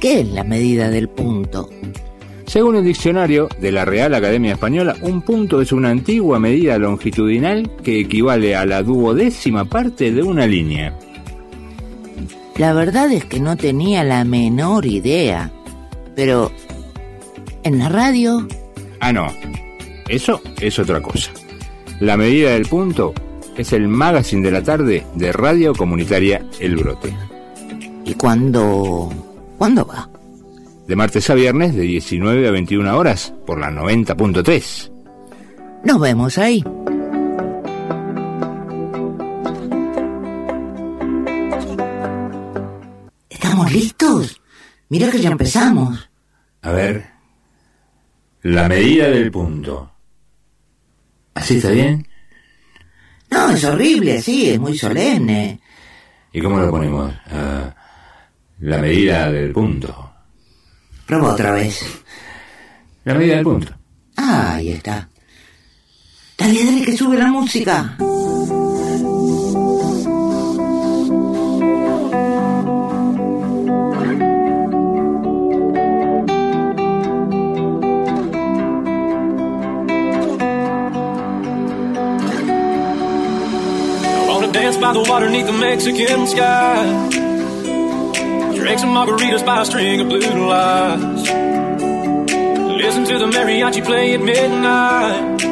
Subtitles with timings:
[0.00, 1.68] ¿Qué es la medida del punto?
[2.46, 7.70] Según el diccionario de la Real Academia Española, un punto es una antigua medida longitudinal
[7.82, 10.96] que equivale a la duodécima parte de una línea.
[12.56, 15.50] La verdad es que no tenía la menor idea.
[16.14, 16.52] Pero...
[17.64, 18.46] ¿En la radio?
[19.00, 19.26] Ah, no.
[20.08, 21.32] Eso es otra cosa.
[21.98, 23.14] La medida del punto
[23.56, 27.12] es el magazine de la tarde de Radio Comunitaria El Brote.
[28.04, 29.27] ¿Y cuándo...
[29.58, 30.08] cuándo va?
[30.86, 34.90] De martes a viernes de 19 a 21 horas por la 90.3.
[35.84, 36.64] Nos vemos ahí.
[43.28, 44.40] ¿Estamos listos?
[44.88, 46.08] Mira que ya empezamos.
[46.62, 47.06] A ver.
[48.42, 49.92] La medida del punto.
[51.34, 52.06] ¿Así está bien?
[53.30, 55.60] No, es horrible, sí, es muy solemne.
[56.32, 57.12] ¿Y cómo lo ponemos?
[57.30, 57.74] Ah,
[58.60, 60.12] la medida del punto.
[61.06, 61.80] Prueba otra vez.
[63.04, 63.72] La medida del punto.
[64.16, 65.08] Ah, ahí está.
[66.36, 67.96] Dale, dale, que sube la música.
[84.20, 87.27] I wanna dance by the water beneath the Mexican sky.
[88.58, 91.30] Drink some margaritas by a string of blue lights.
[92.82, 95.44] Listen to the mariachi play at midnight.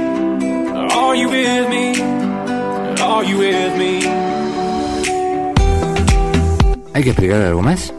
[0.93, 2.01] Are you with me?
[3.01, 4.03] Are you with me?
[6.95, 7.93] ¿Hay que explicar algo más?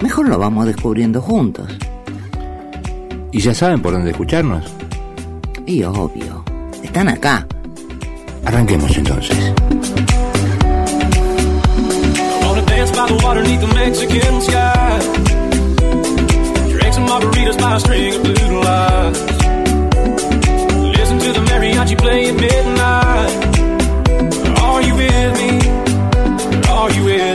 [0.00, 1.68] Mejor lo vamos descubriendo juntos.
[3.30, 4.64] ¿Y ya saben por dónde escucharnos?
[5.66, 6.44] Y obvio,
[6.82, 7.46] están acá.
[8.44, 9.52] Arranquemos entonces.
[13.02, 14.98] By the water beneath the Mexican sky.
[16.70, 19.20] Drink some margaritas by a string of blue lights.
[20.98, 23.32] Listen to the mariachi play at midnight.
[24.66, 25.50] Are you with me?
[26.68, 27.31] Are you with me?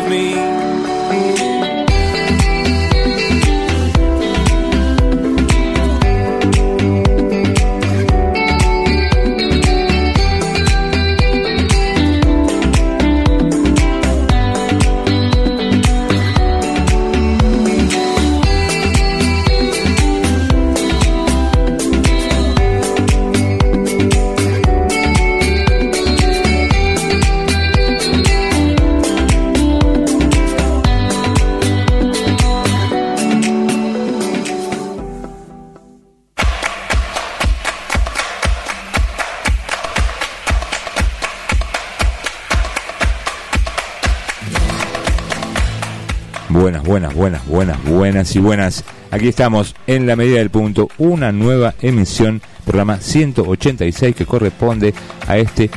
[47.58, 48.84] Buenas, buenas, y buenas.
[49.10, 54.94] Aquí estamos en la medida del punto, una nueva emisión, programa 186 que corresponde
[55.28, 55.72] a este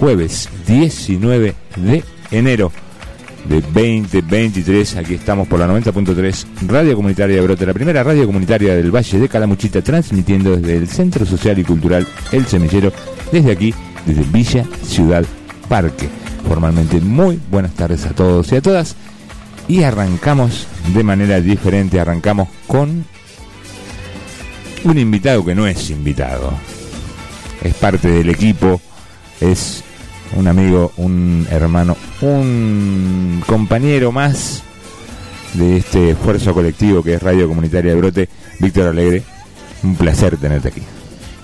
[0.00, 2.72] jueves 19 de enero
[3.46, 4.96] de 2023.
[4.96, 9.18] Aquí estamos por la 90.3 Radio Comunitaria de Brote, la primera radio comunitaria del Valle
[9.18, 12.90] de Calamuchita, transmitiendo desde el Centro Social y Cultural El Semillero,
[13.30, 13.74] desde aquí,
[14.06, 15.26] desde Villa Ciudad
[15.68, 16.08] Parque.
[16.48, 18.96] Formalmente, muy buenas tardes a todos y a todas.
[19.68, 23.04] Y arrancamos de manera diferente, arrancamos con
[24.84, 26.52] un invitado que no es invitado.
[27.62, 28.80] Es parte del equipo,
[29.40, 29.84] es
[30.36, 34.62] un amigo, un hermano, un compañero más
[35.54, 38.28] de este esfuerzo colectivo que es Radio Comunitaria de Brote,
[38.60, 39.22] Víctor Alegre.
[39.82, 40.82] Un placer tenerte aquí.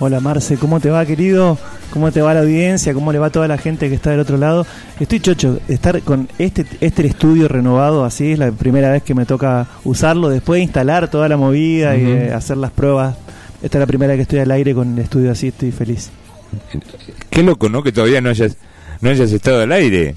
[0.00, 1.58] Hola Marce, ¿cómo te va querido?
[1.94, 2.93] ¿Cómo te va la audiencia?
[2.93, 4.66] ¿Cómo le va a toda la gente que está del otro lado?
[5.00, 9.25] Estoy chocho, estar con este, este estudio renovado así, es la primera vez que me
[9.27, 12.12] toca usarlo, después de instalar toda la movida y Ujú.
[12.12, 13.16] eh, hacer las pruebas.
[13.62, 16.10] Esta es la primera vez que estoy al aire con el estudio así, estoy feliz.
[17.31, 17.82] Qué loco, ¿no?
[17.82, 18.56] Que todavía no hayas,
[19.00, 20.16] no hayas estado al aire.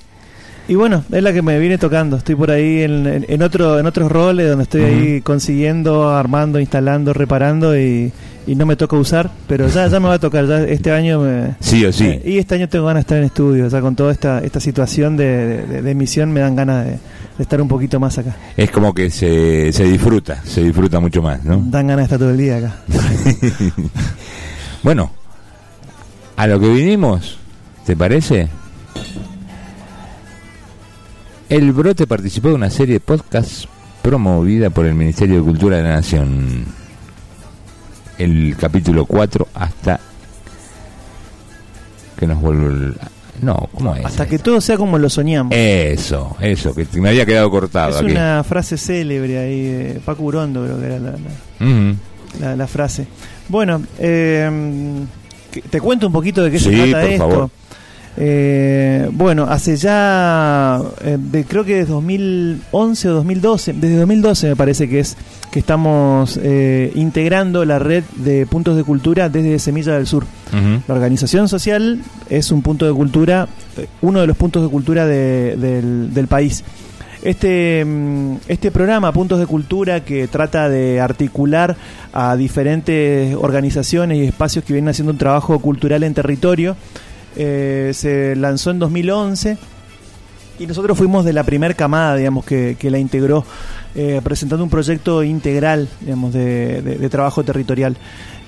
[0.68, 2.18] Y bueno, es la que me viene tocando.
[2.18, 6.59] Estoy por ahí en, en- en otro, en otros roles donde estoy ahí consiguiendo, armando,
[6.59, 8.12] instalando, reparando y,
[8.47, 10.47] y no me toca usar, pero ya, ya me va a tocar.
[10.47, 12.05] Ya este año me, Sí o sí.
[12.05, 14.59] Eh, y este año tengo ganas de estar en estudio, sea, con toda esta, esta
[14.59, 16.99] situación de, de- de emisión me dan ganas de, de
[17.40, 18.35] estar un poquito más acá.
[18.55, 21.58] Es como que se, se disfruta, se disfruta mucho más, ¿no?
[21.66, 22.76] Dan ganas de estar todo el día acá.
[24.84, 25.11] bueno,
[26.38, 27.38] a lo que vinimos,
[27.85, 28.47] ¿te parece?
[31.49, 33.67] El Brote participó de una serie de podcasts
[34.02, 36.66] promovida por el Ministerio de Cultura de la Nación.
[38.17, 39.99] El capítulo 4 hasta
[42.19, 42.97] que nos vuelve el-
[43.41, 44.03] No, ¿cómo es?
[44.05, 45.53] Hasta que todo sea como lo soñamos.
[45.55, 48.11] Eso, eso, que me había quedado cortado es aquí.
[48.11, 51.17] una frase célebre ahí de Paco Urondo, creo que era la, la-
[51.67, 51.96] Ujú.
[52.40, 53.05] la- la frase.
[53.47, 54.49] Bueno, eh,
[55.70, 57.29] te cuento un poquito de qué se trata por esto.
[57.29, 57.49] favor.
[58.19, 64.55] Eh, bueno, hace ya, eh, de- creo que desde 2011 o 2012, desde 2012 me
[64.55, 65.16] parece que es
[65.52, 70.25] que estamos eh, integrando la red de puntos de cultura desde Semilla del Sur.
[70.87, 71.99] La organización social
[72.29, 73.47] es un punto de cultura,
[73.78, 76.63] eh, uno de los puntos de cultura de- del, del país.
[77.23, 81.75] Este, mm, este programa, Puntos de Cultura, que trata de articular
[82.13, 86.75] a diferentes organizaciones y espacios que vienen haciendo un trabajo cultural en territorio,
[87.37, 89.57] eh, se lanzó en 2011
[90.59, 93.46] y nosotros fuimos de la primer camada, digamos, que, que la integró,
[93.96, 97.96] eh, presentando un proyecto integral, digamos, de, de- de trabajo territorial.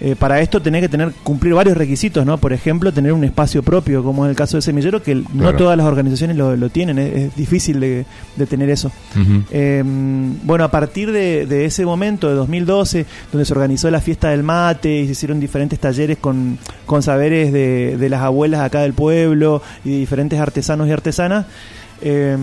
[0.01, 2.37] Eh, para esto tenés que tener cumplir varios requisitos, ¿no?
[2.37, 5.57] Por ejemplo, tener un espacio propio, como es el caso de Semillero, que no Claro.
[5.57, 8.05] todas las organizaciones lo, lo tienen, es, es difícil de,
[8.37, 8.91] de tener eso.
[9.51, 9.83] Eh,
[10.43, 14.41] bueno, a partir de, de ese momento, de 2012, donde se organizó la fiesta del
[14.43, 18.93] mate y se hicieron diferentes talleres con, con saberes de, de las abuelas acá del
[18.93, 21.45] pueblo y de diferentes artesanos y artesanas,
[22.01, 22.37] eh,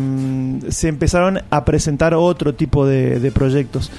[0.68, 3.90] se empezaron a presentar otro tipo de, de proyectos.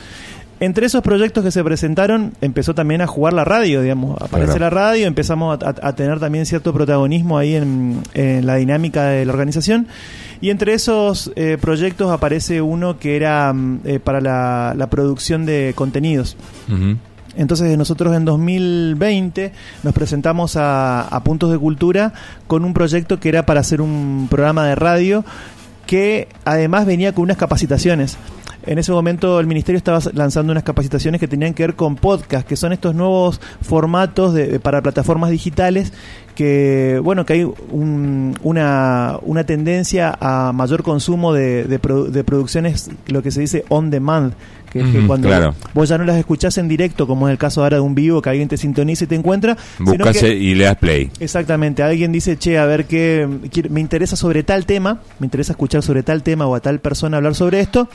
[0.60, 4.20] Entre esos proyectos que se presentaron, empezó también a jugar la radio, digamos.
[4.20, 4.62] Aparece Claro.
[4.62, 9.34] la radio, empezamos a, tener también cierto protagonismo ahí en, en la dinámica de la
[9.34, 9.86] organización.
[10.42, 15.46] Y entre esos eh, proyectos aparece uno que era mm, eh, para la, la producción
[15.46, 16.36] de contenidos.
[17.38, 19.54] Entonces nosotros en 2020
[19.84, 22.14] nos presentamos a, Puntos de Cultura
[22.48, 25.24] con un proyecto que era para hacer un programa de radio
[25.86, 28.18] que además venía con unas capacitaciones.
[28.66, 32.46] En ese momento el ministerio estaba lanzando unas capacitaciones que tenían que ver con podcast,
[32.46, 35.94] que son estos nuevos formatos de- para plataformas digitales
[36.38, 42.24] que, bueno, que hay un- una, una tendencia a mayor consumo de, de produ- de
[42.24, 44.34] producciones, lo que se dice on demand,
[44.72, 45.56] que es que Ujú, cuando claro.
[45.74, 48.22] vos ya no las escuchás en directo, como es el caso ahora de un vivo,
[48.22, 51.10] que alguien te sintoniza y te encuentra, Buscas y le das play.
[51.20, 53.28] Exactamente, alguien dice, che, a ver qué,
[53.70, 57.18] me interesa sobre tal tema, me interesa escuchar sobre tal tema o a tal persona
[57.18, 57.88] hablar sobre esto,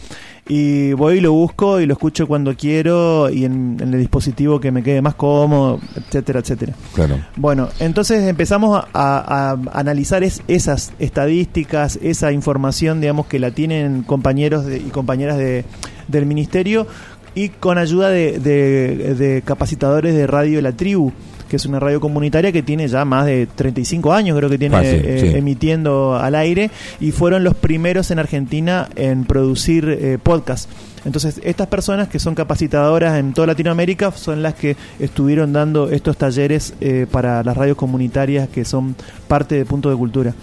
[0.48, 4.58] y voy y lo busco y lo escucho cuando quiero y en, en el dispositivo
[4.58, 6.72] que me quede más cómodo, etcétera, etcétera.
[6.94, 7.18] Claro.
[7.36, 14.66] Bueno, entonces empezamos a, analizar es- esas estadísticas, esa información, digamos, que la tienen compañeros
[14.66, 15.64] de- y compañeras de,
[16.08, 16.86] del ministerio
[17.34, 21.12] y con ayuda de, de- de capacitadores de Radio La Tribu,
[21.48, 24.76] que es una radio comunitaria que tiene ya más de 35 años, creo que tiene
[24.82, 25.36] eh, sí.
[25.38, 26.70] emitiendo al aire
[27.00, 30.68] y fueron los primeros en Argentina en producir eh, podcast.
[31.04, 36.16] Entonces, estas personas que son capacitadoras en toda Latinoamérica son las que estuvieron dando estos
[36.16, 38.94] talleres eh, para las radios comunitarias que son
[39.28, 40.34] parte de Punto de Cultura.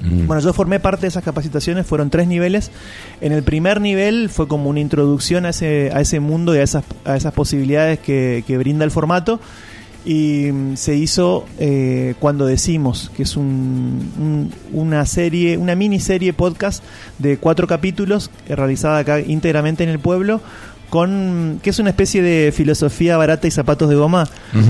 [0.00, 0.26] Mm.
[0.26, 2.70] Bueno, yo formé parte de esas capacitaciones, fueron tres niveles.
[3.20, 6.62] En el primer nivel fue como una introducción a ese, a ese mundo y a
[6.62, 9.40] esas, a esas posibilidades que, que brinda el formato.
[10.04, 16.32] Y mm, se hizo eh, Cuando Decimos, que es un- un- una serie, una miniserie
[16.32, 16.82] podcast
[17.18, 20.40] de cuatro capítulos eh, realizada acá íntegramente en el pueblo.
[20.90, 24.28] Con, que es una especie de filosofía barata y zapatos de goma.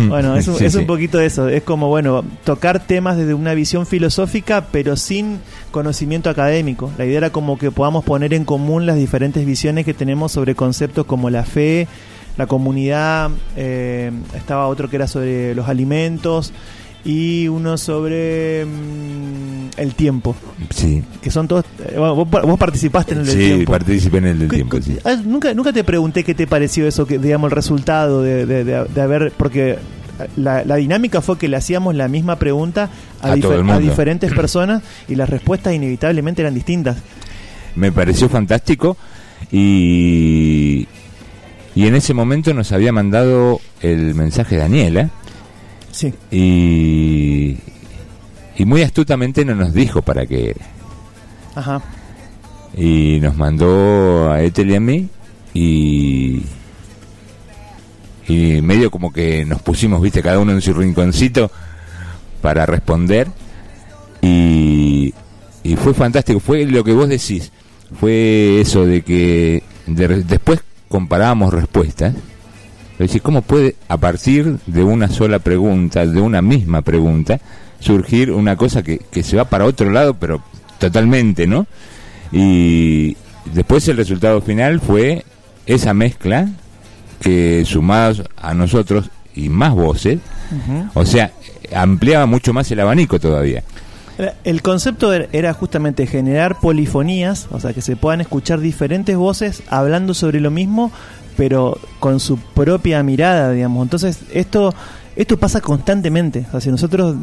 [0.08, 1.48] Bueno, es, un- Sí, es un poquito eso.
[1.48, 5.38] Es como, bueno, tocar temas desde una visión filosófica, pero sin
[5.72, 6.92] conocimiento académico.
[6.96, 10.54] La idea era como que podamos poner en común las diferentes visiones que tenemos sobre
[10.54, 11.88] conceptos como la fe,
[12.36, 16.52] la comunidad, eh, estaba otro que era sobre los alimentos
[17.04, 20.36] y uno sobre mm, el tiempo,
[20.70, 21.02] Sí.
[21.20, 21.64] que son todos...
[21.80, 23.72] eh, bueno, vos, vos participaste en el del Sí, tiempo.
[23.72, 24.98] participé en el del ¿Qué- tiempo, sí.
[25.04, 28.64] ah, nunca, nunca te pregunté qué te pareció eso, que digamos el resultado de, de-
[28.64, 29.78] de- de haber, porque
[30.36, 32.88] la, la dinámica fue que le hacíamos la misma pregunta
[33.20, 36.98] a, difer- diferentes personas y las respuestas inevitablemente eran distintas.
[37.74, 38.96] me pareció fantástico
[39.50, 40.86] y
[41.74, 45.10] y en ese momento nos había mandado el mensaje Daniela
[45.90, 47.58] Sí, y
[48.56, 50.66] y muy astutamente no nos dijo para qué era.
[51.54, 51.82] Ajá.
[52.76, 55.08] y nos mandó a Ethel y a mí
[55.54, 56.42] y
[58.28, 61.50] y medio como que nos pusimos viste cada uno en su rinconcito
[62.40, 63.28] para responder.
[64.22, 65.12] Y,
[65.64, 67.50] y fue fantástico fue lo que vos decís
[67.98, 70.60] fue eso de que de- después
[70.92, 72.14] comparábamos respuestas
[72.92, 77.40] es decir, ¿cómo puede a partir de una sola pregunta, de una misma pregunta,
[77.80, 80.42] surgir una cosa que, que se va para otro lado, pero
[80.78, 81.66] totalmente, ¿no?
[82.30, 83.16] Y
[83.52, 85.24] después el resultado final fue
[85.66, 86.48] esa mezcla
[87.20, 90.20] que sumados a nosotros y más voces,
[90.94, 91.32] o sea,
[91.74, 93.64] ampliaba mucho más el abanico todavía.
[94.44, 99.62] El concepto er- era justamente generar polifonías, o sea, que se puedan escuchar diferentes voces
[99.68, 100.92] hablando sobre lo mismo,
[101.36, 103.82] pero con su propia mirada, digamos.
[103.84, 104.74] Entonces, esto
[105.14, 106.46] esto pasa constantemente.
[106.48, 107.16] O sea, si nosotros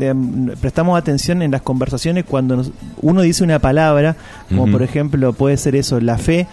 [0.62, 4.16] prestamos atención en las conversaciones cuando nos- uno dice una palabra,
[4.48, 6.46] como por ejemplo puede ser eso, la fe,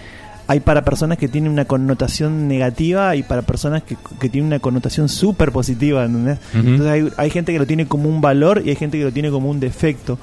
[0.49, 4.61] hay para personas que tienen una connotación negativa y para personas que, que tienen una
[4.61, 6.05] connotación súper positiva.
[6.05, 6.39] ¿entendés?
[6.55, 9.13] Entonces hay, hay gente que lo tiene como un valor y hay gente que lo
[9.13, 10.19] tiene como un defecto.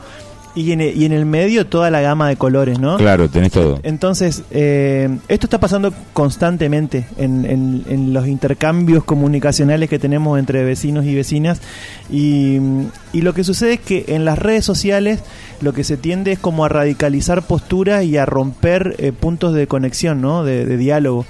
[0.55, 2.97] Y en, el- y en el medio toda la gama de colores, ¿no?
[2.97, 3.79] Claro, tenés todo.
[3.81, 10.63] Entonces, eh, esto está pasando constantemente en, en- en los intercambios comunicacionales que tenemos entre
[10.63, 11.59] vecinos y vecinas.
[12.11, 12.57] Y,
[13.13, 15.21] y lo que sucede es que en las redes sociales
[15.61, 19.65] lo que se tiende es como a radicalizar posturas y a romper eh, puntos de
[19.65, 20.43] conexión, ¿no?
[20.43, 21.25] De, de diálogo.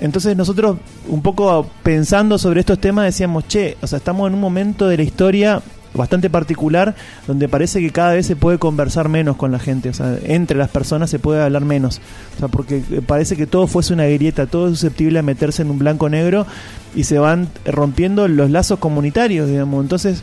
[0.00, 0.78] Entonces nosotros,
[1.08, 4.96] un poco pensando sobre estos temas, decíamos, che, o sea, estamos en un momento de
[4.96, 5.60] la historia
[5.94, 6.94] bastante particular
[7.26, 10.56] donde parece que cada vez se puede conversar menos con la gente, o sea, entre
[10.56, 12.00] las personas se puede hablar menos,
[12.36, 15.62] o sea, porque eh, parece que todo fuese una grieta, todo es susceptible a meterse
[15.62, 16.46] en un blanco-negro
[16.94, 19.82] y se van rompiendo los lazos comunitarios, digamos.
[19.82, 20.22] Entonces,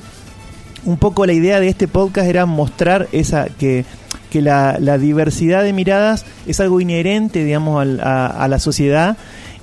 [0.85, 3.85] un poco la idea de este podcast era mostrar esa que,
[4.29, 9.17] que la, la diversidad de miradas es algo inherente, digamos, a, a la sociedad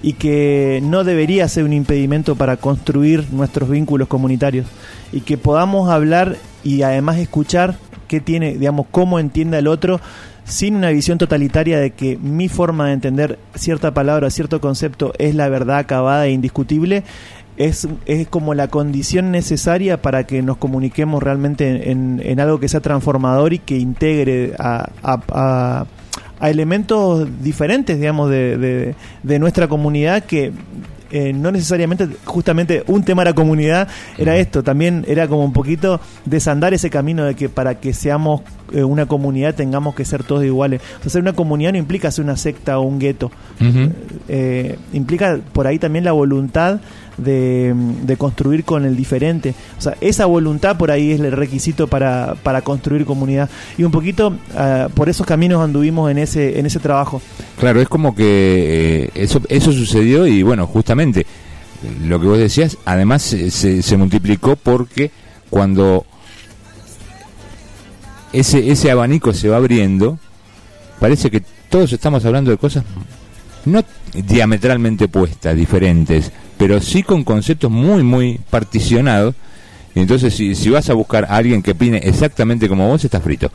[0.04, 4.66] y que no debería ser un impedimento para construir nuestros vínculos comunitarios.
[5.12, 10.02] Y que podamos hablar y además escuchar qué tiene, digamos, cómo entiende al otro
[10.44, 15.34] sin una visión totalitaria de que mi forma de entender cierta palabra, cierto concepto es
[15.34, 17.02] la verdad acabada e indiscutible,
[17.56, 22.80] es, es como la condición necesaria para que nos comuniquemos realmente en, algo que sea
[22.80, 24.90] transformador y que integre a-
[26.44, 30.52] a elementos diferentes, digamos, de, de- de nuestra comunidad que
[31.10, 33.86] eh, no necesariamente, justamente un tema de la comunidad
[34.18, 38.40] era esto, también era como un poquito desandar ese camino de que para que seamos
[38.72, 40.80] eh, una comunidad tengamos que ser todos iguales.
[40.98, 43.30] O sea, ser una comunidad no implica ser una secta o un gueto.
[44.28, 46.80] Eh, implica por ahí también la voluntad
[47.16, 49.54] de, construir con el diferente.
[49.78, 53.48] O sea, esa voluntad por ahí es el requisito para, para construir comunidad.
[53.78, 57.20] Y un poquito ah, por esos caminos anduvimos en ese, en ese trabajo.
[57.58, 58.24] Claro, es como que
[59.04, 61.26] eh, eso, eso sucedió y bueno, justamente
[62.06, 65.10] lo que vos decías, además se, se- se multiplicó porque
[65.50, 66.06] cuando
[68.32, 70.18] ese, ese abanico se va abriendo,
[70.98, 72.84] parece que todos estamos hablando de cosas
[73.66, 79.34] no diametralmente opuestas, diferentes, pero sí con conceptos muy, muy particionados.
[79.94, 83.22] Y entonces, si, si vas a buscar a alguien que opine exactamente como vos, estás
[83.22, 83.50] frito.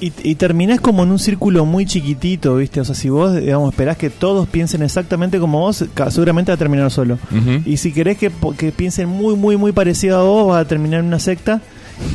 [0.00, 2.80] Y, y terminás como en un círculo muy chiquitito, ¿viste?
[2.80, 6.58] O sea, si vos, digamos, esperás que todos piensen exactamente como vos, seguramente va a
[6.58, 7.18] terminar solo.
[7.64, 11.00] Y si querés que, que piensen muy, muy, muy parecido a vos, vas a terminar
[11.00, 11.60] en una secta.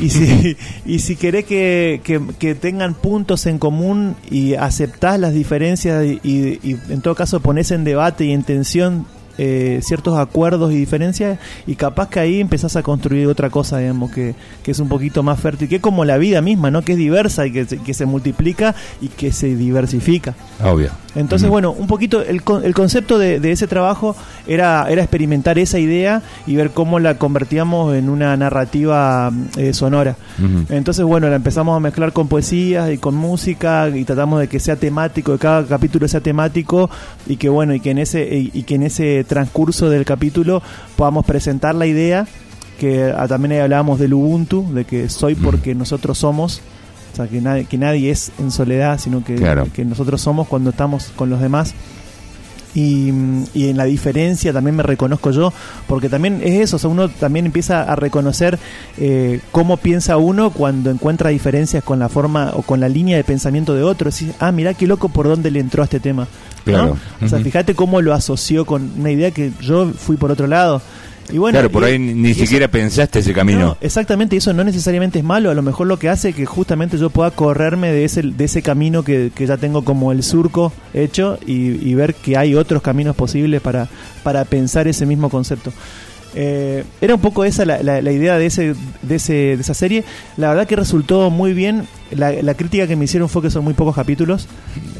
[0.01, 5.33] Y si, y si querés que, que- que tengan puntos en común y aceptás las
[5.33, 9.05] diferencias y, y- y en todo caso ponés en debate y en tensión
[9.39, 14.11] eh, ciertos acuerdos y diferencias y capaz que ahí empezás a construir otra cosa, digamos,
[14.11, 16.83] que, que es un poquito más fértil, que es como la vida misma, ¿no?
[16.83, 20.35] Que es diversa y que, que se multiplica y que se diversifica.
[20.63, 20.91] Obvio.
[21.15, 24.15] Entonces, bueno, un poquito el, el concepto de, de ese trabajo
[24.47, 30.15] era, era experimentar esa idea y ver cómo la convertíamos en una narrativa eh, sonora.
[30.69, 34.59] Entonces, bueno, la empezamos a mezclar con poesías y con música y tratamos de que
[34.59, 36.89] sea temático, que cada capítulo sea temático
[37.27, 40.61] y que bueno, y que en ese y, y que en ese transcurso del capítulo
[40.95, 42.25] podamos presentar la idea
[42.79, 46.61] que ah, también ahí hablábamos del Ubuntu, de que soy porque nosotros somos.
[47.13, 49.67] O sea, que nadie, que nadie es en soledad, sino que, Claro.
[49.71, 51.73] que nosotros somos cuando estamos con los demás.
[52.75, 53.09] Y,
[53.53, 55.53] y en la diferencia también me reconozco yo,
[55.87, 58.57] porque también es eso, o sea, uno también empieza a reconocer
[58.97, 63.23] eh, cómo piensa uno cuando encuentra diferencias con la forma o con la línea de
[63.23, 64.09] pensamiento de otro.
[64.09, 66.23] Decís, ah, mirá qué loco por dónde le entró a este tema.
[66.65, 66.71] ¿no?
[66.71, 66.97] Claro.
[67.21, 70.81] O sea, fíjate cómo lo asoció con una idea que yo fui por otro lado.
[71.31, 73.59] Y bueno, claro, por y- ahí ni y eso- siquiera pensaste ese camino.
[73.59, 76.45] no, exactamente, eso no necesariamente es malo, a lo mejor lo que hace es que
[76.45, 80.21] justamente yo pueda correrme de ese, de ese camino que, que ya tengo como el
[80.21, 83.87] surco hecho y, y ver que hay otros caminos posibles para,
[84.23, 85.71] para pensar ese mismo concepto.
[86.35, 89.73] Eh, era un poco esa la, la- la idea de, ese, de, ese, de esa
[89.75, 90.03] serie.
[90.35, 91.87] La verdad que resultó muy bien.
[92.15, 94.47] La, la crítica que me hicieron fue que son muy pocos capítulos.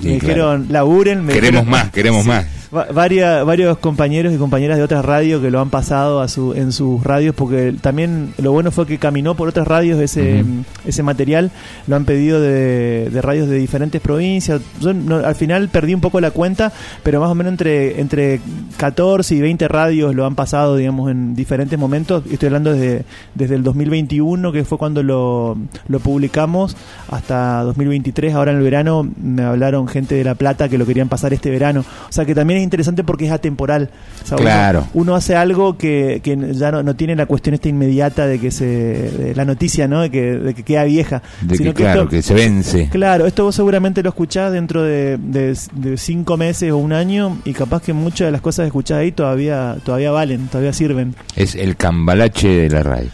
[0.01, 0.19] Sí, me claro.
[0.19, 1.23] dijeron, laburen.
[1.25, 2.29] Me Queremos dijeron- más, queremos Sí.
[2.29, 2.45] más.
[2.75, 6.53] Va- varia- varios compañeros y compañeras de otras radios que lo han pasado a su,
[6.55, 10.63] en sus radios, porque también lo bueno fue que caminó por otras radios ese, Ujú.
[10.83, 11.51] ese material,
[11.85, 14.59] lo han pedido de, de radios de diferentes provincias.
[14.81, 18.41] Yo no- al final perdí un poco la cuenta, pero más o menos entre, entre
[18.77, 22.23] 14 y 20 radios lo han pasado, digamos, en diferentes momentos.
[22.31, 23.05] Estoy hablando desde,
[23.35, 25.55] desde el 2021, que fue cuando lo,
[25.87, 26.75] lo publicamos,
[27.09, 28.33] hasta 2023.
[28.33, 31.49] Ahora en el verano me hablaron gente de La Plata que lo querían pasar este
[31.49, 31.81] verano.
[32.09, 33.89] O sea que también es interesante porque es atemporal.
[34.23, 34.87] O sea, uno- Claro.
[34.93, 38.51] Uno, hace algo que, que ya no, no tiene la cuestión esta inmediata de que
[38.51, 38.65] se.
[38.65, 40.01] de la noticia, ¿no?
[40.01, 41.21] De que, de que queda vieja.
[41.41, 42.89] De Sino que, claro, esto- que se vence.
[42.91, 47.37] Claro, esto vos seguramente lo escuchás dentro de, de- de cinco meses o un año
[47.45, 51.15] y capaz que muchas de las cosas que escuchás ahí todavía todavía valen, todavía sirven.
[51.35, 53.09] Es el cambalache de la radio.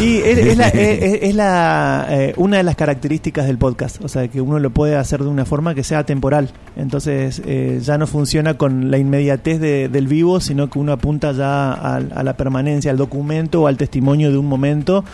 [0.00, 4.02] Y es, es la, es- es- es la, eh, una de las características del podcast,
[4.04, 6.50] o sea, que uno lo puede hacer de una forma que sea temporal.
[6.76, 11.32] Entonces eh, ya no funciona con la inmediatez de- del vivo, sino que uno apunta
[11.32, 15.04] ya a, a la permanencia, al documento o al testimonio de un momento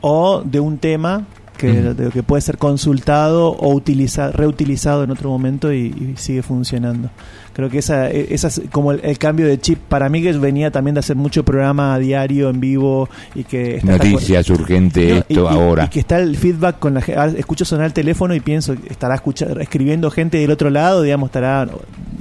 [0.00, 1.24] o de un tema
[1.56, 6.42] que, de- que puede ser consultado o utiliza, reutilizado en otro momento y, y sigue
[6.42, 7.08] funcionando.
[7.56, 10.30] Creo que esa, e- esa es como el, el cambio de chip para mí que
[10.32, 15.08] venía también de hacer mucho programa a diario en vivo y que está- Noticias, urgente,
[15.08, 15.84] no, esto, y- ahora.
[15.86, 17.18] Y que está el feedback con la gente.
[17.18, 21.28] Ahora Escucho sonar el teléfono y pienso, estará escuchando, escribiendo gente del otro lado, digamos,
[21.28, 21.66] estará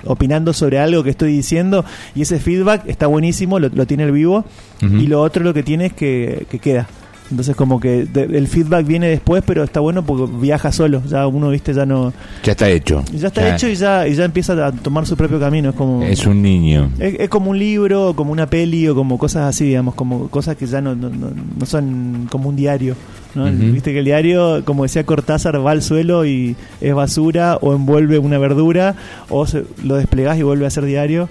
[0.05, 1.83] opinando sobre algo que estoy diciendo.
[2.15, 4.45] Y ese feedback está buenísimo, lo, lo tiene el vivo.
[4.81, 6.87] Y lo otro lo que tiene es que, que queda.
[7.31, 11.01] Entonces como que de- el feedback viene después, pero está bueno porque viaja solo.
[11.07, 12.13] Ya uno, viste, ya no...
[12.43, 13.03] Ya está hecho.
[13.13, 15.69] Ya está hecho y ya, y ya empieza a tomar su propio camino.
[15.69, 16.03] Es como...
[16.03, 16.91] Es un niño.
[16.99, 20.55] Es, es como un libro, como una peli o como cosas así, digamos, como cosas
[20.55, 22.95] que ya no, no, no- no son como un diario.
[23.33, 23.45] ¿no?
[23.51, 28.17] Viste que el diario, como decía Cortázar, va al suelo y es basura o envuelve
[28.19, 28.95] una verdura
[29.29, 31.27] o se- lo desplegás y vuelve a ser diario.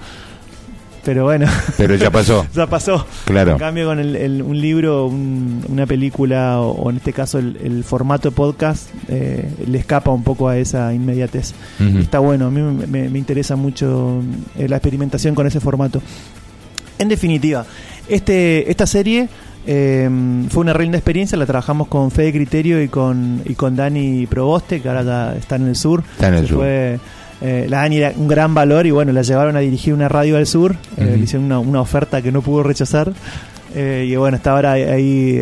[1.05, 1.47] Pero bueno,
[1.77, 2.47] Pero ya pasó.
[2.55, 3.07] ya pasó.
[3.27, 3.53] Claro.
[3.53, 7.39] En cambio, con el, el- un libro, un- una película o, o en este caso
[7.39, 11.53] el, el formato podcast, eh, le escapa un poco a esa inmediatez.
[11.79, 14.23] Y Está bueno, a mí me, me- me interesa mucho
[14.59, 16.01] eh, la experimentación con ese formato.
[16.99, 17.67] En definitiva,
[18.09, 19.29] este, esta serie
[19.67, 20.09] eh,
[20.49, 24.27] fue una re linda experiencia, la trabajamos con Fede Criterio y con, y con Dani
[24.27, 26.03] Proboste, que ahora ya está en el sur.
[26.13, 26.59] Está en el Se sur.
[26.59, 26.99] fue,
[27.47, 30.39] eh, la Dani era un gran valor y bueno, la llevaron a dirigir una radio
[30.39, 33.13] al sur, eh, le hicieron una, una oferta que no pudo rechazar.
[33.75, 35.39] eh, y bueno, está ahora ahí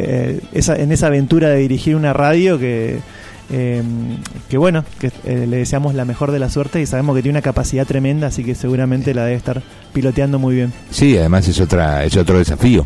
[0.53, 2.99] esa, en esa aventura de dirigir una radio que,
[3.53, 3.83] eh,
[4.49, 7.43] que bueno, que le deseamos la mejor de la suerte y sabemos que tiene una
[7.43, 9.63] capacidad tremenda, así que seguramente la debe estar
[9.93, 10.73] piloteando muy bien.
[10.91, 12.85] Sí, además es otra es otro desafío.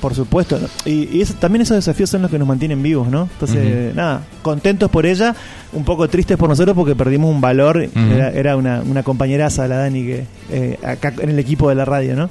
[0.00, 3.28] Por supuesto, y, y eso- también esos desafíos son los que nos mantienen vivos, ¿no?
[3.32, 5.34] Entonces, nada, contentos por ella,
[5.72, 7.88] un poco tristes por nosotros porque perdimos un valor,
[8.34, 12.14] era una, una compañeraza, la Dani, que eh, acá en el equipo de la radio,
[12.14, 12.30] ¿no?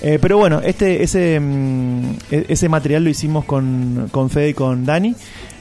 [0.00, 4.54] Eh, pero bueno, este ese mm, e- ese material lo hicimos con, con Fede y
[4.54, 5.14] con Dani.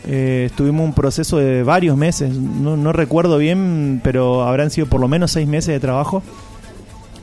[0.08, 5.00] Eh, estuvimos un proceso de varios meses, no, no recuerdo bien, pero habrán sido por
[5.02, 6.24] lo menos seis meses de trabajo.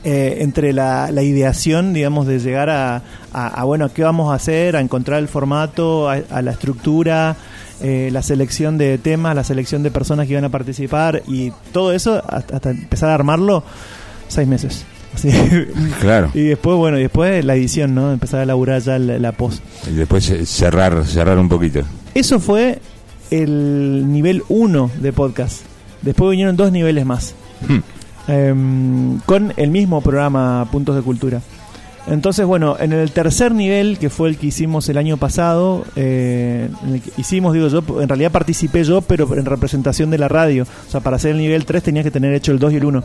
[0.03, 4.35] Eh, entre la, la ideación, digamos, de llegar a, a, a, bueno, qué vamos a
[4.35, 7.35] hacer, a encontrar el formato, a, a la estructura,
[7.81, 11.93] eh, la selección de temas, la selección de personas que iban a participar y todo
[11.93, 13.63] eso, hasta, hasta empezar a armarlo,
[14.27, 14.85] seis meses.
[15.99, 16.31] Claro.
[16.33, 18.11] Y después, bueno, y después la edición, ¿no?
[18.11, 19.61] Empezar a elaborar ya la, la post.
[19.87, 21.81] Y después eh, cerrar cerrar un poquito.
[22.15, 22.79] Eso fue
[23.29, 25.61] el nivel 1 de podcast.
[26.01, 27.35] Después vinieron dos niveles más.
[27.67, 27.79] Hmm.
[28.27, 31.41] Em, con el mismo programa Puntos de Cultura.
[32.07, 36.67] Entonces, bueno, en el tercer nivel, que fue el que hicimos el año pasado, eh,
[36.83, 40.27] en el que hicimos, digo yo, en realidad participé yo, pero en representación de la
[40.27, 40.63] radio.
[40.87, 42.85] O sea, para hacer el nivel 3 tenía que tener hecho el 2 y el
[42.85, 43.03] 1.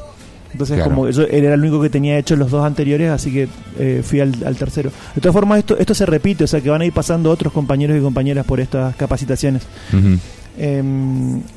[0.52, 0.90] Entonces, Claro.
[0.94, 3.48] como yo era el único que tenía hecho los dos anteriores, así que
[3.78, 4.90] eh, fui al, al tercero.
[5.14, 7.52] De todas formas, esto, esto se repite, o sea, que van a ir pasando otros
[7.52, 9.62] compañeros y compañeras por estas capacitaciones.
[9.92, 10.18] Ujú.
[10.58, 10.82] Eh,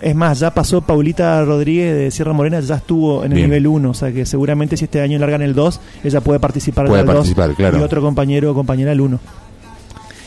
[0.01, 3.49] es más, ya pasó Paulita Rodríguez de Sierra Morena, ya estuvo en el Bien.
[3.49, 6.85] nivel 1, o sea que seguramente si este año largan el 2, ella puede participar
[6.87, 7.77] Puede del 2 participar, claro.
[7.77, 9.19] y otro compañero o compañera el 1.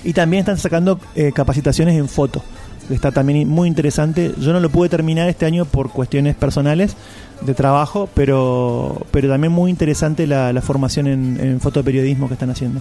[0.05, 2.43] Y también están sacando eh, capacitaciones en foto.
[2.91, 4.33] Está también muy interesante.
[4.41, 6.97] Yo no lo pude terminar este año por cuestiones personales
[7.41, 12.51] de trabajo, pero, pero también muy interesante la, la formación en, en fotoperiodismo que están
[12.51, 12.81] haciendo.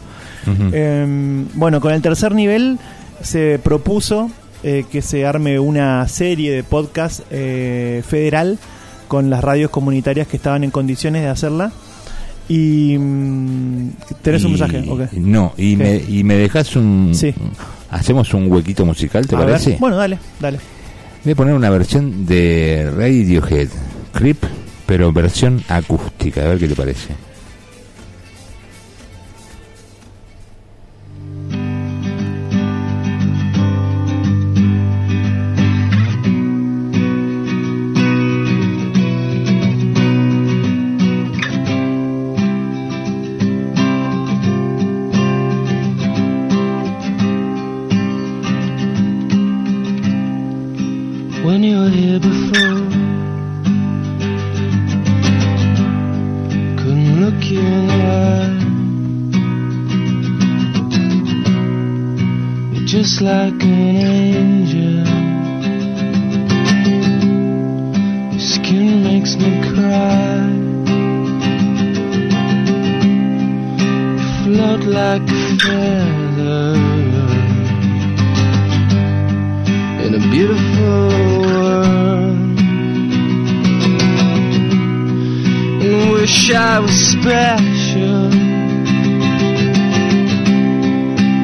[0.74, 2.80] Eh, bueno, con el tercer nivel
[3.22, 4.32] se propuso
[4.64, 8.58] eh, que se arme una serie de podcast eh, federal
[9.08, 11.72] con las radios comunitarias que estaban en condiciones de hacerla.
[12.48, 13.90] Y mm,
[14.22, 15.14] tenés un mensaje, ok.
[15.14, 17.12] No, y me, y me dejas un.
[17.14, 17.34] Sí.
[17.90, 19.48] Hacemos un huequito musical, ¿te A ver.
[19.50, 19.78] parece?
[19.80, 20.60] Bueno, dale, dale.
[21.24, 23.68] Voy a poner una versión de Radiohead,
[24.14, 24.38] Creep,
[24.86, 27.10] pero versión acústica, a ver qué te parece.
[86.42, 88.34] Wish I was special.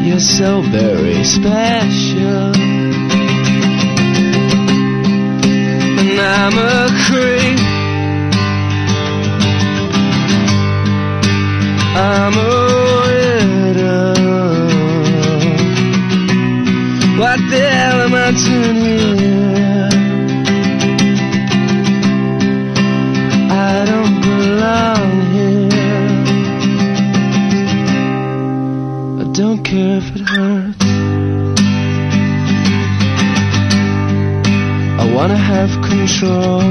[0.03, 2.55] You're so very special.
[5.99, 7.59] And I'm a creep.
[11.95, 12.45] I'm a
[13.67, 14.13] widow.
[17.19, 19.96] What the hell am I doing here?
[35.27, 36.61] Wanna have control.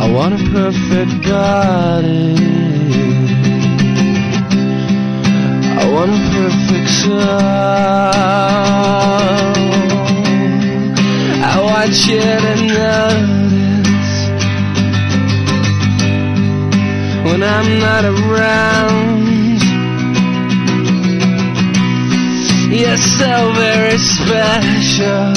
[0.00, 2.34] I want a perfect body.
[5.78, 7.20] I want a perfect soul.
[11.46, 14.14] I want you to notice
[17.24, 18.99] when I'm not around.
[22.72, 25.34] You're so very special.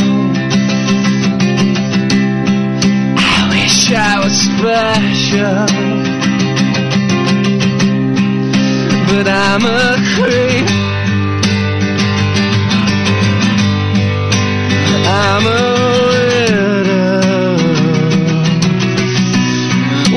[3.17, 5.83] I wish I was special
[9.15, 10.67] but I'm a creep.
[15.05, 15.63] I'm a
[16.09, 17.57] widow.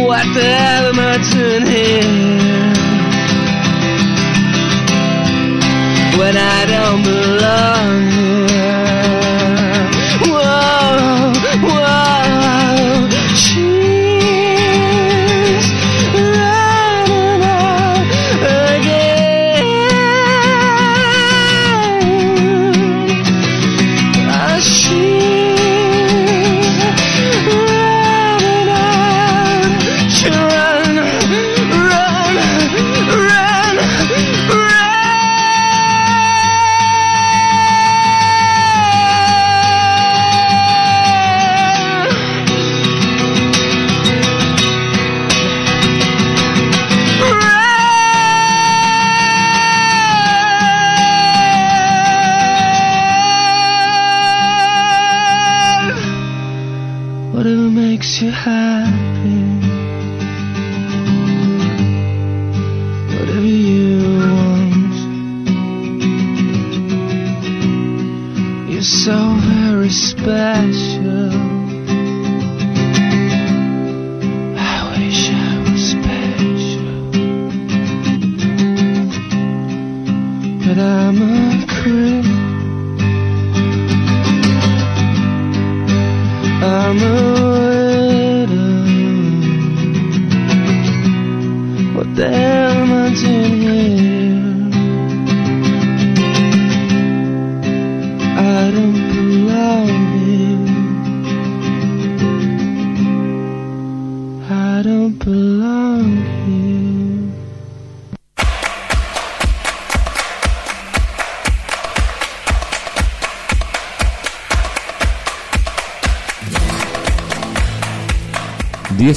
[0.07, 2.46] What the hell am I doing here?
[6.27, 8.16] When I don't belong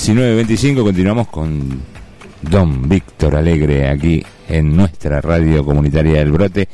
[0.09, 1.81] 19.25 continuamos con
[2.41, 6.67] Don Víctor Alegre aquí en nuestra radio comunitaria del Brote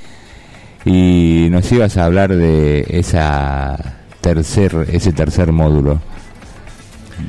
[0.86, 6.00] y nos ibas a hablar de esa tercer ese tercer módulo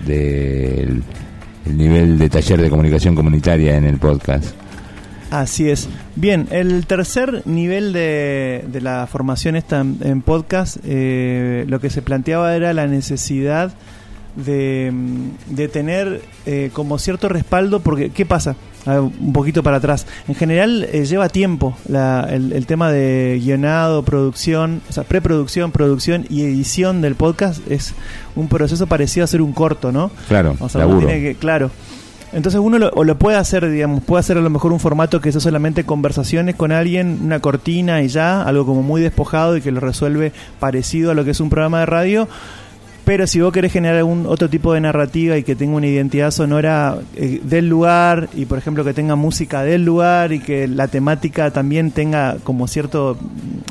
[0.07, 1.03] del
[1.65, 4.55] el nivel de taller de comunicación comunitaria en el podcast
[5.33, 5.89] Así es.
[6.15, 11.91] Bien, el tercer nivel de, de la formación esta en, en podcast, eh, lo que
[11.91, 13.73] se planteaba era la necesidad
[14.37, 14.93] de,
[15.49, 18.55] de tener eh, como cierto respaldo, porque ¿qué pasa?
[18.85, 20.07] A ver, un poquito para atrás.
[20.29, 25.73] En general eh, lleva tiempo la- el, el tema de guionado, producción, o sea, preproducción,
[25.73, 27.95] producción y edición del podcast es
[28.37, 30.11] un proceso parecido a hacer un corto, ¿no?
[30.29, 31.07] Claro, O sea, laburo.
[31.07, 31.71] tiene que, claro.
[32.33, 35.21] Entonces uno lo, o lo puede hacer, digamos, puede hacer a lo mejor un formato
[35.21, 39.63] que sea solamente conversaciones con alguien, una cortina y ya, algo como muy despojado y
[39.63, 42.29] que lo resuelve parecido a lo que es un programa de radio.
[43.07, 46.33] Pero si vos querés generar algún otro tipo de narrativa y que tenga una identidad
[46.33, 50.89] sonora eh, del lugar y por ejemplo que tenga música del lugar y que la
[50.89, 53.17] temática también tenga como cierto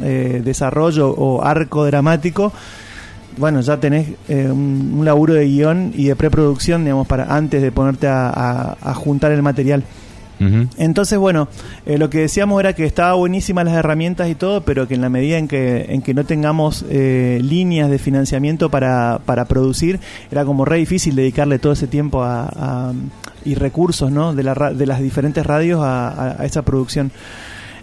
[0.01, 2.53] eh, desarrollo o arco dramático,
[3.35, 7.73] bueno, ya tenés eh, un, laburo de guion y de preproducción, digamos, para antes de
[7.73, 9.83] ponerte a juntar el material.
[10.77, 11.47] Entonces, bueno,
[11.85, 15.01] eh, lo que decíamos era que estaba buenísimas las herramientas y todo, pero que en
[15.01, 19.99] la medida en que, en que no tengamos eh, líneas de financiamiento para, para producir,
[20.31, 22.91] era como re difícil dedicarle todo ese tiempo a,
[23.45, 24.33] y recursos ¿no?
[24.33, 27.11] de, la de las diferentes radios a, a- a esa producción.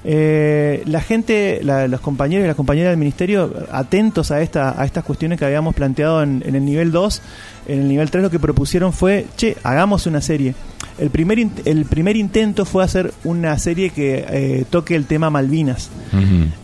[0.04, 4.84] Eh, la gente, la- los compañeros y las compañeras del ministerio, atentos a, esta, a
[4.84, 7.22] estas cuestiones que habíamos planteado en, en el nivel 2,
[7.68, 10.54] en el nivel 3 lo que propusieron fue, che, hagamos una serie.
[10.98, 15.30] El primer, in- el primer intento fue hacer una serie que eh, toque el tema
[15.30, 15.90] Malvinas.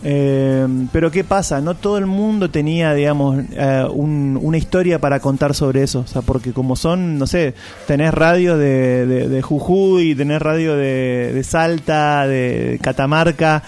[0.03, 1.61] Eh, pero ¿qué pasa?
[1.61, 5.99] No todo el mundo tenía, digamos, eh, un- una historia para contar sobre eso.
[6.01, 7.53] O sea, porque como son, no sé,
[7.87, 13.63] tenés radio de, de, de Jujuy, tenés radio de, de Salta, de Catamarca.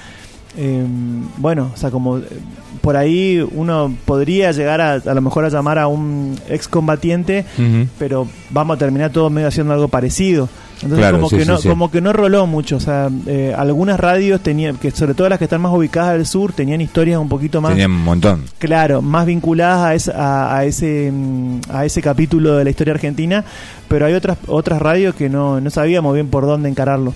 [0.58, 0.86] Eh,
[1.38, 2.24] bueno, o sea, como eh,
[2.82, 7.88] por ahí uno podría llegar a, a lo mejor a llamar a un excombatiente Ujú.
[8.00, 10.50] pero vamos a terminar todo medio haciendo algo parecido.
[10.78, 11.70] Entonces Claro, como sí, que no sí.
[11.70, 15.38] como que no roló mucho, o sea, eh, algunas radios tenían que sobre todo las
[15.38, 18.46] que están más ubicadas al sur tenían historias un poquito más Tenían un montón.
[18.58, 22.96] claro, más vinculadas a, esa- a, a ese mm, a ese capítulo de la historia
[22.96, 23.46] argentina,
[23.88, 27.14] pero hay otras otras radios que no no sabíamos bien por dónde encararlo.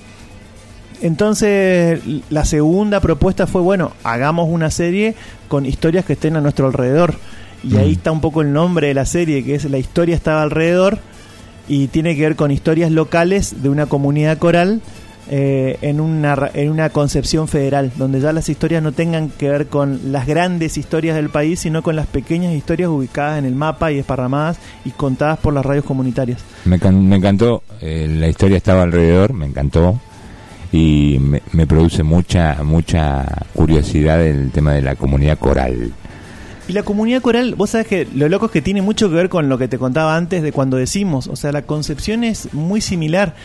[1.05, 5.15] Entonces, la segunda propuesta fue, bueno, hagamos una serie
[5.47, 7.15] con historias que estén a nuestro alrededor.
[7.63, 10.41] Y ahí está un poco el nombre de la serie, que es La historia estaba
[10.43, 10.99] alrededor
[11.67, 14.81] y tiene que ver con historias locales de una comunidad coral
[15.31, 19.67] eh, en, una, en una concepción federal, donde ya las historias no tengan que ver
[19.67, 23.91] con las grandes historias del país, sino con las pequeñas historias ubicadas en el mapa
[23.91, 26.39] y esparramadas y contadas por las radios comunitarias.
[26.65, 29.99] Me, can- me encantó, eh, la historia estaba alrededor, me encantó
[30.75, 35.93] y me, me produce mucha mucha curiosidad el tema de la comunidad coral.
[36.67, 39.29] Y la comunidad coral, vos sabés que lo loco es que tiene mucho que ver
[39.29, 42.81] con lo que te contaba antes de cuando decimos, o sea, la concepción es muy
[42.81, 43.35] similar.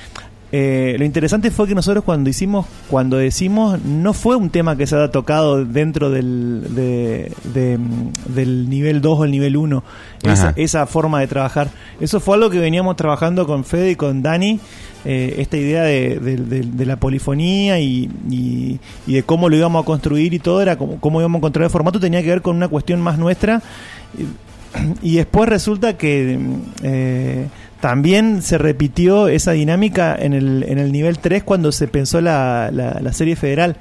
[0.52, 4.84] Eh, lo interesante fue que nosotros cuando hicimos, cuando decimos, no fue un tema que
[4.88, 9.84] se haya tocado dentro del, de- de, mm, del nivel 2 o el nivel 1,
[10.24, 11.68] esa, esa forma de trabajar.
[12.00, 14.58] Eso fue algo que veníamos trabajando con Fede y con Dani,
[15.04, 19.56] eh, esta idea de, de- de- de la polifonía y, y- y de cómo lo
[19.56, 22.28] íbamos a construir y todo, era como, cómo íbamos a encontrar el formato, tenía que
[22.28, 23.62] ver con una cuestión más nuestra.
[25.02, 26.38] Y, y después resulta que
[26.82, 27.46] eh,
[27.80, 32.70] también se repitió esa dinámica en el, en el nivel 3 cuando se pensó la,
[32.72, 33.76] la- la serie federal.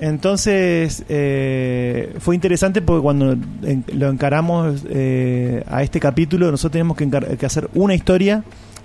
[0.00, 6.96] Entonces eh, fue interesante porque cuando en- lo encaramos eh, a este capítulo, nosotros teníamos
[6.96, 8.42] que, que hacer una historia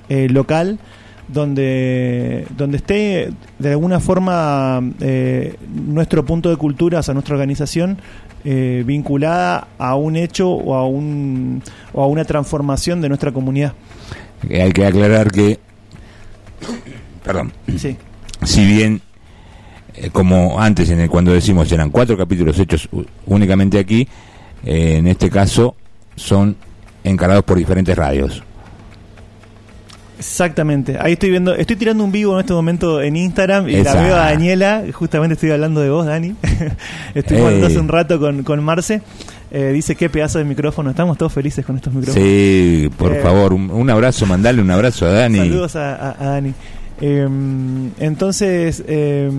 [0.09, 0.77] eh, local
[1.27, 7.97] donde, donde esté de alguna forma eh, nuestro punto de cultura, o sea, nuestra organización,
[8.43, 13.73] eh, vinculada a un hecho o a, un, o a una transformación de nuestra comunidad.
[14.49, 15.59] Eh, Hay que aclarar que,
[17.23, 17.97] perdón, Sí.
[18.43, 19.01] si bien
[19.95, 22.87] eh, como antes en el, cuando decimos eran cuatro capítulos hechos
[23.25, 24.07] únicamente aquí,
[24.63, 25.75] en este caso
[26.15, 26.55] son
[27.03, 28.43] encarados por diferentes radios.
[30.17, 30.97] Exactamente.
[30.99, 33.95] Ahí estoy viendo, estoy tirando un vivo en este momento en Instagram y Esa.
[33.95, 34.83] la veo a Daniela.
[34.93, 36.35] Justamente estoy hablando de vos, Dani.
[37.15, 37.63] estoy Ey.
[37.63, 39.01] hace un rato con, con Marce.
[39.51, 40.89] Eh, dice qué pedazo de micrófono.
[40.89, 42.27] Estamos todos felices con estos micrófonos.
[42.27, 45.37] Sí, por Eh, favor, un, un abrazo, mandale un abrazo a Dani.
[45.37, 46.53] Saludos a, a- a Dani.
[47.01, 47.27] Eh,
[47.99, 49.29] entonces, eh,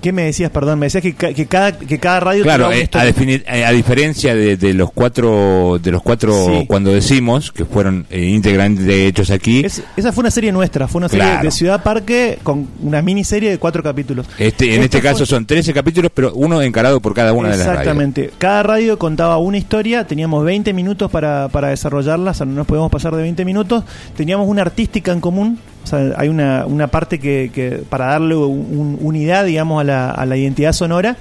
[0.00, 0.50] ¿qué me decías?
[0.50, 3.70] Perdón, me decías que, ca- que cada, que cada radio Claro, eh, a, eh, a
[3.72, 6.64] diferencia de, de los cuatro, de los cuatro Sí.
[6.66, 10.98] cuando decimos que fueron eh, íntegramente hechos aquí, Es- esa fue una serie nuestra, fue
[10.98, 11.42] una serie Claro.
[11.44, 14.26] de Ciudad Parque con una miniserie de cuatro capítulos.
[14.38, 17.66] este, en este caso son 13 capítulos, pero uno encarado por cada una de las
[17.66, 17.80] radios.
[17.82, 18.30] Exactamente.
[18.38, 22.66] Cada radio contaba una historia, teníamos 20 minutos para, para desarrollarla, o sea, no nos
[22.66, 23.84] podíamos pasar de 20 minutos.
[24.16, 28.34] Teníamos una artística en común, O sea, hay una, una parte que, que para darle
[28.34, 31.16] un- unidad, digamos, a la, a la identidad sonora.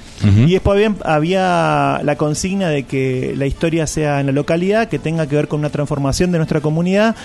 [0.47, 4.97] Y después había, había la consigna de que la historia sea en la localidad, que
[4.97, 7.15] tenga que ver con una transformación de nuestra comunidad,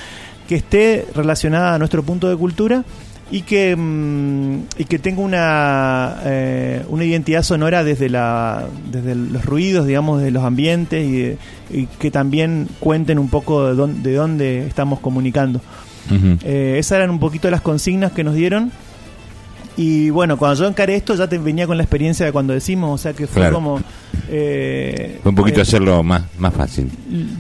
[0.49, 2.85] que esté relacionada a nuestro punto de cultura
[3.31, 9.45] y que, mm, y que tenga una, eh, una identidad sonora desde, la, desde los
[9.47, 11.39] ruidos, digamos, de los ambientes y, de-
[11.73, 15.61] y que también cuenten un poco de dónde, de dónde estamos comunicando.
[16.45, 18.73] Eh, esas eran un poquito las consignas que nos dieron.
[19.77, 23.01] Y bueno, cuando yo encaré esto ya te venía con la experiencia de cuando decimos,
[23.01, 23.55] o sea que fue Claro.
[23.55, 23.81] como...
[24.29, 26.91] eh, Fue un poquito eh, hacerlo más, más fácil.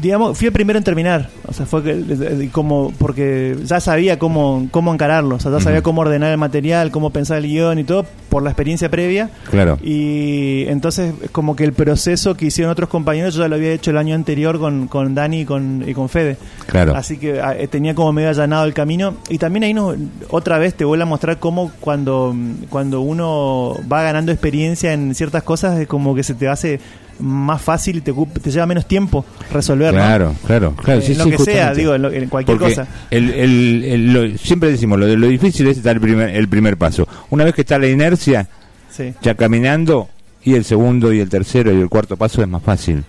[0.01, 4.69] digamos, fui el primero en terminar, o sea, fue que, como porque ya sabía cómo,
[4.71, 5.85] cómo encararlo, o sea, ya sabía Ujú.
[5.85, 9.31] cómo ordenar el material, cómo pensar el guion y todo por la experiencia previa.
[9.51, 9.79] Claro.
[9.83, 13.91] Y entonces, como que el proceso que hicieron otros compañeros, yo ya lo había hecho
[13.91, 16.37] el año anterior con, con Dani y con, y con Fede.
[16.67, 16.95] Claro.
[16.95, 19.15] Así que ah, eh, tenía como medio allanado el camino.
[19.29, 19.97] Y también ahí nos,
[20.31, 22.35] otra vez te vuelvo a mostrar cómo cuando,
[22.69, 26.81] cuando uno va ganando experiencia en ciertas cosas, es como que se te hace
[27.19, 28.15] más fácil y te,
[28.51, 29.93] lleva menos tiempo resolver.
[29.93, 30.01] ¿no?
[30.01, 31.01] Claro, claro, claro.
[31.01, 32.89] Eh, sí, lo sí, que sea, digo, en, lo- en cualquier Porque cosa.
[33.11, 36.77] el, el- el- lo- siempre decimos, lo lo difícil es dar el primer, el primer
[36.79, 37.07] paso.
[37.29, 38.49] Una vez que está la inercia,
[38.91, 39.13] Sí.
[39.23, 40.09] ya caminando,
[40.43, 43.05] y el segundo, y el tercero, y el cuarto paso es más fácil.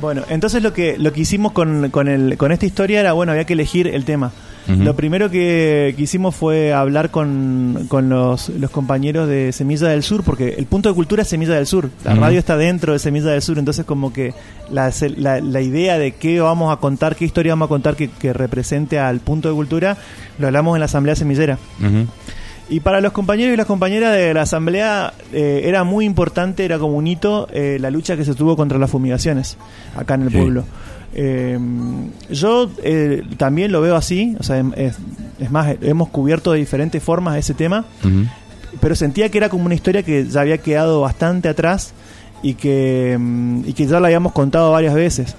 [0.00, 3.32] Bueno, entonces lo que lo que hicimos con, con, el, con esta historia era, bueno,
[3.32, 4.32] había que elegir el tema.
[4.66, 10.02] Lo primero que, que hicimos fue hablar con, con los, los compañeros de Semilla del
[10.02, 11.90] Sur, porque el punto de cultura es Semilla del Sur.
[12.02, 14.32] La radio está dentro de Semilla del Sur, entonces como que
[14.70, 18.08] la, la, la idea de qué vamos a contar, qué historia vamos a contar que,
[18.08, 19.98] que represente al punto de cultura,
[20.38, 21.58] lo hablamos en la Asamblea Semillera.
[21.80, 22.06] Ujú.
[22.70, 26.78] Y para los compañeros y las compañeras de la asamblea eh, era muy importante, era
[26.78, 29.58] como un hito eh, la lucha que se tuvo contra las fumigaciones
[29.96, 30.36] acá en el Sí.
[30.38, 30.64] pueblo.
[31.16, 31.58] Eh,
[32.30, 34.96] yo eh, también lo veo así, o sea, es,
[35.38, 37.84] es más, hemos cubierto de diferentes formas ese tema,
[38.80, 41.92] pero sentía que era como una historia que ya había quedado bastante atrás
[42.42, 45.36] y que, mm, y que ya la habíamos contado varias veces.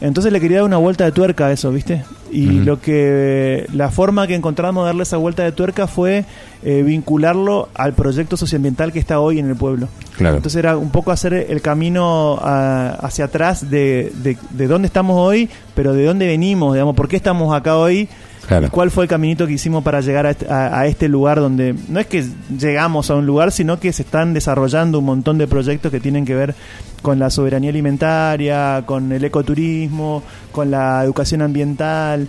[0.00, 2.04] Entonces le quería dar una vuelta de tuerca a eso, ¿viste?
[2.30, 6.24] Y lo que la forma que encontramos de darle esa vuelta de tuerca fue
[6.62, 9.88] eh, vincularlo al proyecto socioambiental que está hoy en el pueblo.
[10.16, 10.36] Claro.
[10.36, 15.16] Entonces era un poco hacer el camino a- hacia atrás de, de, de dónde estamos
[15.18, 18.08] hoy, pero de dónde venimos, digamos, por qué estamos acá hoy
[18.48, 18.68] Claro.
[18.70, 21.74] cuál fue el caminito que hicimos para llegar a este, a- a este lugar donde
[21.88, 22.24] no es que
[22.58, 26.24] llegamos a un lugar, sino que se están desarrollando un montón de proyectos que tienen
[26.24, 26.54] que ver
[27.02, 32.26] con la soberanía alimentaria, con el ecoturismo, con la educación ambiental.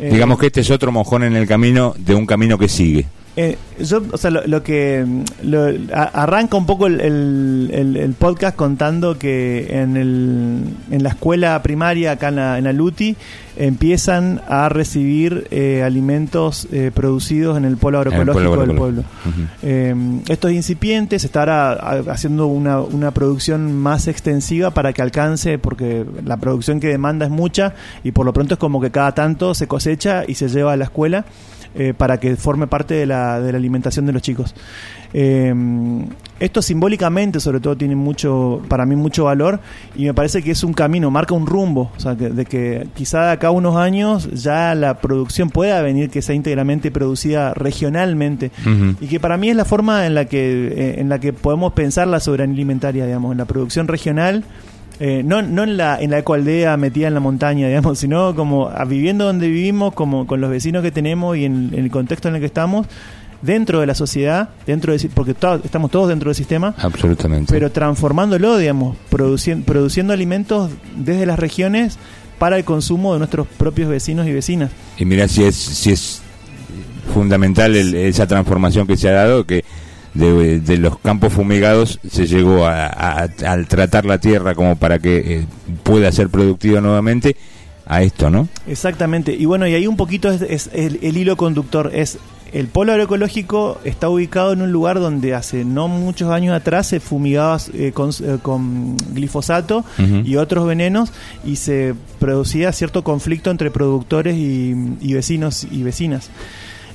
[0.00, 3.06] Eh, Digamos que este es otro mojón en el camino de un camino que sigue.
[3.36, 7.70] Eh, yo, o sea, lo, lo que mm, lo- a- arranca un poco el, el-
[7.72, 12.64] el- el podcast contando que en, el, en la escuela primaria acá en la, en
[12.64, 13.16] la Luti
[13.56, 19.00] empiezan a recibir eh, alimentos eh, producidos en el polo agroecológico pueblo del pueblo.
[19.26, 19.40] Ujú.
[19.62, 19.94] Eh,
[20.28, 21.72] esto es incipiente, se estará
[22.10, 27.30] haciendo una, una producción más extensiva para que alcance, porque la producción que demanda es
[27.32, 30.72] mucha y por lo pronto es como que cada tanto se cosecha y se lleva
[30.72, 31.24] a la escuela
[31.74, 34.54] eh, para que forme parte de la, de la alimentación de los chicos.
[35.12, 35.52] Eh,
[36.38, 39.60] esto simbólicamente sobre todo tiene mucho, para mí mucho valor
[39.96, 42.86] y me parece que es un camino, marca un rumbo, o sea, que- de que
[42.94, 47.52] quizá de acá a unos años ya la producción pueda venir que sea íntegramente producida
[47.54, 48.50] regionalmente
[49.00, 51.72] y que para mí es la forma en la que eh, en la que podemos
[51.72, 54.44] pensar la soberanía alimentaria digamos en la producción regional
[55.00, 58.70] eh, no, no en la en la ecoaldea metida en la montaña digamos sino como
[58.86, 62.34] viviendo donde vivimos como con los vecinos que tenemos y en, en el contexto en
[62.34, 62.86] el que estamos
[63.42, 67.50] dentro de la sociedad dentro de porque to- estamos todos dentro del sistema Absolutamente.
[67.52, 71.98] pero transformándolo digamos produciendo produciendo alimentos desde las regiones
[72.38, 76.20] para el consumo de nuestros propios vecinos y vecinas Y mira si es, si es
[77.14, 79.64] fundamental el- esa transformación que se ha dado, que
[80.14, 84.98] de, de los campos fumigados se llegó a, a- al tratar la tierra como para
[84.98, 85.44] que eh,
[85.82, 87.36] pueda ser productiva nuevamente,
[87.86, 88.46] a esto, ¿no?
[88.68, 89.34] Exactamente.
[89.34, 91.90] Y bueno, y ahí un poquito es, es el, el hilo conductor.
[91.92, 92.18] Es
[92.52, 96.98] el polo agroecológico está ubicado en un lugar donde hace no muchos años atrás se
[97.00, 99.84] fumigaba eh, con, eh, con glifosato
[100.24, 101.12] y otros venenos
[101.44, 106.28] y se producía cierto conflicto entre productores y, y vecinos y vecinas.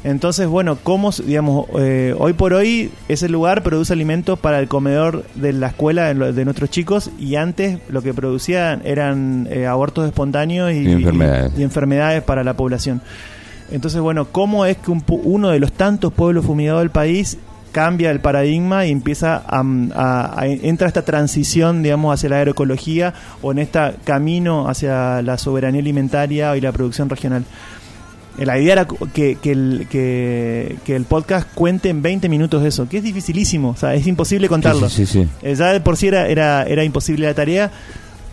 [0.06, 5.26] Entonces, bueno, ¿cómo, digamos, eh, hoy por hoy ese lugar produce alimentos para el comedor
[5.34, 10.06] de la escuela de, de nuestros chicos y antes lo que producían eran eh, abortos
[10.06, 11.54] espontáneos y, Y enfermedades.
[11.58, 13.02] y- y enfermedades para la población.
[13.72, 17.40] Entonces, bueno, ¿cómo es que un uno de los tantos pueblos fumigados del país
[17.72, 19.64] cambia el paradigma y empieza a,
[19.96, 25.40] a- a- entra esta transición, digamos, hacia la agroecología o en este camino hacia la
[25.40, 27.44] soberanía alimentaria y la producción regional?
[28.38, 32.88] La idea era que, que el, que, que el podcast cuente en 20 minutos eso,
[32.90, 34.90] que es dificilísimo, o sea, es imposible contarlo.
[34.90, 35.28] Sí, sí, sí.
[35.42, 37.72] Eh, ya de por sí era, era, era imposible la tarea,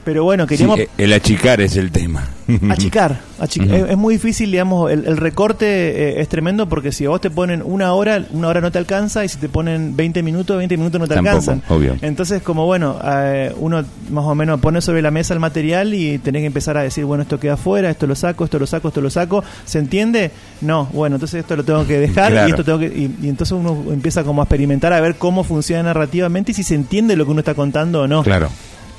[0.05, 2.29] pero bueno, queríamos Sí, eh, el achicar es el tema.
[2.71, 3.21] achicar.
[3.41, 3.75] achic- Ujú.
[3.75, 7.21] es, es muy difícil, digamos, el, el recorte eh, es tremendo porque si a vos
[7.21, 10.57] te ponen una hora, una hora no te alcanza y si te ponen 20 minutos,
[10.59, 11.63] 20 minutos no te Tampoco, alcanzan.
[11.69, 11.97] obvio.
[12.03, 16.19] Entonces, como bueno, eh, uno más o menos pone sobre la mesa el material y
[16.19, 18.89] tenés que empezar a decir, bueno, esto queda afuera, esto lo saco, esto lo saco,
[18.89, 19.43] esto lo saco.
[19.65, 20.31] ¿Se entiende?
[20.61, 22.49] No, bueno, entonces esto lo tengo que dejar Claro.
[22.49, 22.87] y esto tengo que.
[22.87, 26.63] Y, y entonces uno empieza como a experimentar a ver cómo funciona narrativamente y si
[26.65, 28.23] se entiende lo que uno está contando o no.
[28.23, 28.49] Claro.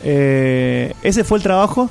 [0.04, 1.89] Eh, ese fue el trabajo.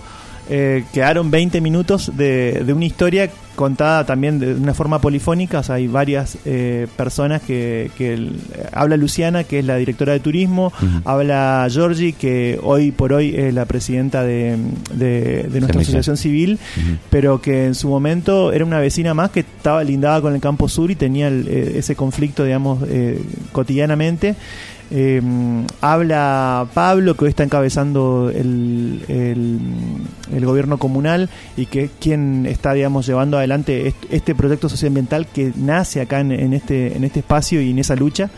[0.50, 5.60] Eh, quedaron 20 minutos de, de una historia contada también de una forma polifónica.
[5.60, 8.40] O sea, hay varias eh, personas que, que el-
[8.72, 11.08] habla Luciana, que es la directora de turismo, Ujú.
[11.08, 14.56] habla Georgie, que hoy por hoy es la presidenta de,
[14.94, 16.58] de- de nuestra asociación civil,
[17.08, 20.68] pero que en su momento era una vecina más que estaba lindada con el campo
[20.68, 24.34] sur y tenía el- eh, ese conflicto, digamos, eh, cotidianamente.
[24.94, 25.22] Eh,
[25.80, 32.74] habla Pablo, que hoy está encabezando el, el, gobierno comunal y que es quien está,
[32.74, 37.20] digamos, llevando adelante est- este proyecto socioambiental que nace acá en, en este, en este
[37.20, 38.28] espacio y en esa lucha.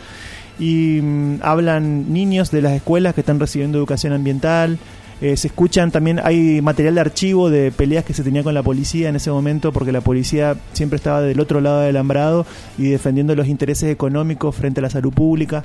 [0.57, 4.77] Y mm, hablan niños de las escuelas que están recibiendo educación ambiental.
[5.21, 8.63] Eh, se escuchan también, hay material de archivo de peleas que se tenía con la
[8.63, 12.45] policía en ese momento, porque la policía siempre estaba del otro lado del alambrado
[12.77, 15.63] y defendiendo los intereses económicos frente a la salud pública.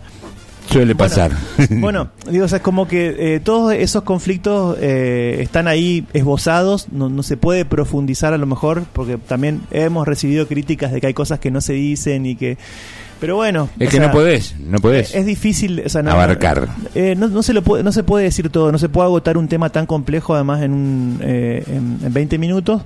[0.70, 1.32] Suele pasar.
[1.70, 6.88] Bueno, digo, o sea, es como que eh, todos esos conflictos eh, están ahí esbozados,
[6.92, 11.08] no, no se puede profundizar a lo mejor, porque también hemos recibido críticas de que
[11.08, 12.56] hay cosas que no se dicen y que...
[13.20, 13.68] Pero bueno...
[13.78, 15.14] es que sea, no podés, no podés.
[15.14, 16.68] Es difícil o sea, no- Abarcar.
[16.94, 19.36] eh, no, no se lo puede, no se puede decir todo, no se puede agotar
[19.36, 22.80] un tema tan complejo además en, un, eh, en, en 20 minutos,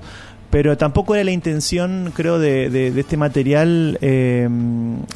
[0.49, 4.47] pero tampoco era la intención, creo, de, de- de este material eh,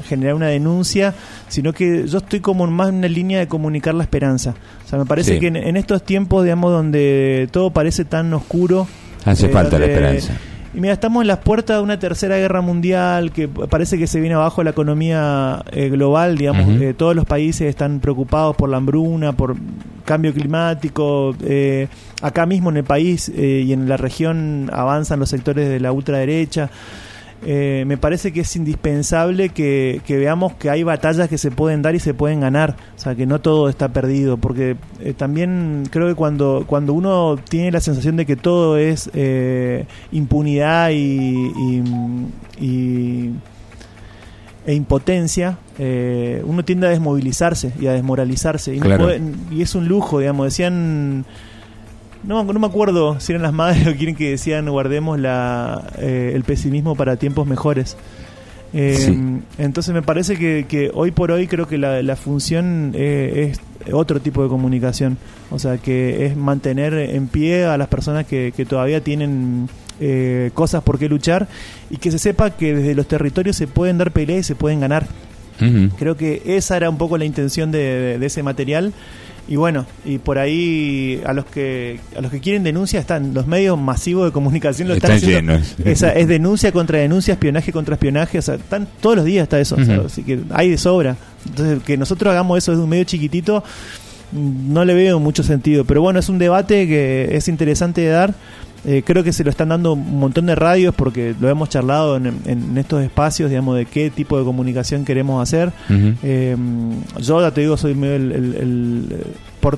[0.05, 1.13] generar una denuncia,
[1.47, 4.55] sino que yo estoy como más en una línea de comunicar la esperanza.
[4.86, 5.39] O sea, me parece Sí.
[5.39, 8.88] que en, en estos tiempos, digamos, donde todo parece tan oscuro,
[9.25, 10.34] Hace eh, falta la esperanza.
[10.73, 14.19] y mira, estamos en las puertas de una tercera guerra mundial que parece que se
[14.19, 18.77] viene abajo la economía eh, global, digamos, eh, todos los países están preocupados por la
[18.77, 19.55] hambruna, por
[20.10, 21.88] cambio climático, eh,
[22.24, 25.91] acá mismo en el país eh, y en la región avanzan los sectores de la
[25.91, 26.72] ultraderecha.
[27.45, 31.93] Eh, me parece que es indispensable que, veamos que hay batallas que se pueden dar
[31.93, 34.76] y se pueden ganar, o sea, que no todo está perdido, porque
[35.16, 39.10] también creo que cuando, cuando uno tiene la sensación de que todo es
[40.12, 41.51] impunidad y,
[42.60, 43.32] y-
[44.66, 49.21] e impotencia, eh, uno tiende a desmovilizarse y a desmoralizarse, y, no puede-
[49.51, 51.25] y es un lujo, digamos, decían...
[52.21, 56.34] No, no me acuerdo si eran las madres o quieren que decían guardemos la, eh,
[56.36, 57.95] el pesimismo para tiempos mejores.
[58.73, 59.17] Eh, Sí.
[59.57, 63.53] Entonces me parece que, que hoy por hoy creo que la, la función eh,
[63.86, 65.17] es otro tipo de comunicación.
[65.49, 69.69] O sea, que es mantener en pie a las personas que, que todavía tienen
[70.01, 71.47] eh, cosas por qué luchar
[71.89, 74.82] y que se sepa que desde los territorios se pueden dar peleas y se pueden
[74.82, 75.07] ganar.
[75.97, 78.93] Creo que esa era un poco la intención de, ese material.
[79.47, 83.47] Y bueno, y por ahí a los que a los que quieren denuncia están los
[83.47, 85.53] medios masivos de comunicación lo están, Están haciendo.
[85.53, 85.76] llenos.
[85.84, 89.60] Esa, es denuncia contra denuncia, espionaje contra espionaje, o sea, están todos los días está
[89.60, 90.05] eso, o sea, Ujú.
[90.05, 91.18] así que hay de sobra.
[91.47, 93.64] Entonces, que nosotros hagamos eso desde un medio chiquitito
[94.34, 98.10] mm, no le veo mucho sentido, pero bueno, es un debate que es interesante de
[98.10, 98.36] dar.
[98.86, 102.15] Eh, creo que se lo están dando un montón de radios porque lo hemos charlado
[102.15, 105.71] en, en estos espacios, digamos, de qué tipo de comunicación queremos hacer.
[106.23, 106.55] Eh,
[107.19, 109.23] yo ya te digo, soy medio el, el- el,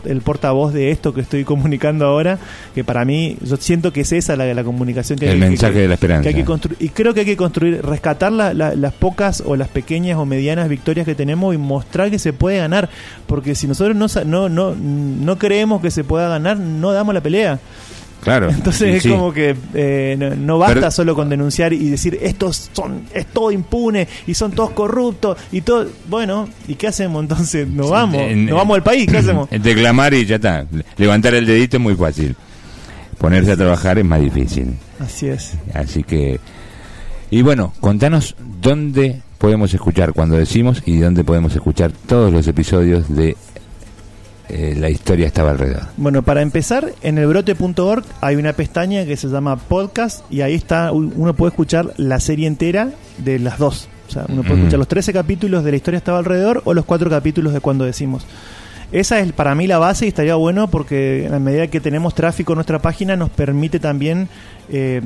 [0.06, 2.38] el portavoz de esto que estoy comunicando ahora,
[2.76, 5.48] que para mí, yo siento que es esa la, la comunicación que El hay que-
[5.48, 6.22] mensaje que- de la esperanza.
[6.24, 6.78] que hay que construir.
[6.80, 10.26] Y creo que hay que construir, rescatar la- la- las pocas o las pequeñas o
[10.28, 12.88] medianas victorias que tenemos y mostrar que se puede ganar.
[13.26, 17.22] Porque si nosotros no, no, no, no creemos que se pueda ganar, no damos la
[17.22, 17.60] pelea.
[18.22, 18.50] Claro.
[18.50, 19.10] Entonces es sí.
[19.10, 23.26] como que eh, no, no basta Pero- solo con denunciar y decir estos son es
[23.28, 28.22] todo impune y son todos corruptos y todo bueno y qué hacemos entonces nos vamos
[28.22, 30.66] En- nos vamos al país qué hacemos Declamar y ya está.
[30.98, 32.36] Levantar el dedito es muy fácil.
[33.18, 34.76] Ponerse a trabajar es más difícil.
[35.00, 36.40] así es Así que.
[37.30, 43.08] Y bueno, contanos dónde podemos escuchar cuando decimos y dónde podemos escuchar todos los episodios
[43.16, 43.36] de
[44.52, 45.84] eh, La historia estaba alrededor.
[45.98, 50.54] bueno para empezar en el brote.org hay una pestaña que se llama podcast y ahí
[50.54, 53.88] está uno puede escuchar la serie entera de las dos.
[54.08, 56.86] O sea uno puede escuchar los 13 capítulos de la historia estaba alrededor o los
[56.86, 58.26] cuatro capítulos de cuando decimos
[58.92, 62.54] esa es para mí la base y estaría bueno porque a medida que tenemos tráfico
[62.54, 64.28] en nuestra página nos permite también
[64.70, 65.02] eh,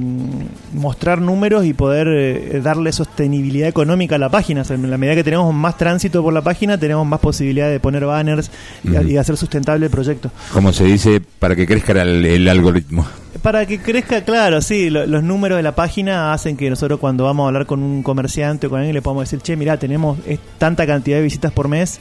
[0.74, 4.62] mostrar números y poder eh, darle sostenibilidad económica a la página.
[4.62, 7.70] O sea, en la medida que tenemos más tránsito por la página, tenemos más posibilidad
[7.70, 8.52] de poner banners
[8.84, 10.30] y, y hacer sustentable el proyecto.
[10.54, 13.06] Como se dice, para que crezca el, el algoritmo.
[13.42, 17.26] Para que crezca, claro, sí, lo- los números de la página hacen que nosotros cuando
[17.26, 20.18] vamos a hablar con un comerciante o con alguien le podamos decir, che, mirá, tenemos
[20.58, 22.00] tanta cantidad de visitas por mes,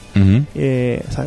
[0.55, 1.25] eh, o sea,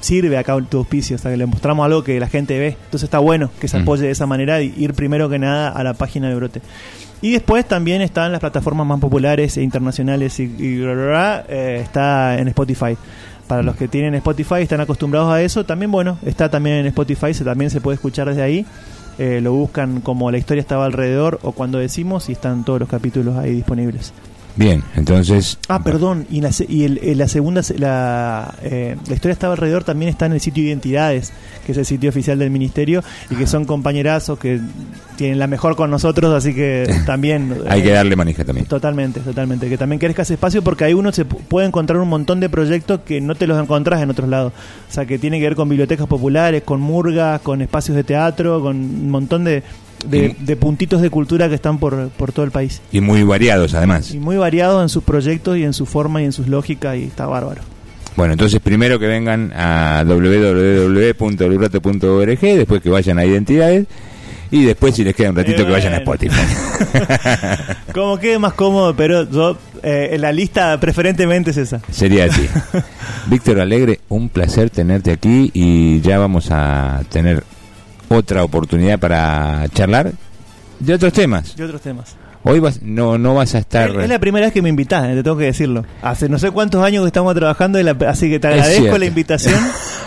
[0.00, 2.76] sirve acá tu auspicio, o sea, que le mostramos algo que la gente ve.
[2.84, 3.82] Entonces está bueno que se Mm.
[3.82, 6.62] apoye de esa manera y ir primero que nada a la página de Brote.
[7.22, 11.44] Y después también están las plataformas más populares e internacionales y, y bla, bla, bla,
[11.48, 12.96] eh, está en Spotify.
[13.46, 17.34] Para los que tienen Spotify están acostumbrados a eso, también bueno, está también en Spotify,
[17.34, 18.64] se, también se puede escuchar desde ahí.
[19.18, 22.88] Eh, lo buscan como la historia estaba alrededor o cuando decimos y están todos los
[22.88, 24.14] capítulos ahí disponibles.
[24.60, 25.58] Bien, entonces.
[25.68, 29.54] Ah, perdón, y, la, y el- el- la segunda, se- la, eh, la historia estaba
[29.54, 31.32] alrededor también está en el sitio Identidades,
[31.64, 34.60] que es el sitio oficial del ministerio, y que son compañerazos que
[35.16, 37.56] tienen la mejor con nosotros, así que también...
[37.70, 38.66] Hay eh, que darle manija también.
[38.66, 39.66] Totalmente, totalmente.
[39.70, 42.50] Que también crezca ese espacio porque ahí uno se pu- puede encontrar un montón de
[42.50, 44.52] proyectos que no te los encontrás en otros lados.
[44.90, 48.60] O sea, que tiene que ver con bibliotecas populares, con murgas, con espacios de teatro,
[48.60, 49.62] con un montón de,
[50.06, 52.80] de, Y- de puntitos de cultura que están por, por todo el país.
[52.92, 54.12] Y muy variados, además.
[54.12, 57.04] Y muy variados en sus proyectos y en su forma y en sus lógicas y
[57.04, 57.60] está bárbaro.
[58.16, 63.86] Bueno, entonces primero que vengan a www.lurate.org, después que vayan a Identidades
[64.50, 65.98] y después si les queda un ratito Eh, que vayan a.
[65.98, 66.40] Spotify.
[67.94, 71.80] Como quede más cómodo, pero yo, eh, la lista preferentemente es esa.
[71.90, 72.46] Sería así.
[73.26, 77.44] Víctor Alegre, un placer tenerte aquí y ya vamos a tener
[78.10, 80.12] otra oportunidad para charlar
[80.80, 81.54] de otros temas.
[81.56, 82.16] Y otros temas.
[82.42, 83.90] Hoy vas, no, no vas a estar...
[83.90, 85.84] Es, es la primera vez que me invitás, eh, te tengo que decirlo.
[86.00, 89.04] Hace no sé cuántos años que estamos trabajando, y la- así que te agradezco la
[89.04, 89.54] invitación.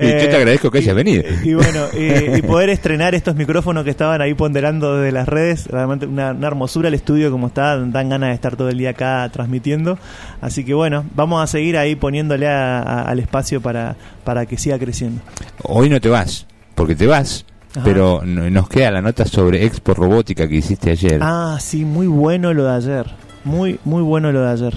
[0.00, 1.24] y yo te agradezco que hayas venido.
[1.42, 5.26] Y, y bueno, y, y poder estrenar estos micrófonos que estaban ahí ponderando desde las
[5.26, 8.76] redes, realmente una, una hermosura el estudio como está, dan ganas de estar todo el
[8.76, 9.98] día acá transmitiendo.
[10.42, 14.58] Así que bueno, vamos a seguir ahí poniéndole a- a- al espacio para, para que
[14.58, 15.22] siga creciendo.
[15.62, 17.44] Hoy no te vas, porque te vas,
[17.74, 17.82] Ajá.
[17.84, 21.18] pero no- nos queda la nota sobre Expo Robótica que hiciste ayer.
[21.22, 23.06] Ah, sí, muy bueno lo de ayer.
[23.44, 24.74] Muy, muy bueno lo de ayer.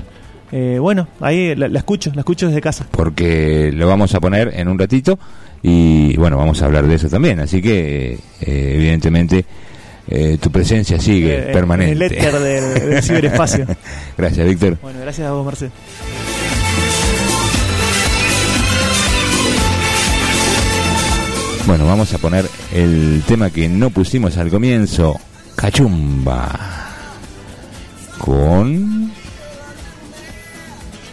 [0.51, 2.85] Eh, bueno, ahí la, la escucho, la escucho desde casa.
[2.91, 5.17] porque lo vamos a poner en un ratito
[5.63, 7.39] y bueno, vamos a hablar de eso también.
[7.39, 9.43] Así que, eh, evidentemente,
[10.07, 11.91] eh, tu presencia sigue Eh, permanente.
[11.93, 13.65] En el éter del, del ciberespacio.
[14.17, 14.77] Gracias, Víctor.
[14.81, 15.71] Bueno, gracias a vos, Marcel.
[21.65, 25.19] Bueno, vamos a poner el tema que no pusimos al comienzo,
[25.55, 26.51] Cachumba.
[28.19, 29.11] Con...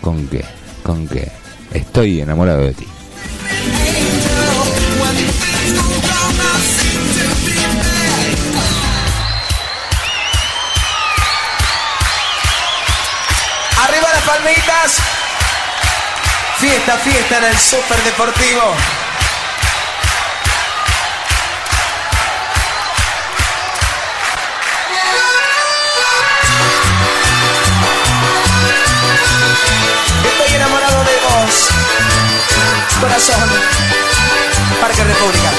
[0.03, 0.45] ¿Con qué?
[0.83, 1.33] ¿Con qué?
[1.73, 2.87] Estoy enamorado de ti.
[13.83, 14.99] Arriba las palmitas.
[16.59, 19.02] Fiesta, fiesta en el Super Deportivo.
[30.25, 31.69] Estoy enamorado de vos.
[33.01, 33.49] Corazón.
[34.81, 35.51] Parque República.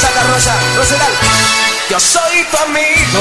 [0.00, 1.12] Santa Rosa, Rosedal.
[1.90, 3.20] Yo soy tu amigo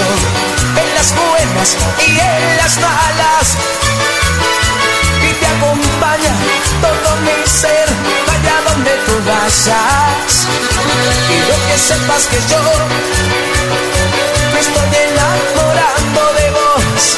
[0.76, 3.56] en las buenas y en las malas.
[5.24, 6.34] Y te acompaña
[6.82, 7.88] todo mi ser,
[8.28, 10.48] vaya donde tú vayas.
[11.28, 12.60] Quiero que sepas que yo
[14.54, 17.18] me estoy enamorando de vos.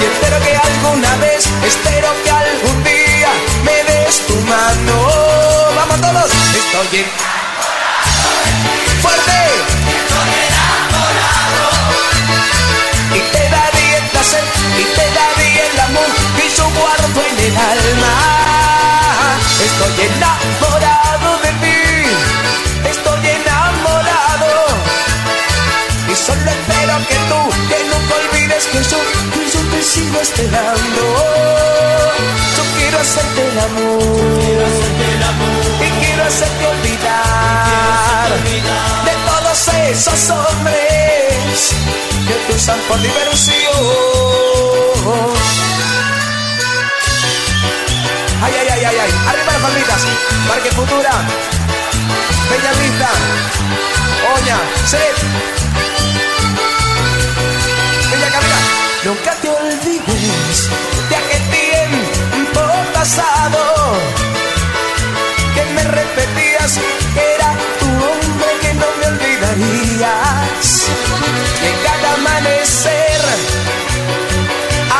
[0.00, 3.30] Y espero que alguna vez, espero que algún día
[3.64, 4.96] me des tu mano.
[5.76, 7.06] Vamos todos, estoy en
[9.02, 9.38] fuerte.
[13.12, 14.44] Y te daría el placer
[14.78, 18.14] y te daría el amor que yo guardo en el alma.
[19.62, 21.09] Estoy enamorado
[26.30, 28.98] solo espero que tú, que nunca olvides que yo,
[29.32, 31.02] que yo te sigo esperando.
[32.56, 34.32] Yo quiero hacerte el amor,
[35.80, 38.28] y quiero hacerte olvidar
[39.04, 41.74] de todos esos hombres
[42.28, 43.74] que te usan por diversión.
[48.42, 49.10] Ay, ay, ay, ay, ay.
[49.28, 50.02] Arriba las palmitas.
[50.48, 51.12] Parque Futura.
[52.50, 53.10] Bella Vista.
[54.34, 54.58] Oña.
[54.86, 55.89] Set.
[66.14, 66.78] repetías,
[67.34, 70.66] era tu hombre que no me olvidarías.
[71.60, 73.20] Que cada amanecer,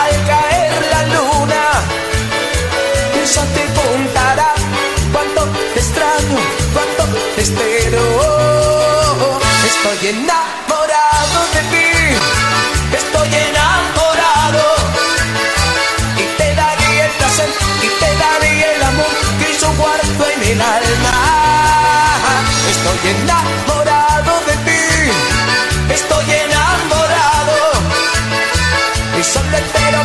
[0.00, 1.64] al caer la luna,
[3.22, 4.52] ella te contará
[5.12, 5.42] cuánto
[5.74, 6.38] te extraño,
[6.74, 7.02] cuánto
[7.34, 8.02] te espero.
[9.66, 11.89] Estoy enamorado de ti.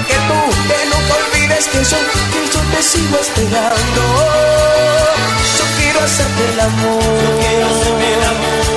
[0.07, 1.97] Que tú que nunca olvides que yo,
[2.31, 4.01] que yo te sigo esperando.
[5.57, 7.03] Yo quiero hacerte el amor.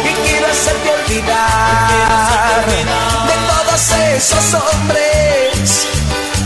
[0.05, 3.81] Y quiero hacerte olvidar de todos
[4.17, 5.87] esos hombres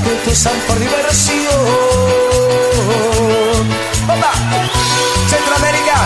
[0.04, 1.52] que te usan por diversión.
[4.08, 4.32] ¡Opa!
[5.28, 5.96] Centroamérica,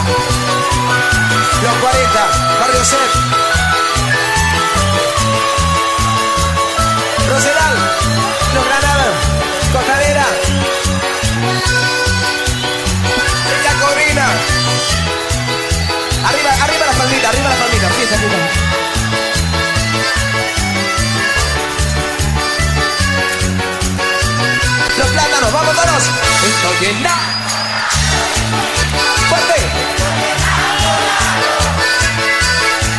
[1.63, 2.29] los 40,
[2.61, 3.11] Barrio Ser.
[7.29, 7.96] Rosedal,
[8.57, 9.17] Los Granados,
[9.71, 10.25] Costadera,
[13.65, 14.27] La Corina.
[16.27, 18.39] Arriba, arriba la palmita, arriba la palmita, fiesta, fiesta.
[24.97, 26.05] Los plátanos, vamos todos.
[26.49, 27.17] Estoy en la.
[29.29, 29.61] Fuerte.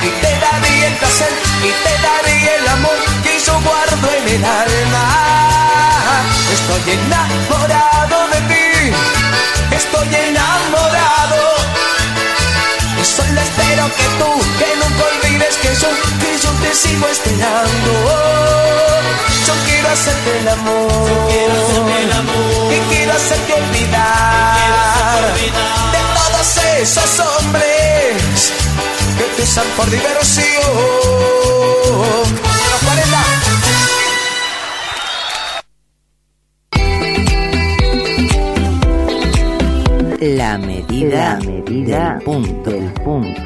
[0.03, 1.31] Y te daría el placer
[1.63, 5.46] y te daría el amor que yo guardo en el alma.
[6.67, 8.91] Estoy enamorado de ti.
[9.71, 11.39] Estoy enamorado.
[13.01, 15.89] Y solo espero que tú, que nunca olvides que yo,
[16.19, 17.91] que yo te sigo esperando.
[19.47, 21.31] Yo quiero hacerte el amor.
[22.69, 25.35] Y quiero hacerte olvidar
[25.93, 26.47] de todos
[26.81, 28.51] esos hombres
[29.17, 31.07] que te usan por diversión.
[40.27, 40.35] Los 40.
[40.35, 42.71] La medida, del punto.
[42.71, 43.41] Del punto.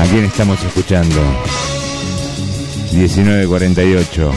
[0.00, 1.20] ¿A quién estamos escuchando?
[2.92, 4.32] 1948.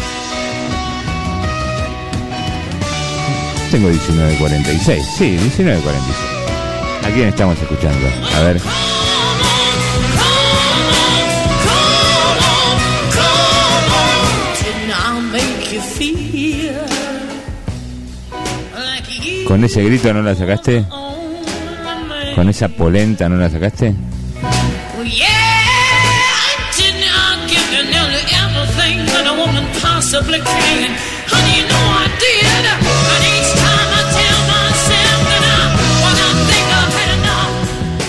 [3.72, 5.06] Tengo 1946.
[5.18, 6.36] Sí, 1946.
[7.04, 8.08] ¿A quién estamos escuchando?
[8.36, 8.62] A ver.
[19.56, 20.84] ¿Con ese grito no la sacaste?
[22.36, 23.96] ¿Con esa polenta no la sacaste?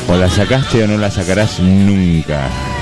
[0.09, 2.76] O la sacaste o no la sacarás nunca.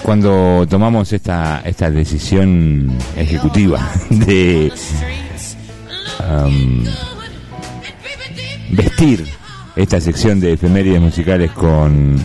[0.02, 4.74] cuando tomamos esta, esta decisión ejecutiva de
[6.28, 6.86] um,
[8.72, 9.35] vestir
[9.76, 12.24] esta sección de efemérides musicales con,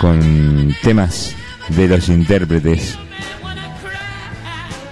[0.00, 1.34] con temas
[1.68, 2.98] de los intérpretes,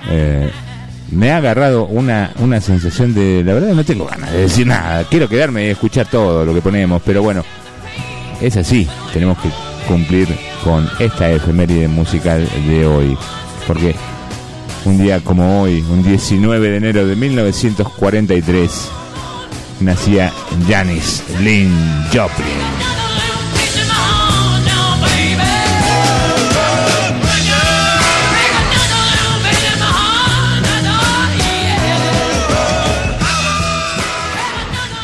[0.08, 0.50] eh,
[1.10, 5.04] me ha agarrado una, una sensación de, la verdad no tengo ganas de decir nada,
[5.04, 7.44] quiero quedarme y escuchar todo lo que ponemos, pero bueno,
[8.40, 9.48] es así, tenemos que
[9.86, 10.28] cumplir
[10.62, 13.16] con esta efeméride musical de hoy,
[13.66, 13.94] porque
[14.84, 18.90] un día como hoy, un 19 de enero de 1943,
[19.80, 20.32] nacía
[20.68, 21.74] Janis Lynn
[22.12, 22.94] Joplin.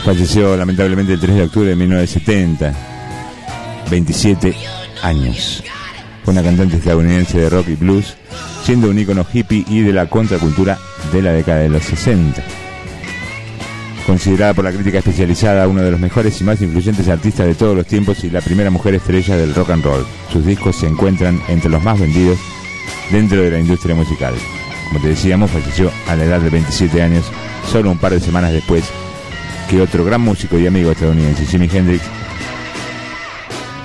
[0.05, 2.75] Falleció lamentablemente el 3 de octubre de 1970,
[3.91, 4.57] 27
[5.03, 5.63] años.
[6.25, 8.17] Fue una cantante estadounidense de rock y blues,
[8.65, 10.79] siendo un ícono hippie y de la contracultura
[11.13, 12.43] de la década de los 60.
[14.11, 17.77] Considerada por la crítica especializada uno de los mejores y más influyentes artistas de todos
[17.77, 20.05] los tiempos y la primera mujer estrella del rock and roll.
[20.33, 22.37] Sus discos se encuentran entre los más vendidos
[23.13, 24.35] dentro de la industria musical.
[24.89, 27.25] Como te decíamos, falleció a la edad de 27 años,
[27.71, 28.83] solo un par de semanas después
[29.71, 32.03] que otro gran músico y amigo estadounidense, Jimi Hendrix,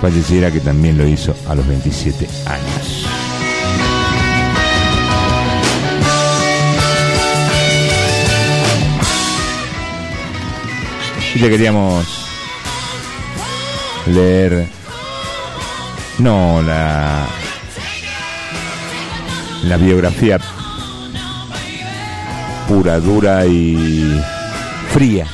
[0.02, 3.25] falleciera, que también lo hizo a los 27 años.
[11.36, 12.06] Y te queríamos
[14.08, 14.68] leer,
[16.20, 17.28] no la,
[19.64, 20.40] la biografía
[22.68, 24.20] pura, dura y
[24.94, 25.28] fría,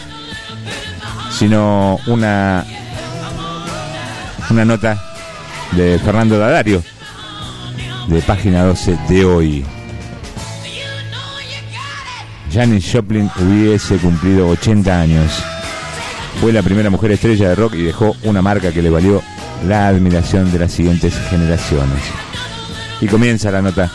[1.37, 2.65] sino una
[4.49, 5.01] una nota
[5.71, 6.83] de Fernando Dadario
[8.07, 9.65] de página 12 de hoy.
[12.51, 15.50] Janis Joplin hubiese cumplido 80 años.
[16.39, 19.21] Fue la primera mujer estrella de rock y dejó una marca que le valió
[19.67, 22.01] la admiración de las siguientes generaciones.
[22.99, 23.91] Y comienza la nota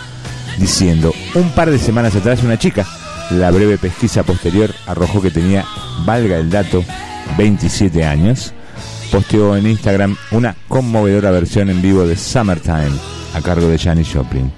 [0.59, 2.87] diciendo, un par de semanas atrás una chica,
[3.30, 5.64] la breve pesquisa posterior arrojó que tenía,
[6.05, 6.84] valga el dato,
[7.37, 8.53] 27 años,
[9.11, 12.93] posteó en Instagram una conmovedora versión en vivo de Summertime
[13.34, 14.53] a cargo de Janis Joplin.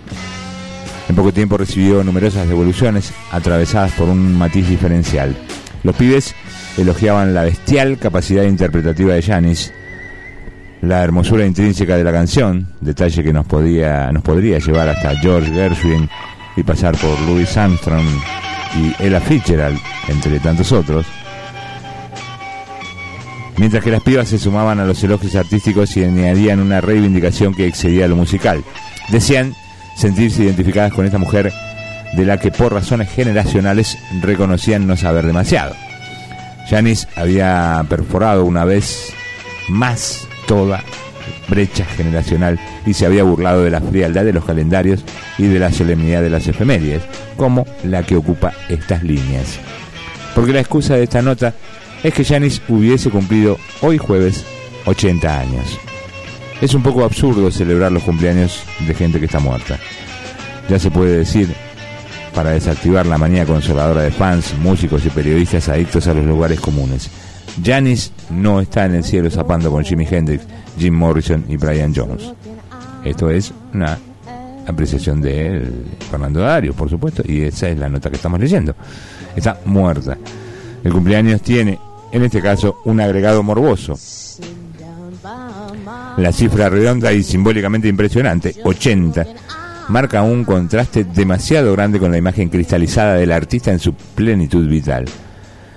[1.08, 5.34] En poco tiempo recibió numerosas devoluciones atravesadas por un matiz diferencial.
[5.82, 6.34] Los pibes
[6.78, 9.72] elogiaban la bestial capacidad interpretativa de Janis,
[10.80, 15.52] la hermosura intrínseca de la canción, detalle que nos, podía, nos podría llevar hasta George
[15.52, 16.08] Gershwin
[16.56, 18.06] y pasar por Louis Armstrong
[18.76, 21.06] y Ella Fitzgerald, entre tantos otros.
[23.56, 27.66] Mientras que las pibas se sumaban a los elogios artísticos y añadían una reivindicación que
[27.66, 28.62] excedía lo musical.
[29.08, 29.52] Decían
[29.96, 31.52] sentirse identificadas con esta mujer
[32.16, 35.87] de la que por razones generacionales reconocían no saber demasiado.
[36.68, 39.12] Janis había perforado una vez
[39.68, 40.82] más toda
[41.48, 45.04] brecha generacional y se había burlado de la frialdad de los calendarios
[45.38, 47.02] y de la solemnidad de las efemérides,
[47.36, 49.58] como la que ocupa estas líneas.
[50.34, 51.54] Porque la excusa de esta nota
[52.02, 54.44] es que Janis hubiese cumplido hoy jueves
[54.84, 55.78] 80 años.
[56.60, 59.78] Es un poco absurdo celebrar los cumpleaños de gente que está muerta.
[60.68, 61.48] Ya se puede decir,
[62.38, 67.10] para desactivar la manía consoladora de fans, músicos y periodistas adictos a los lugares comunes.
[67.64, 70.44] Janis no está en el cielo zapando con Jimi Hendrix,
[70.78, 72.32] Jim Morrison y Brian Jones.
[73.04, 73.98] Esto es una
[74.68, 75.68] apreciación de
[76.08, 78.72] Fernando Dario, por supuesto, y esa es la nota que estamos leyendo.
[79.34, 80.16] Está muerta.
[80.84, 81.76] El cumpleaños tiene,
[82.12, 83.98] en este caso, un agregado morboso.
[86.18, 89.26] La cifra redonda y simbólicamente impresionante, 80,
[89.88, 95.06] marca un contraste demasiado grande con la imagen cristalizada del artista en su plenitud vital.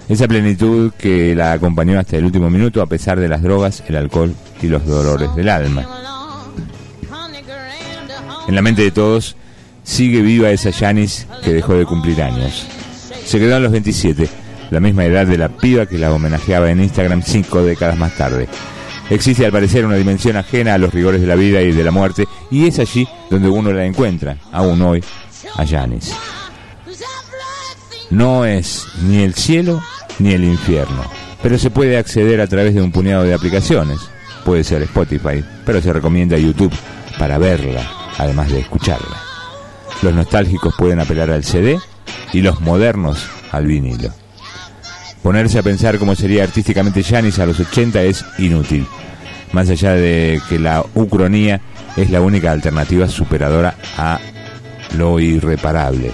[0.09, 3.95] Esa plenitud que la acompañó hasta el último minuto a pesar de las drogas, el
[3.95, 5.87] alcohol y los dolores del alma.
[8.47, 9.37] En la mente de todos
[9.83, 12.67] sigue viva esa Janis que dejó de cumplir años.
[13.25, 14.27] Se quedó a los 27,
[14.71, 18.49] la misma edad de la piba que la homenajeaba en Instagram cinco décadas más tarde.
[19.11, 21.91] Existe al parecer una dimensión ajena a los rigores de la vida y de la
[21.91, 25.03] muerte, y es allí donde uno la encuentra, aún hoy,
[25.57, 26.15] a Janis.
[28.09, 29.83] No es ni el cielo
[30.19, 31.03] ni el infierno,
[31.43, 33.99] pero se puede acceder a través de un puñado de aplicaciones.
[34.45, 36.73] Puede ser Spotify, pero se recomienda YouTube
[37.19, 37.85] para verla,
[38.17, 39.17] además de escucharla.
[40.03, 41.77] Los nostálgicos pueden apelar al CD
[42.31, 44.20] y los modernos al vinilo.
[45.23, 48.87] Ponerse a pensar cómo sería artísticamente Janis a los 80 es inútil,
[49.51, 51.61] más allá de que la ucronía
[51.95, 54.19] es la única alternativa superadora a
[54.97, 56.11] lo irreparable.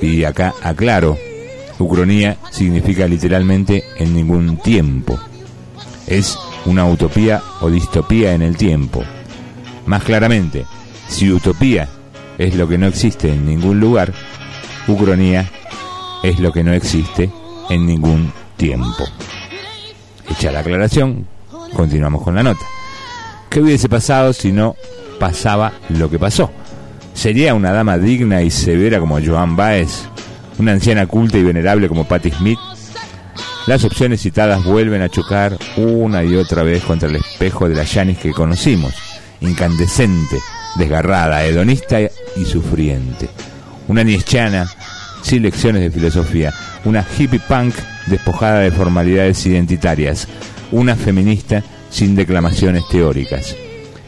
[0.00, 1.18] Y acá aclaro,
[1.78, 5.18] ucronía significa literalmente en ningún tiempo.
[6.06, 9.04] Es una utopía o distopía en el tiempo.
[9.84, 10.64] Más claramente,
[11.08, 11.88] si utopía
[12.38, 14.14] es lo que no existe en ningún lugar,
[14.86, 15.50] ucronía
[16.22, 17.30] es lo que no existe
[17.68, 19.04] en ningún tiempo.
[20.30, 21.26] Hecha la aclaración,
[21.74, 22.64] continuamos con la nota.
[23.48, 24.76] ¿Qué hubiese pasado si no
[25.18, 26.50] pasaba lo que pasó?
[27.14, 30.04] ¿Sería una dama digna y severa como Joan Baez?
[30.58, 32.58] ¿Una anciana culta y venerable como Patti Smith?
[33.66, 37.84] Las opciones citadas vuelven a chocar una y otra vez contra el espejo de la
[37.84, 38.94] Janis que conocimos,
[39.40, 40.38] incandescente,
[40.76, 43.28] desgarrada, hedonista y sufriente.
[43.88, 44.66] Una niechana
[45.22, 46.52] sin lecciones de filosofía,
[46.84, 47.74] una hippie punk
[48.06, 50.28] despojada de formalidades identitarias,
[50.72, 53.54] una feminista sin declamaciones teóricas.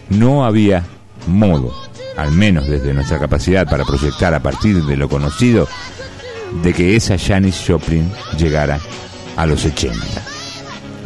[0.08, 0.84] No había
[1.26, 1.74] modo,
[2.16, 5.68] al menos desde nuestra capacidad para proyectar a partir de lo conocido,
[6.62, 8.80] de que esa Janis Joplin llegara
[9.36, 9.96] a los 80.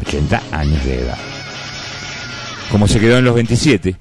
[0.03, 1.19] 80 años de edad.
[2.71, 3.97] Como se quedó en los 27,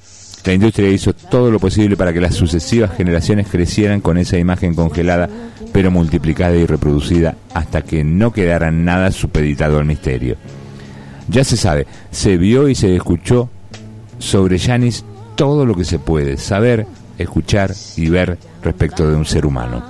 [0.45, 4.75] la industria hizo todo lo posible para que las sucesivas generaciones crecieran con esa imagen
[4.75, 5.29] congelada,
[5.73, 10.37] pero multiplicada y reproducida hasta que no quedara nada supeditado al misterio.
[11.27, 13.49] Ya se sabe, se vio y se escuchó
[14.19, 15.03] sobre Janis
[15.35, 16.85] todo lo que se puede saber,
[17.17, 19.83] escuchar y ver respecto de un ser humano.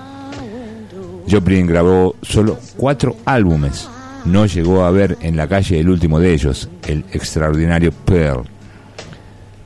[1.29, 3.87] Joplin grabó solo cuatro álbumes.
[4.25, 8.45] No llegó a ver en la calle el último de ellos, el extraordinario Pearl.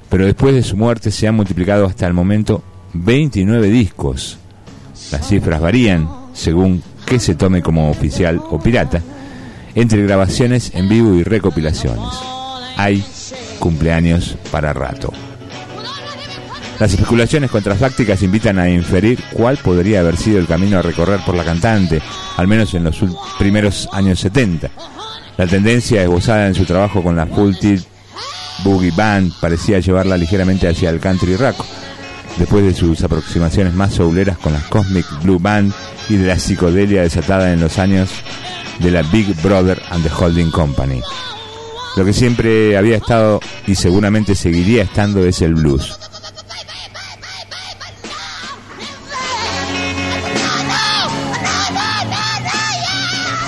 [0.10, 2.64] Pero después de su muerte se han multiplicado hasta el momento
[2.94, 4.40] 29 discos.
[5.12, 9.02] Las cifras varían según qué se tome como oficial o pirata,
[9.76, 12.14] entre grabaciones en vivo y recopilaciones.
[12.76, 13.04] Hay
[13.60, 15.12] cumpleaños para rato.
[16.80, 21.36] Las especulaciones contrafácticas invitan a inferir cuál podría haber sido el camino a recorrer por
[21.36, 22.02] la cantante,
[22.36, 23.04] al menos en los
[23.40, 24.70] primeros años 70.
[25.38, 27.56] La tendencia esbozada en su trabajo con la Full
[28.64, 31.64] Boogie Band parecía llevarla ligeramente hacia el country rock,
[32.38, 35.74] después de sus aproximaciones más souleras con la Cosmic Blue Band
[36.10, 38.10] y de la psicodelia desatada en los años
[38.80, 41.02] de la Big Brother and the Holding Company.
[41.96, 45.98] Lo que siempre había estado y seguramente seguiría estando es el blues.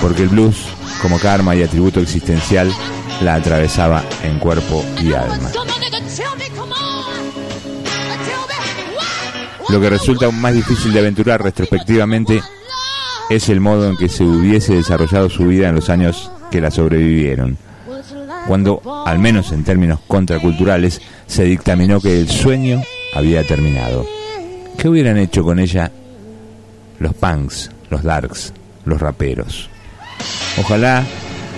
[0.00, 0.56] Porque el blues,
[1.02, 2.72] como karma y atributo existencial,
[3.20, 5.50] la atravesaba en cuerpo y alma.
[9.70, 12.42] Lo que resulta aún más difícil de aventurar retrospectivamente
[13.30, 16.72] es el modo en que se hubiese desarrollado su vida en los años que la
[16.72, 17.56] sobrevivieron,
[18.48, 22.82] cuando, al menos en términos contraculturales, se dictaminó que el sueño
[23.14, 24.04] había terminado.
[24.76, 25.92] ¿Qué hubieran hecho con ella
[26.98, 28.52] los punks, los darks,
[28.84, 29.70] los raperos?
[30.58, 31.04] Ojalá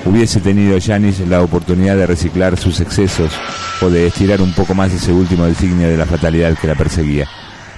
[0.04, 3.32] hubiese tenido Janis la oportunidad de reciclar sus excesos
[3.80, 7.26] o de estirar un poco más ese último designio de la fatalidad que la perseguía,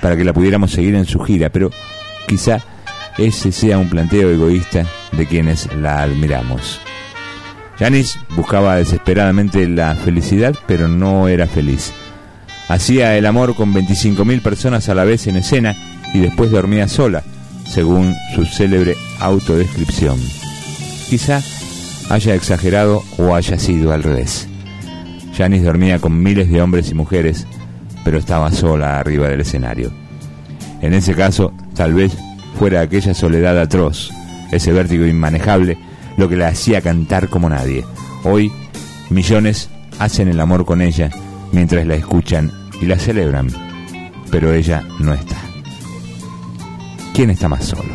[0.05, 1.71] para que la pudiéramos seguir en su gira, pero
[2.29, 2.61] quizá
[3.17, 6.79] ese sea un planteo egoísta de quienes la admiramos.
[7.79, 11.95] Janis buscaba desesperadamente la felicidad, pero no era feliz.
[12.69, 15.75] Hacía el amor con 25.000 personas a la vez en escena
[16.13, 17.23] y después dormía sola,
[17.65, 20.21] según su célebre autodescripción.
[21.09, 21.41] Quizá
[22.11, 24.49] haya exagerado o haya sido al revés.
[25.35, 27.47] Janis dormía con miles de hombres y mujeres,
[28.05, 29.91] pero estaba sola arriba del escenario.
[30.81, 32.13] En ese caso, tal vez
[32.59, 34.11] fuera aquella soledad atroz,
[34.53, 35.79] ese vértigo inmanejable,
[36.17, 37.85] lo que la hacía cantar como nadie.
[38.25, 38.53] Hoy,
[39.11, 41.11] millones hacen el amor con ella
[41.53, 43.49] mientras la escuchan y la celebran,
[44.31, 45.37] pero ella no está.
[47.15, 47.95] ¿Quién está más solo?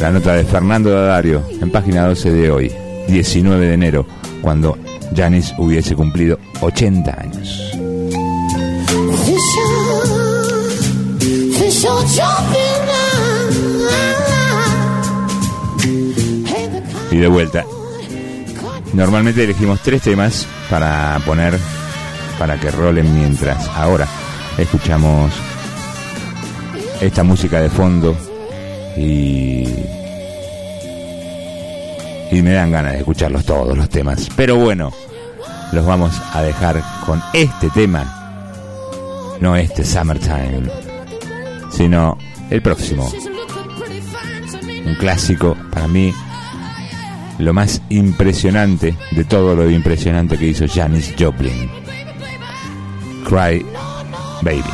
[0.00, 2.72] La nota de Fernando Dadario en página 12 de hoy,
[3.06, 4.06] 19 de enero,
[4.40, 4.78] cuando
[5.14, 7.70] Janis hubiese cumplido 80 años.
[17.10, 17.66] Y de vuelta.
[18.94, 21.58] Normalmente elegimos tres temas para poner,
[22.38, 23.68] para que rolen mientras.
[23.76, 24.08] Ahora
[24.56, 25.30] escuchamos
[27.02, 28.16] esta música de fondo
[28.96, 29.64] y
[32.30, 34.28] y me dan ganas de escucharlos todos los temas.
[34.36, 34.92] Pero bueno,
[35.72, 38.16] los vamos a dejar con este tema.
[39.40, 40.70] No este Summertime,
[41.72, 42.16] sino
[42.50, 43.10] el próximo.
[44.86, 46.12] Un clásico para mí,
[47.38, 51.70] lo más impresionante de todo lo impresionante que hizo Janis Joplin.
[53.24, 53.64] Cry
[54.42, 54.70] Baby.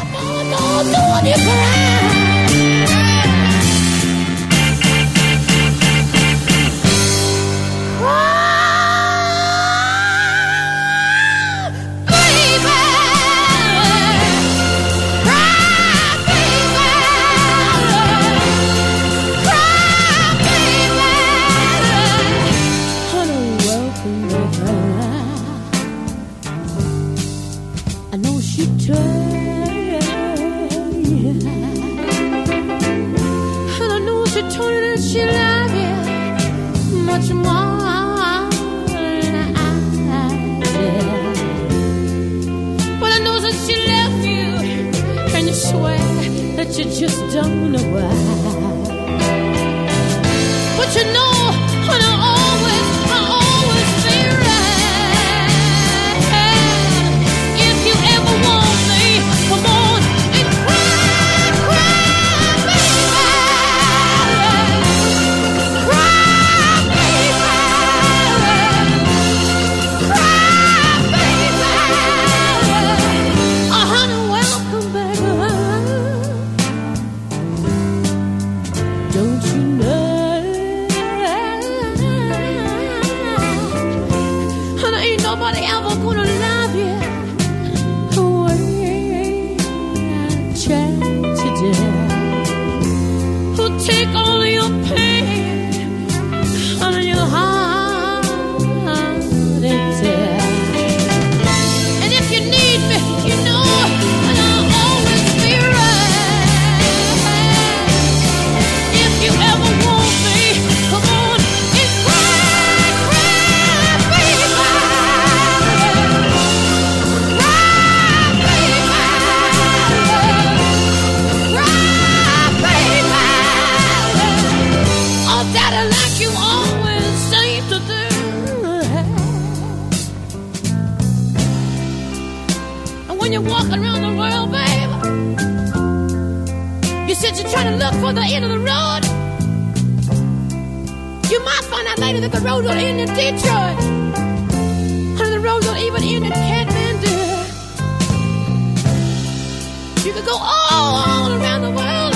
[150.27, 152.13] Go all around the world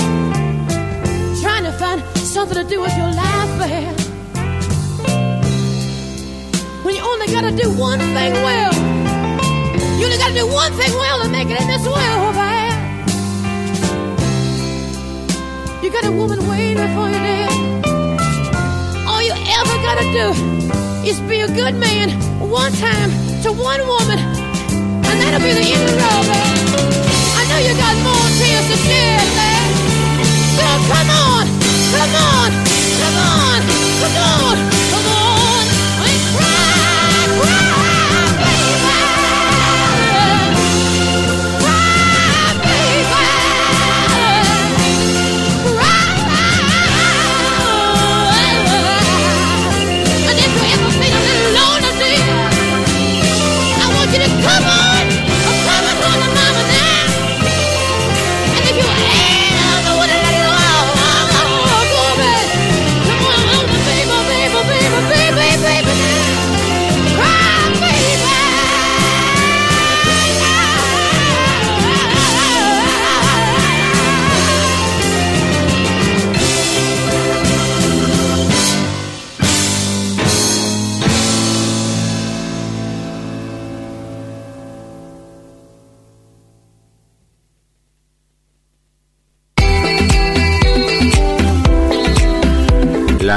[1.41, 3.97] trying to find something to do with your life, babe.
[6.83, 8.73] When you only gotta do one thing well.
[9.97, 12.73] You only gotta do one thing well to make it in this world, man.
[15.81, 17.49] You got a woman waiting for you there.
[19.07, 20.27] All you ever gotta do
[21.09, 22.09] is be a good man
[22.41, 23.09] one time
[23.43, 26.50] to one woman, and that'll be the end of the road, man.
[27.51, 29.71] Know you got more tears to shed, man.
[30.55, 31.45] So come on,
[31.91, 32.49] come on,
[32.95, 33.59] come on,
[33.99, 34.80] come on,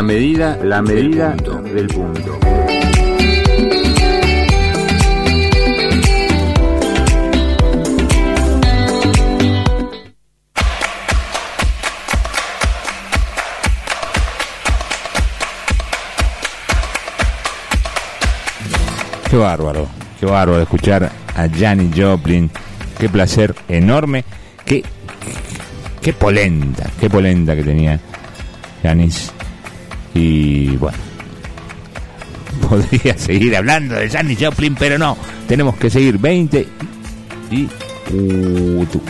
[0.05, 2.39] medida, la medida del punto.
[19.31, 19.89] Qué bárbaro,
[20.21, 22.51] qué bárbaro escuchar a Janis Joplin.
[22.99, 24.25] Qué placer enorme.
[24.65, 24.85] Qué,
[26.01, 27.99] qué polenta, qué polenta que tenía
[28.83, 29.34] Janis.
[30.15, 30.99] Y bueno,
[32.69, 35.17] podría seguir hablando de Janis Joplin, pero no.
[35.49, 36.67] Tenemos que seguir 20
[37.51, 37.69] y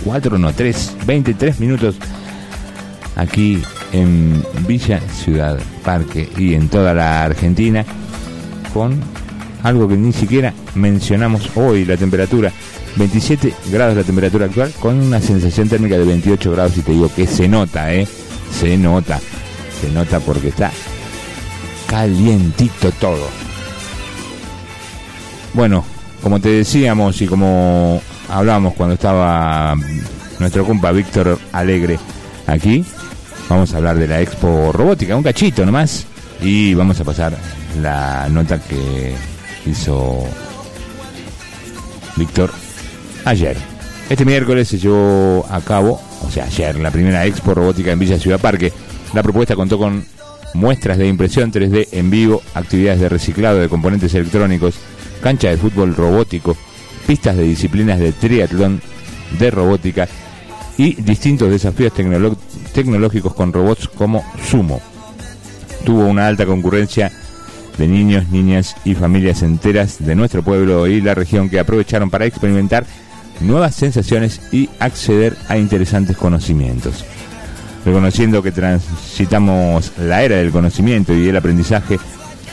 [0.05, 1.97] 4, no, 3, 23 minutos
[3.17, 7.85] aquí en Villa Ciudad Parque y en toda la Argentina
[8.73, 9.01] con
[9.63, 12.53] algo que ni siquiera mencionamos hoy, la temperatura.
[12.97, 17.11] 27 grados la temperatura actual con una sensación térmica de 28 grados y te digo
[17.15, 18.07] que se nota, ¿eh?
[18.53, 19.19] Se nota,
[19.81, 20.71] se nota porque está
[21.87, 23.29] calientito todo.
[25.53, 25.85] Bueno,
[26.23, 29.77] como te decíamos y como hablábamos cuando estaba
[30.39, 31.99] nuestro compa Víctor Alegre
[32.47, 32.85] aquí,
[33.49, 36.07] vamos a hablar de la Expo Robótica, un cachito nomás,
[36.41, 37.37] y vamos a pasar
[37.81, 39.15] la nota que
[39.67, 40.25] hizo
[42.17, 42.51] Víctor
[43.25, 43.57] ayer.
[44.11, 48.19] Este miércoles se llevó a cabo, o sea, ayer, la primera Expo Robótica en Villa
[48.19, 48.73] Ciudad Parque.
[49.13, 50.05] La propuesta contó con
[50.55, 54.77] muestras de impresión 3D en vivo, actividades de reciclado de componentes electrónicos,
[55.23, 56.57] cancha de fútbol robótico,
[57.07, 58.81] pistas de disciplinas de triatlón,
[59.39, 60.09] de robótica
[60.77, 61.93] y distintos desafíos
[62.73, 64.81] tecnológicos con robots como Sumo.
[65.85, 67.13] Tuvo una alta concurrencia
[67.79, 72.27] de niños, niñas y familias enteras de nuestro pueblo y la región que aprovecharon para
[72.27, 72.87] experimentar
[73.41, 77.05] nuevas sensaciones y acceder a interesantes conocimientos.
[77.85, 81.99] Reconociendo que transitamos la era del conocimiento y el aprendizaje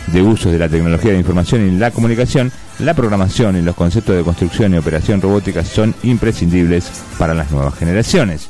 [0.07, 4.15] de usos de la tecnología de información y la comunicación, la programación y los conceptos
[4.15, 8.47] de construcción y operación robótica son imprescindibles para las nuevas generaciones.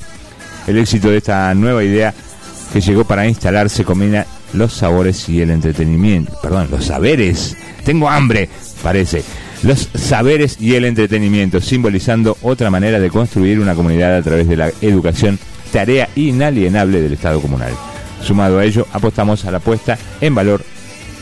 [0.67, 2.13] El éxito de esta nueva idea
[2.71, 7.55] que llegó para instalarse combina los sabores y el entretenimiento, perdón, los saberes.
[7.83, 8.49] Tengo hambre,
[8.81, 9.23] parece.
[9.63, 14.57] los saberes y el entretenimiento, simbolizando otra manera de construir una comunidad a través de
[14.57, 15.37] la educación,
[15.71, 17.73] tarea inalienable del Estado comunal.
[18.21, 20.63] Sumado a ello, apostamos a la puesta en valor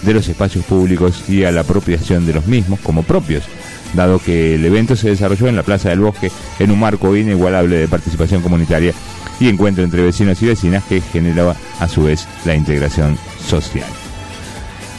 [0.02, 3.44] de los espacios públicos y a la apropiación de los mismos como propios,
[3.94, 7.78] dado que el evento se desarrolló en la Plaza del Bosque en un marco inigualable
[7.78, 8.94] de participación comunitaria
[9.40, 13.88] y encuentro entre vecinos y vecinas que generaba a su vez la integración social.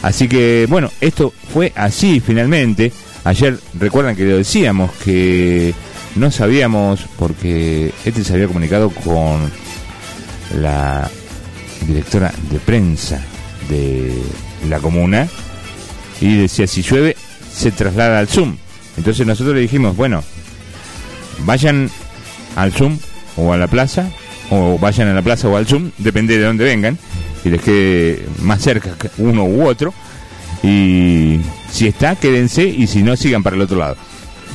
[0.01, 2.91] Así que bueno, esto fue así finalmente.
[3.23, 5.75] Ayer recuerdan que lo decíamos que
[6.15, 9.51] no sabíamos porque este se había comunicado con
[10.59, 11.09] la
[11.87, 13.21] directora de prensa
[13.69, 14.13] de
[14.69, 15.27] la comuna
[16.19, 17.15] y decía si llueve
[17.51, 18.57] se traslada al Zoom.
[18.97, 20.23] Entonces nosotros le dijimos, bueno,
[21.45, 21.89] vayan
[22.55, 22.97] al Zoom
[23.37, 24.09] o a la plaza
[24.49, 26.97] o vayan a la plaza o al Zoom, depende de dónde vengan
[27.43, 29.93] y les quede más cerca uno u otro
[30.63, 31.39] y
[31.71, 33.97] si está quédense y si no sigan para el otro lado.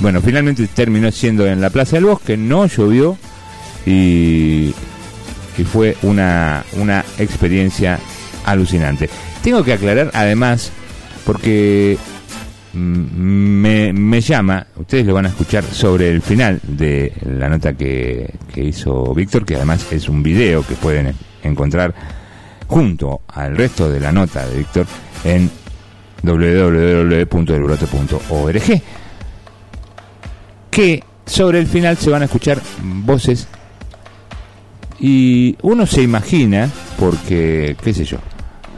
[0.01, 3.17] Bueno, finalmente terminó siendo en la Plaza del Bosque, no llovió
[3.87, 4.75] y,
[5.73, 7.99] fue una, una experiencia
[8.45, 9.09] alucinante.
[9.43, 10.71] Tengo que aclarar además,
[11.25, 11.97] porque
[12.75, 18.35] mm, me, llama, ustedes lo van a escuchar sobre el final de la nota que,
[18.53, 21.95] que hizo Víctor, que además es un video que pueden encontrar
[22.67, 24.87] junto al resto de la nota de Víctor
[25.25, 25.51] en
[26.23, 28.83] www.elbrote.org
[30.77, 33.49] que sobre el final se van a escuchar voces
[35.01, 36.69] y uno se imagina
[36.99, 38.19] porque qué sé yo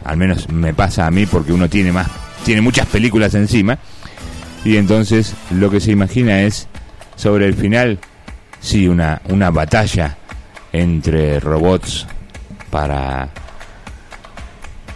[0.05, 2.07] al menos me pasa a mí porque uno tiene más
[2.45, 3.79] tiene muchas películas encima
[4.65, 6.69] y entonces lo que se imagina es
[7.17, 7.99] sobre el final
[8.61, 10.17] sí una una batalla
[10.73, 12.07] entre robots
[12.71, 13.29] para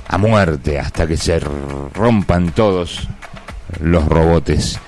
[0.07, 3.09] a muerte hasta que se rompan todos
[3.80, 4.78] los robotes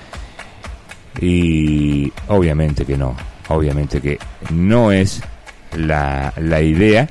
[1.21, 3.15] y obviamente que no
[3.47, 4.17] obviamente que
[4.51, 5.21] no es
[5.77, 7.07] la, la idea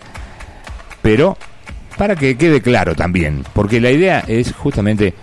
[1.03, 1.37] pero
[1.97, 5.15] para que quede claro también porque la idea es justamente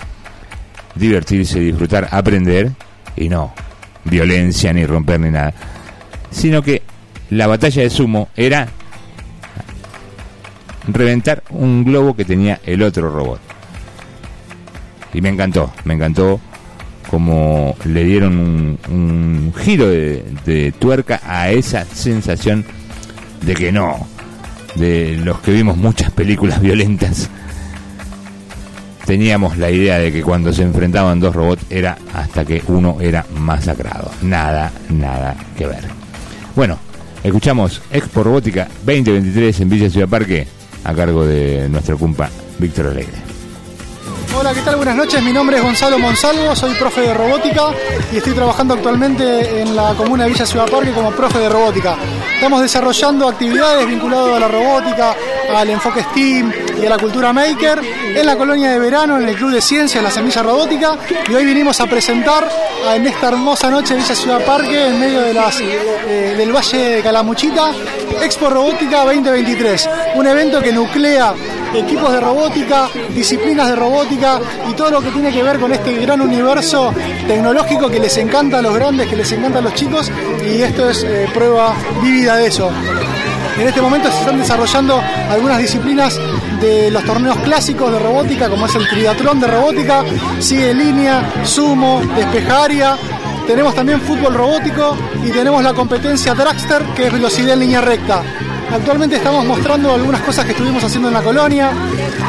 [0.96, 2.72] divertirse disfrutar aprender
[3.16, 3.54] y no
[4.06, 5.54] violencia ni romper ni nada
[6.32, 6.82] sino que
[7.30, 8.68] la batalla de sumo era
[10.88, 13.40] reventar un globo que tenía el otro robot.
[15.14, 16.40] Y me encantó, me encantó
[17.12, 22.66] como le dieron un, giro de, de tuerca a esa sensación
[23.42, 24.08] de que no,
[24.76, 27.30] de los que vimos muchas películas violentas,
[29.06, 33.26] teníamos la idea de que cuando se enfrentaban dos robots era hasta que uno era
[33.38, 34.10] masacrado.
[34.22, 35.84] Nada, nada que ver.
[36.56, 36.80] Bueno,
[37.22, 40.48] escuchamos Expo Robótica 2023 en Villa Ciudad Parque
[40.86, 43.31] a cargo de nuestro cumpa Víctor Alegre.
[44.38, 44.76] Hola, ¿qué tal?
[44.78, 45.22] Buenas noches.
[45.22, 47.70] Mi nombre es Gonzalo Monsalvo, soy profe de robótica
[48.12, 51.98] y estoy trabajando actualmente en la comuna de Villa Ciudad Parque como profe de robótica.
[52.34, 55.16] Estamos desarrollando actividades vinculadas a la robótica,
[55.56, 56.52] al enfoque STEAM
[56.82, 57.82] y a la cultura maker
[58.16, 60.98] en la colonia de verano, en el Club de Ciencias La Semilla Robótica
[61.28, 62.48] y hoy vinimos a presentar
[62.96, 67.72] en esta hermosa noche Villa Ciudad Parque, en medio eh, del Valle de Calamuchita,
[68.24, 71.34] Expo Robótica 2023, un evento que nuclea
[71.74, 75.98] equipos de robótica, disciplinas de robótica y todo lo que tiene que ver con este
[75.98, 76.94] gran universo
[77.28, 80.12] tecnológico que les encanta a los grandes, que les encanta a los chicos
[80.44, 82.72] y esto es eh, prueba vívida de eso.
[83.58, 86.20] En este momento se están desarrollando algunas disciplinas
[86.60, 90.04] de los torneos clásicos de robótica, como es el triatlón de robótica,
[90.40, 92.98] sigue línea, sumo, despejaria.
[93.46, 98.24] Tenemos también fútbol robótico y tenemos la competencia Dragster, que es velocidad en línea recta.
[98.74, 101.72] Actualmente estamos mostrando algunas cosas que estuvimos haciendo en la colonia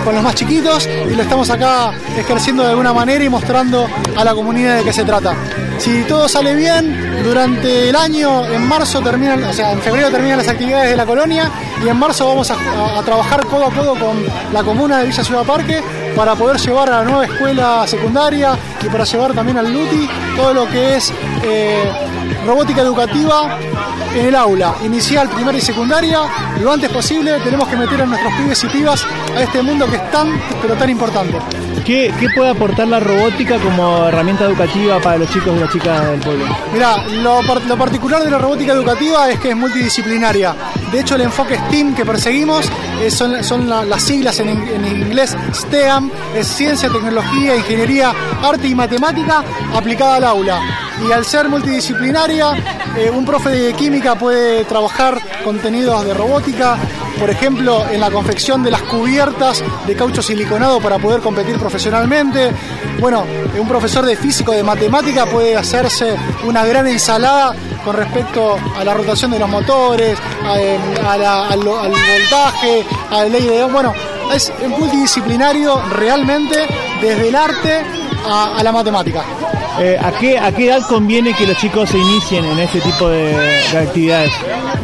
[0.05, 4.25] con los más chiquitos y lo estamos acá ejerciendo de alguna manera y mostrando a
[4.25, 5.37] la comunidad de qué se trata.
[5.79, 10.39] Si todo sale bien, durante el año, en marzo terminan, o sea, en febrero terminan
[10.39, 11.49] las actividades de la colonia
[11.85, 12.57] y en marzo vamos a,
[13.05, 15.81] trabajar codo a codo con la comuna de Villa Ciudad Parque
[16.17, 20.55] para poder llevar a la nueva escuela secundaria y para llevar también al LUTI todo
[20.55, 21.13] lo que es
[21.43, 21.91] eh,
[22.47, 23.59] robótica educativa
[24.15, 26.21] en el aula, inicial, primaria y secundaria,
[26.61, 29.97] lo antes posible tenemos que meter a nuestros pibes y pibas a este mundo que
[29.97, 31.39] es tan, pero tan importante.
[31.85, 36.21] ¿Qué, puede aportar la robótica como herramienta educativa para los chicos y las chicas del
[36.21, 36.45] pueblo?
[36.73, 40.55] Mirá, lo, par- lo particular de la robótica educativa es que es multidisciplinaria.
[40.93, 44.51] De hecho, el enfoque STEAM que perseguimos eh, son, son la- las siglas en
[44.87, 49.43] inglés STEAM, es ciencia, tecnología, ingeniería, arte y matemática
[49.75, 50.61] aplicada al aula.
[51.05, 52.53] Y al ser multidisciplinaria,
[52.97, 56.77] eh, un profe de química puede trabajar contenidos de robótica,
[57.23, 62.51] por ejemplo, en la confección de las cubiertas de caucho siliconado para poder competir profesionalmente.
[62.99, 63.25] Bueno,
[63.57, 67.55] un profesor de físico, de matemática puede hacerse una gran ensalada
[67.85, 73.65] con respecto a la rotación de los motores, la- al, voltaje, a la ley de...
[73.67, 73.95] Bueno,
[74.35, 76.67] es multidisciplinario realmente
[77.01, 77.85] desde el arte
[78.29, 79.23] a la matemática.
[79.79, 83.09] Eh, ¿a, qué, ¿A qué edad conviene que los chicos se inicien en este tipo
[83.09, 83.33] de,
[83.73, 84.31] de actividades?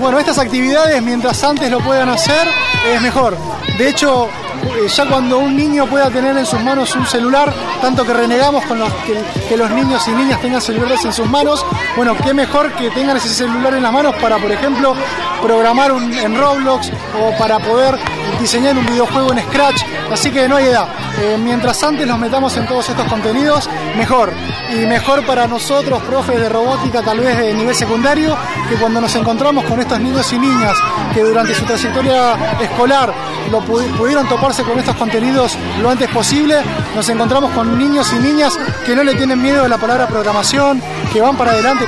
[0.01, 2.49] Bueno, estas actividades, mientras antes lo puedan hacer,
[2.95, 3.37] es mejor.
[3.77, 4.29] De hecho,
[4.65, 7.53] eh, ya cuando un niño pueda tener en sus manos un celular,
[7.83, 11.29] tanto que renegamos con los, que, que los niños y niñas tengan celulares en sus
[11.29, 11.65] manos,
[11.97, 14.95] bueno, qué mejor que tengan ese celular en las manos para, por ejemplo,
[15.43, 16.91] programar un- en Roblox
[17.23, 17.99] o para poder
[18.41, 19.83] diseñar un videojuego en Scratch.
[20.11, 20.89] Así que no hay edad.
[21.21, 24.33] Eh, mientras antes nos metamos en todos estos contenidos, mejor.
[24.73, 28.37] Y mejor para nosotros, profes de robótica, tal vez de nivel secundario,
[28.69, 30.77] que cuando nos encontramos con estos niños y niñas
[31.13, 33.13] que durante su trayectoria escolar
[33.51, 36.57] lo pudi- pudieron toparse con estos contenidos lo antes posible,
[36.95, 40.81] nos encontramos con niños y niñas que no le tienen miedo a la palabra programación,
[41.13, 41.87] que van para adelante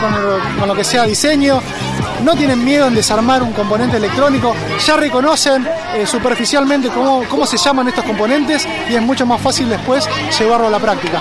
[0.58, 1.60] con lo que sea diseño,
[2.24, 7.56] no tienen miedo en desarmar un componente electrónico, ya reconocen eh, superficialmente cómo, cómo se
[7.56, 11.20] llaman estos componentes y es mucho más fácil después llevarlo a la práctica.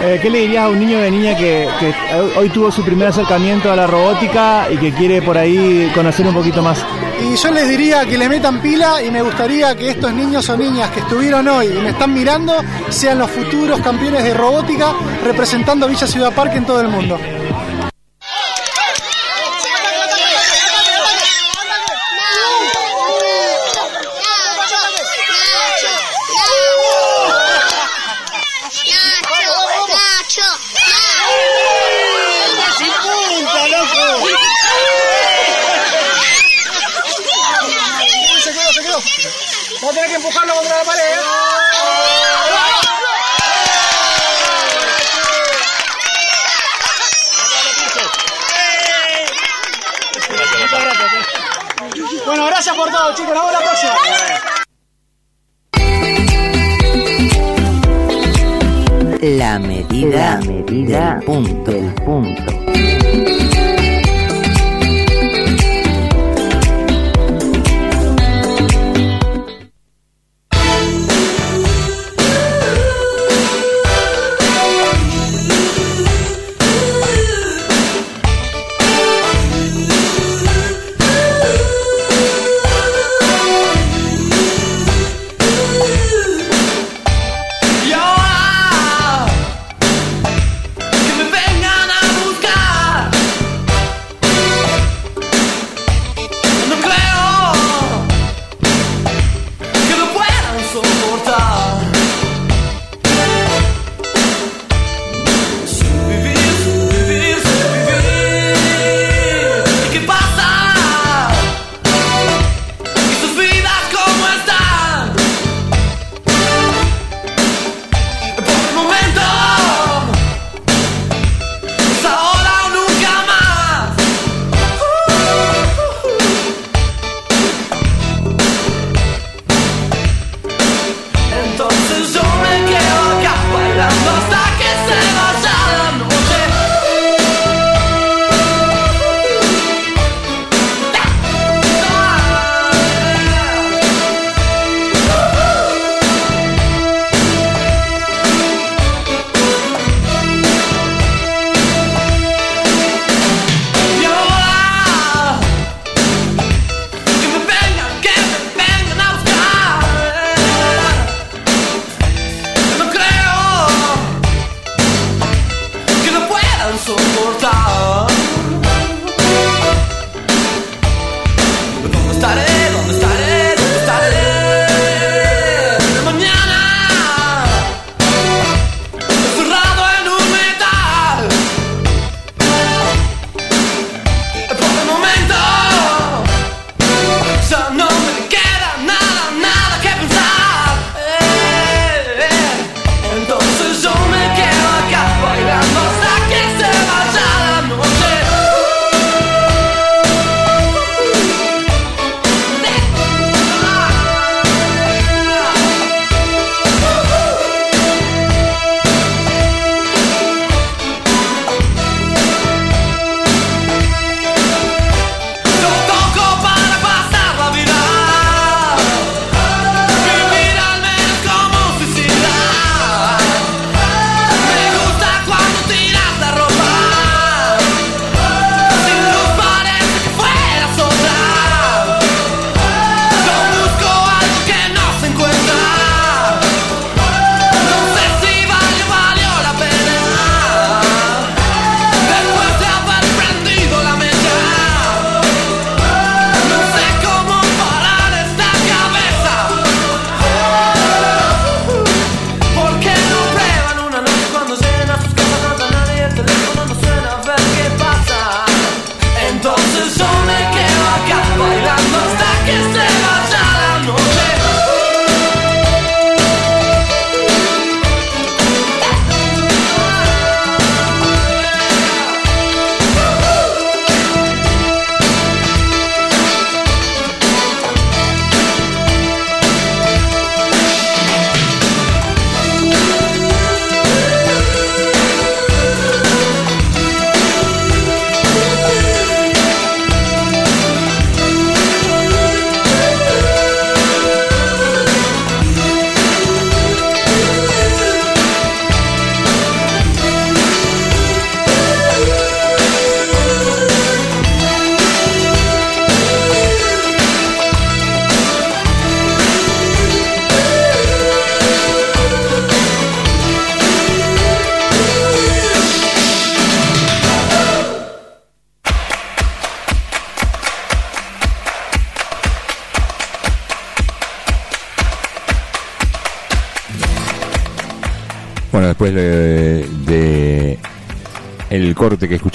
[0.00, 1.92] Eh, ¿Qué le dirías a un niño o de niña que, que
[2.38, 6.34] hoy tuvo su primer acercamiento a la robótica y que quiere por ahí conocer un
[6.34, 6.78] poquito más?
[7.20, 10.56] Y yo les diría que le metan pila y me gustaría que estos niños o
[10.56, 12.54] niñas que estuvieron hoy y me están mirando
[12.90, 14.92] sean los futuros campeones de robótica
[15.24, 17.18] representando a Villa Ciudad Parque en todo el mundo.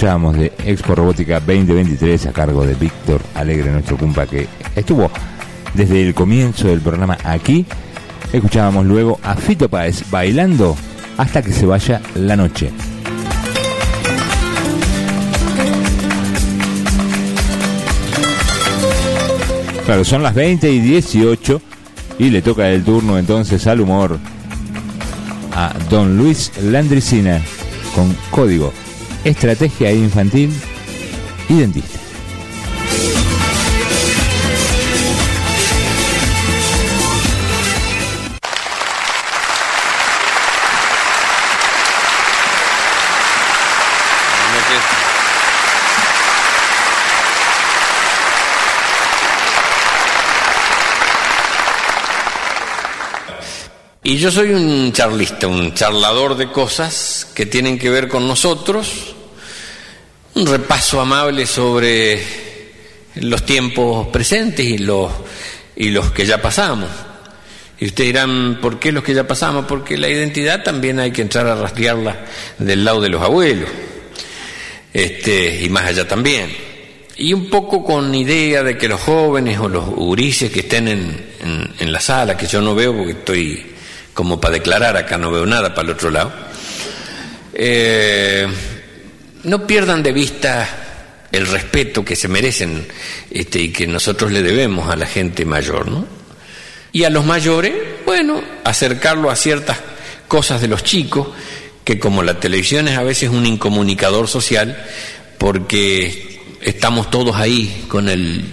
[0.04, 5.10] Escuchábamos de Expo Robótica 2023 a cargo de Víctor Alegre, nuestro cumpa que estuvo
[5.72, 7.64] desde el comienzo del programa aquí.
[8.30, 10.76] Escuchábamos luego a Fito Páez bailando
[11.16, 12.70] hasta que se vaya la noche.
[19.86, 21.62] Claro, son las 20 y 18
[22.18, 24.18] y le toca el turno entonces al humor
[25.54, 27.40] a don Luis Landricina
[27.94, 28.70] con código
[29.24, 30.52] Estrategia Infantil
[31.48, 32.04] y Dentista.
[54.06, 59.13] Y yo soy un charlista, un charlador de cosas que tienen que ver con nosotros,
[60.34, 62.20] un repaso amable sobre
[63.16, 65.12] los tiempos presentes y los,
[65.76, 66.88] y los que ya pasamos.
[67.78, 69.66] Y ustedes dirán, ¿por qué los que ya pasamos?
[69.66, 72.24] Porque la identidad también hay que entrar a rastrearla
[72.58, 73.68] del lado de los abuelos,
[74.92, 76.50] este, y más allá también.
[77.16, 81.26] Y un poco con idea de que los jóvenes o los urises que estén en,
[81.78, 83.66] en, la sala, que yo no veo porque estoy
[84.12, 86.32] como para declarar, acá no veo nada para el otro lado,
[87.52, 88.48] eh,
[89.44, 90.68] no pierdan de vista
[91.30, 92.86] el respeto que se merecen
[93.30, 96.06] este, y que nosotros le debemos a la gente mayor, ¿no?
[96.92, 97.72] Y a los mayores,
[98.06, 99.78] bueno, acercarlo a ciertas
[100.28, 101.28] cosas de los chicos,
[101.82, 104.84] que como la televisión es a veces un incomunicador social,
[105.38, 108.44] porque estamos todos ahí con el,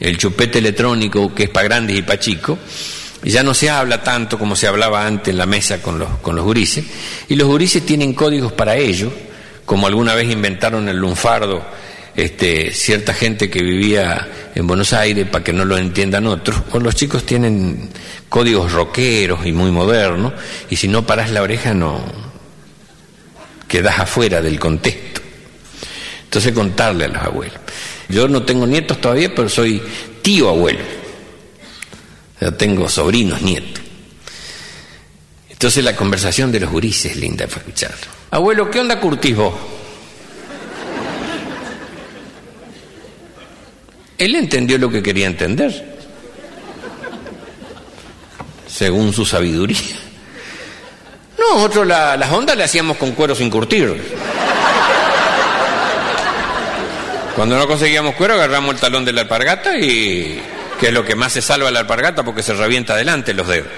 [0.00, 2.58] el chupete electrónico que es para grandes y para chicos,
[3.22, 6.10] y ya no se habla tanto como se hablaba antes en la mesa con los,
[6.18, 6.44] con los
[7.28, 9.12] y los gurises tienen códigos para ello,
[9.64, 11.64] como alguna vez inventaron el lunfardo,
[12.16, 16.78] este, cierta gente que vivía en Buenos Aires para que no lo entiendan otros, o
[16.78, 17.90] los chicos tienen
[18.28, 20.32] códigos rockeros y muy modernos,
[20.70, 22.04] y si no paras la oreja no
[23.66, 25.20] quedas afuera del contexto.
[26.24, 27.58] Entonces contarle a los abuelos.
[28.08, 29.82] Yo no tengo nietos todavía, pero soy
[30.22, 30.80] tío abuelo.
[32.40, 33.82] Ya tengo sobrinos, nietos.
[35.48, 38.13] Entonces la conversación de los gurises es linda para escucharlo.
[38.34, 39.54] Abuelo, ¿qué onda curtís vos?
[44.18, 45.96] Él entendió lo que quería entender,
[48.66, 49.78] según su sabiduría.
[51.38, 54.02] Nosotros la- las ondas le hacíamos con cuero sin curtir.
[57.36, 60.40] Cuando no conseguíamos cuero, agarramos el talón de la alpargata y
[60.80, 63.68] que es lo que más se salva la alpargata porque se revienta adelante los dedos.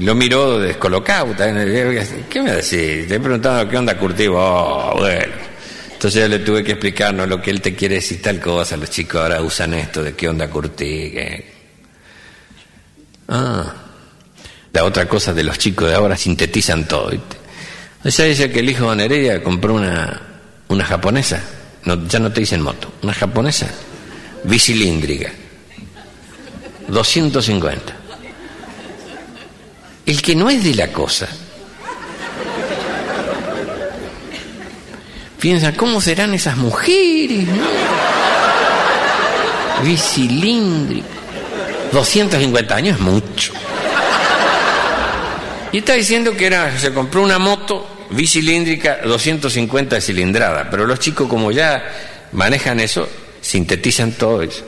[0.00, 1.34] Lo miró descolocado.
[1.36, 3.08] ¿Qué me decís?
[3.08, 4.36] Le he preguntado qué onda curtivo.
[4.38, 5.34] Oh, bueno.
[5.92, 8.76] Entonces yo le tuve que explicarnos lo que él te quiere decir tal cosa.
[8.76, 11.10] Los chicos ahora usan esto de qué onda curtí.
[11.10, 11.52] que-
[13.28, 13.74] Ah.
[14.72, 17.10] La otra cosa de los chicos de ahora sintetizan todo.
[17.10, 17.36] ¿viste?
[18.04, 20.20] Ella dice que el hijo de Nereida compró una,
[20.68, 21.42] una japonesa.
[21.84, 22.92] No, ya no te dicen moto.
[23.02, 23.68] Una japonesa.
[24.44, 25.30] Bicilíndrica.
[26.88, 27.96] 250.
[30.10, 31.28] El que no es de la cosa.
[35.38, 37.46] Piensa, ¿cómo serán esas mujeres?
[37.46, 37.62] no?
[39.84, 41.06] Bicilíndrica.
[41.92, 43.52] 250 años es mucho.
[45.70, 50.98] Y está diciendo que era, se compró una moto bicilíndrica 250 de cilindrada, pero los
[50.98, 51.84] chicos como ya
[52.32, 53.08] manejan eso,
[53.40, 54.64] sintetizan todo eso.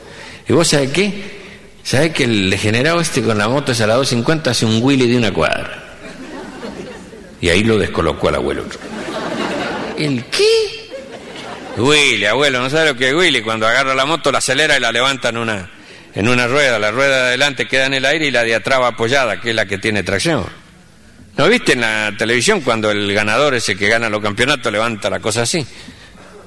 [0.47, 1.42] ¿Y vos sabés qué?
[1.83, 5.17] ¿Sabés que el degenerado este con la moto esa la 250 hace un Willy de
[5.17, 5.83] una cuadra?
[7.41, 8.63] Y ahí lo descolocó al abuelo.
[9.97, 10.89] ¿El qué?
[11.75, 13.41] Willy, abuelo, ¿no sabe lo que es Willy?
[13.41, 15.69] Cuando agarra la moto, la acelera y la levanta en una,
[16.15, 16.79] en una rueda.
[16.79, 19.49] La rueda de adelante queda en el aire y la de atrás va apoyada, que
[19.49, 20.45] es la que tiene tracción.
[21.35, 25.19] ¿No viste en la televisión cuando el ganador ese que gana los campeonatos levanta la
[25.19, 25.65] cosa así?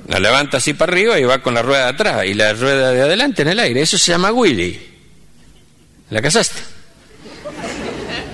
[0.09, 2.93] La levanta así para arriba y va con la rueda de atrás y la rueda
[2.93, 3.83] de adelante en el aire.
[3.83, 4.96] Eso se llama Willy.
[6.11, 6.61] ¿La casaste?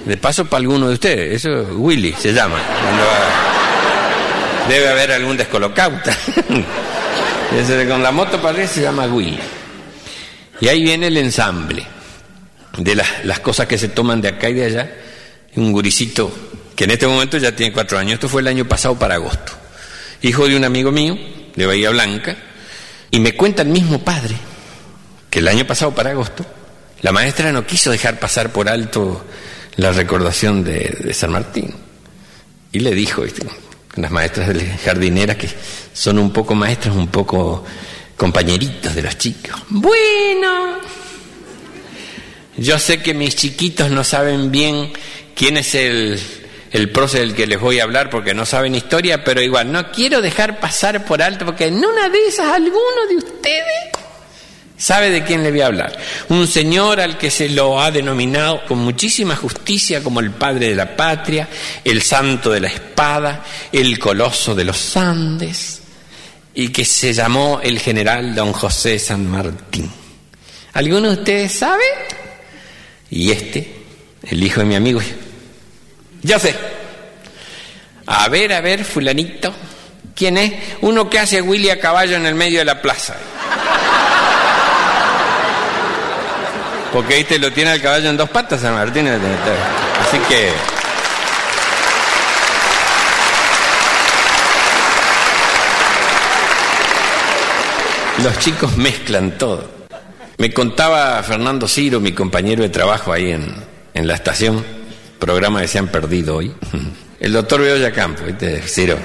[0.05, 1.44] De paso para alguno de ustedes.
[1.44, 2.59] Eso Willy se llama.
[4.69, 6.16] Debe haber algún descolocauta.
[7.89, 9.39] Con la moto para arriba se llama Willy.
[10.61, 11.85] Y ahí viene el ensamble
[12.77, 14.90] de las, las cosas que se toman de acá y de allá.
[15.57, 16.32] Un guricito
[16.77, 18.15] que en este momento ya tiene cuatro años.
[18.15, 19.53] Esto fue el año pasado para agosto.
[20.23, 21.16] Hijo de un amigo mío
[21.55, 22.36] de Bahía Blanca.
[23.11, 24.36] Y me cuenta el mismo padre
[25.31, 26.44] que el año pasado para agosto
[27.03, 29.24] la maestra no quiso dejar pasar por alto
[29.77, 31.74] la recordación de, de San Martín.
[32.73, 33.47] Y le dijo, ¿viste?
[33.97, 35.49] las maestras de jardineras que
[35.93, 37.65] son un poco maestras, un poco
[38.16, 39.61] compañeritos de los chicos.
[39.69, 40.79] Bueno,
[42.57, 44.93] yo sé que mis chiquitos no saben bien
[45.35, 46.19] quién es el,
[46.70, 49.91] el prócer del que les voy a hablar porque no saben historia, pero igual, no
[49.93, 54.02] quiero dejar pasar por alto porque en una de esas alguno de ustedes
[54.83, 55.97] sabe de quién le voy a hablar.
[56.29, 60.75] Un señor al que se lo ha denominado con muchísima justicia como el padre de
[60.75, 61.49] la patria,
[61.85, 65.83] el santo de la espada, el coloso de los Andes,
[66.53, 69.89] y que se llamó el general don José San Martín.
[70.73, 71.85] ¿Alguno de ustedes sabe?
[73.09, 73.85] Y este,
[74.25, 75.01] el hijo de mi amigo,
[76.23, 76.57] yo sé.
[78.07, 79.55] A ver, a ver, fulanito,
[80.17, 80.53] ¿quién es?
[80.81, 83.17] Uno que hace Willy a caballo en el medio de la plaza.
[86.93, 89.09] Porque viste, lo tiene el caballo en dos patas, San Martín.
[89.09, 90.52] Así que.
[98.23, 99.69] Los chicos mezclan todo.
[100.36, 103.55] Me contaba Fernando Ciro, mi compañero de trabajo ahí en,
[103.94, 104.64] en la estación,
[105.19, 106.52] programa que se han perdido hoy.
[107.20, 108.60] El doctor Beoya Campo, ¿viste?
[108.62, 108.98] Ciro.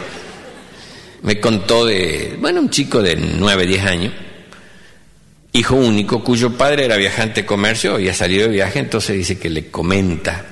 [1.22, 4.14] Me contó de, bueno, un chico de 9, 10 años,
[5.57, 9.49] hijo único, cuyo padre era viajante de comercio, había salido de viaje, entonces dice que
[9.49, 10.45] le comenta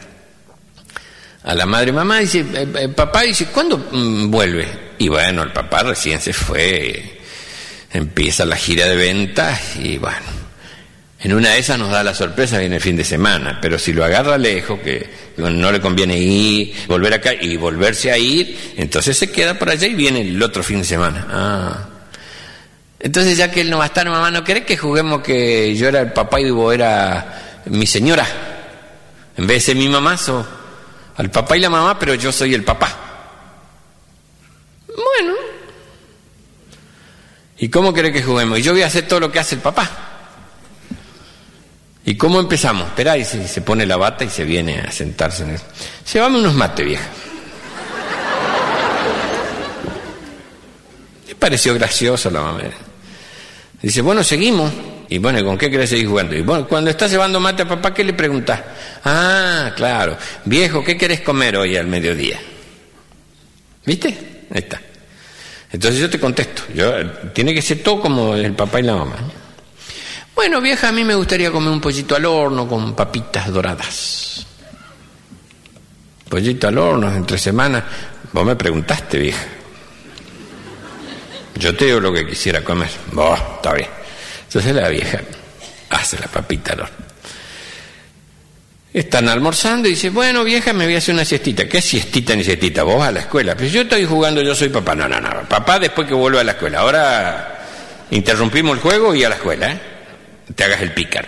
[1.43, 4.67] a la madre, mamá, dice, eh, eh, papá, dice, ¿cuándo mm, vuelve?
[4.97, 7.19] Y bueno, el papá recién se fue,
[7.91, 10.25] empieza la gira de ventas y bueno,
[11.19, 13.93] en una de esas nos da la sorpresa, viene el fin de semana, pero si
[13.93, 15.07] lo agarra lejos, que
[15.37, 19.85] no le conviene ir, volver acá y volverse a ir, entonces se queda por allá
[19.85, 21.27] y viene el otro fin de semana.
[21.29, 21.94] Ah.
[23.05, 25.89] Entonces, ya que él no va a estar, mamá, ¿no querés que juguemos que yo
[25.89, 28.25] era el papá y vos era mi señora?
[29.37, 30.17] En vez de ser mi mamá,
[31.15, 32.89] al papá y la mamá, pero yo soy el papá.
[34.87, 35.35] Bueno.
[37.59, 38.57] ¿Y cómo querés que juguemos?
[38.57, 39.87] Y yo voy a hacer todo lo que hace el papá.
[42.05, 42.87] ¿Y cómo empezamos?
[42.87, 45.65] Espera, y se, se pone la bata y se viene a sentarse en eso.
[46.11, 47.05] Llévame unos mates, vieja.
[51.27, 52.61] Me pareció gracioso la mamá.
[53.85, 54.73] Dice, bueno, seguimos.
[55.09, 56.35] Y bueno, ¿con qué querés seguir jugando?
[56.35, 58.59] Y bueno, cuando estás llevando mate a papá, ¿qué le preguntás?
[59.03, 60.17] Ah, claro.
[60.43, 62.39] Viejo, ¿qué querés comer hoy al mediodía?
[63.85, 64.07] ¿Viste?
[64.49, 64.81] Ahí está.
[65.71, 66.63] Entonces yo te contesto.
[66.73, 69.17] Yo, tiene que ser todo como el papá y la mamá.
[70.33, 74.47] Bueno, vieja, a mí me gustaría comer un pollito al horno con papitas doradas.
[76.27, 77.83] Pollito al horno, entre semanas.
[78.33, 79.45] Vos me preguntaste, vieja.
[81.55, 82.89] Yo te digo lo que quisiera comer.
[83.11, 83.89] Vos, está bien.
[84.47, 85.19] Entonces la vieja
[85.89, 87.05] hace la papita al horno.
[88.93, 91.67] Están almorzando y dice, bueno vieja, me voy a hacer una siestita.
[91.67, 92.83] ¿Qué siestita ni siestita?
[92.83, 93.55] Vos a la escuela.
[93.55, 94.95] Pues yo estoy jugando, yo soy papá.
[94.95, 95.43] No, no, no.
[95.49, 96.79] Papá después que vuelva a la escuela.
[96.79, 97.65] Ahora
[98.11, 99.79] interrumpimos el juego y a la escuela, ¿eh?
[100.53, 101.27] Te hagas el pícaro.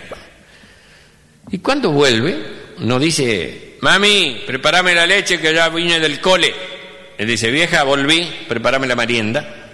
[1.50, 2.36] Y cuando vuelve,
[2.78, 6.54] no dice, mami, prepárame la leche que ya vine del cole.
[7.16, 9.67] Él dice, vieja, volví, prepárame la merienda.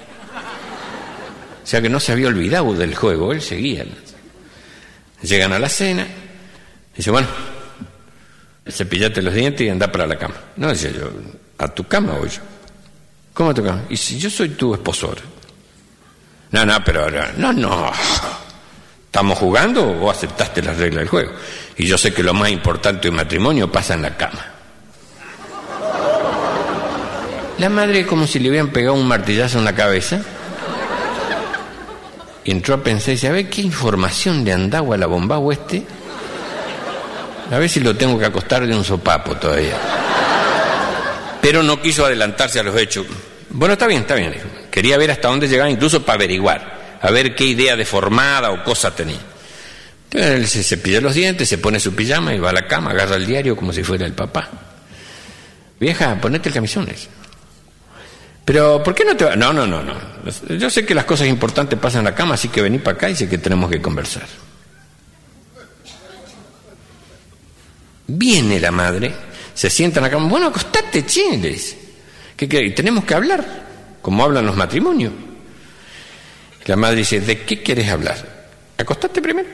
[1.64, 3.86] O sea que no se había olvidado del juego, él seguía.
[5.22, 6.06] Llegan a la cena,
[6.94, 7.26] dice, bueno,
[8.68, 10.34] cepillate los dientes y anda para la cama.
[10.56, 11.10] No, decía yo,
[11.56, 12.42] ¿a tu cama o yo?
[13.32, 13.84] ¿Cómo a tu cama?
[13.88, 15.22] Y si yo soy tu esposo ahora.
[16.50, 17.90] No, no, pero no, no.
[19.06, 21.32] ¿Estamos jugando o aceptaste las reglas del juego?
[21.78, 24.44] Y yo sé que lo más importante del matrimonio pasa en la cama.
[27.58, 30.22] La madre como si le hubieran pegado un martillazo en la cabeza.
[32.44, 35.82] Y entró a pensar y dice, a ver qué información de andagua la bomba este.
[37.50, 39.76] A ver si lo tengo que acostar de un sopapo todavía.
[41.40, 43.06] Pero no quiso adelantarse a los hechos.
[43.50, 44.34] Bueno, está bien, está bien.
[44.70, 48.94] Quería ver hasta dónde llegaba, incluso para averiguar, a ver qué idea deformada o cosa
[48.94, 49.20] tenía.
[50.10, 52.90] Entonces él se cepilla los dientes, se pone su pijama y va a la cama,
[52.90, 54.48] agarra el diario como si fuera el papá.
[55.78, 56.88] Vieja, ponete el camisón.
[58.44, 59.36] Pero, ¿por qué no te va?
[59.36, 59.94] No, no, no, no.
[60.56, 63.10] Yo sé que las cosas importantes pasan en la cama, así que vení para acá
[63.10, 64.26] y sé que tenemos que conversar.
[68.06, 69.14] Viene la madre,
[69.54, 70.28] se sienta en la cama.
[70.28, 71.78] Bueno, acostate, dice.
[72.36, 72.74] ¿Qué querés?
[72.74, 73.44] Tenemos que hablar,
[74.02, 75.12] como hablan los matrimonios.
[76.66, 78.48] La madre dice, ¿de qué quieres hablar?
[78.76, 79.48] Acostate primero.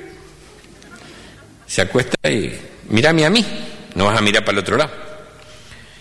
[1.66, 2.58] Se acuesta y,
[2.88, 3.44] mírame a mí,
[3.94, 4.90] no vas a mirar para el otro lado.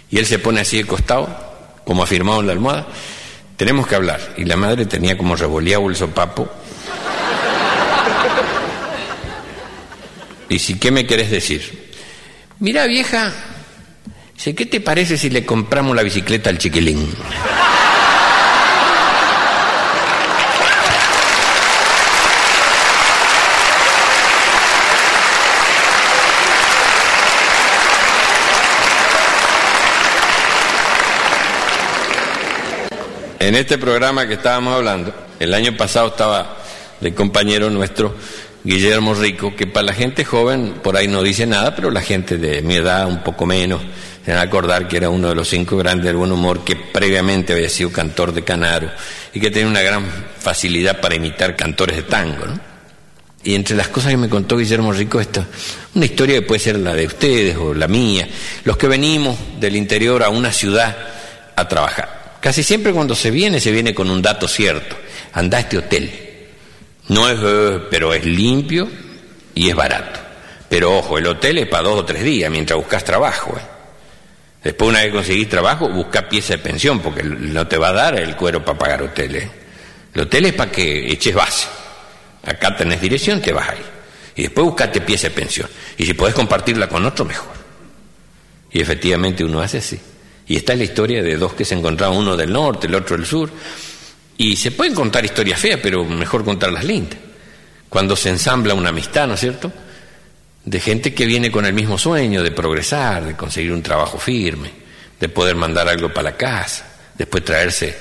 [0.10, 1.49] Y él se pone así de costado,
[1.90, 2.86] como afirmado en la almohada.
[3.58, 4.36] Tenemos que hablar.
[4.38, 6.48] Y la madre tenía como revoleado el sopapo.
[10.50, 11.92] Y si, ¿qué me querés decir?
[12.60, 13.34] Mira, vieja,
[14.38, 17.12] ¿qué te parece si le compramos la bicicleta al chiquilín?
[33.40, 36.58] En este programa que estábamos hablando, el año pasado estaba
[37.00, 38.14] el compañero nuestro,
[38.66, 42.38] Guillermo Rico, que para la gente joven por ahí no dice nada, pero la gente
[42.38, 43.82] de mi edad, un poco menos,
[44.26, 46.76] se van a acordar que era uno de los cinco grandes del buen humor, que
[46.76, 48.92] previamente había sido cantor de Canaro
[49.34, 50.06] y que tenía una gran
[50.38, 52.46] facilidad para imitar cantores de tango.
[52.46, 52.60] ¿no?
[53.42, 55.48] Y entre las cosas que me contó Guillermo Rico, esta,
[55.96, 58.28] una historia que puede ser la de ustedes o la mía,
[58.66, 60.98] los que venimos del interior a una ciudad
[61.56, 62.19] a trabajar.
[62.42, 64.96] Casi siempre cuando se viene, se viene con un dato cierto.
[65.34, 66.48] Anda a este hotel.
[67.10, 68.90] No es, eh, pero es limpio
[69.56, 70.20] y es barato.
[70.70, 73.56] Pero ojo, el hotel es para dos o tres días mientras buscas trabajo.
[73.58, 73.62] eh.
[74.64, 78.20] Después, una vez conseguís trabajo, busca pieza de pensión, porque no te va a dar
[78.20, 79.48] el cuero para pagar hoteles.
[80.14, 81.68] El hotel es para que eches base.
[82.44, 83.82] Acá tenés dirección, te vas ahí.
[84.36, 85.70] Y después buscate pieza de pensión.
[85.98, 87.54] Y si podés compartirla con otro, mejor.
[88.72, 90.00] Y efectivamente uno hace así.
[90.50, 93.26] Y está la historia de dos que se encontraban, uno del norte, el otro del
[93.26, 93.50] sur.
[94.38, 97.20] Y se pueden contar historias feas, pero mejor contarlas lindas.
[97.88, 99.72] Cuando se ensambla una amistad, ¿no es cierto?
[100.66, 104.72] De gente que viene con el mismo sueño de progresar, de conseguir un trabajo firme,
[105.20, 106.86] de poder mandar algo para la casa,
[107.18, 107.96] después traerse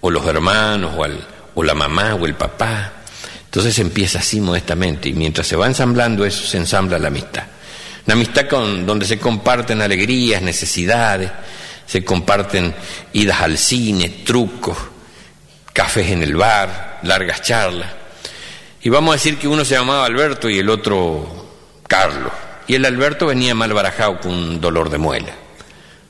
[0.00, 1.26] o los hermanos o, al-
[1.64, 2.92] la mamá o el papá.
[3.46, 7.44] Entonces empieza así modestamente y mientras se va ensamblando eso, se ensambla la amistad.
[8.06, 11.30] Una amistad con, donde se comparten alegrías, necesidades,
[11.88, 12.74] se comparten
[13.14, 14.76] idas al cine, trucos,
[15.72, 17.88] cafés en el bar, largas charlas.
[18.82, 21.48] Y vamos a decir que uno se llamaba Alberto y el otro
[21.88, 22.32] Carlos.
[22.66, 25.32] Y el Alberto venía mal barajado con un dolor de muela.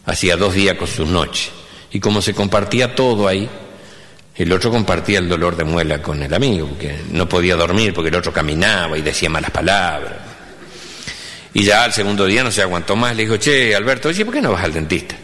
[0.05, 1.51] Hacía dos días con sus noches.
[1.93, 3.49] Y como se compartía todo ahí,
[4.35, 8.09] el otro compartía el dolor de muela con el amigo, porque no podía dormir porque
[8.09, 10.15] el otro caminaba y decía malas palabras.
[11.55, 14.35] Y ya al segundo día no se aguantó más, le dijo, che, Alberto, oye, ¿por
[14.35, 15.15] qué no vas al dentista?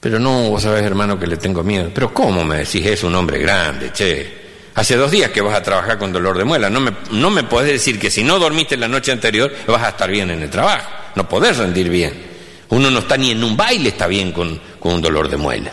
[0.00, 1.90] Pero no, vos sabés, hermano, que le tengo miedo.
[1.92, 4.38] Pero ¿cómo me decís es un hombre grande, che?
[4.74, 6.70] Hace dos días que vas a trabajar con dolor de muela.
[6.70, 9.88] No me, no me podés decir que si no dormiste la noche anterior vas a
[9.88, 10.88] estar bien en el trabajo.
[11.16, 12.28] No podés rendir bien.
[12.68, 15.72] Uno no está ni en un baile, está bien con, con un dolor de muela.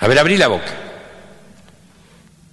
[0.00, 0.72] A ver, abrí la boca.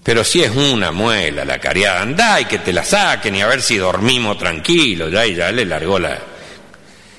[0.03, 3.47] Pero si es una muela la cariada, andá y que te la saquen y a
[3.47, 5.11] ver si dormimos tranquilos.
[5.11, 6.19] Ya, y ya le largó la.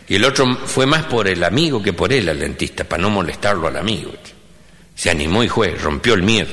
[0.09, 3.11] Y el otro fue más por el amigo que por él al dentista, para no
[3.11, 4.13] molestarlo al amigo.
[4.95, 6.53] Se animó y fue, rompió el miedo.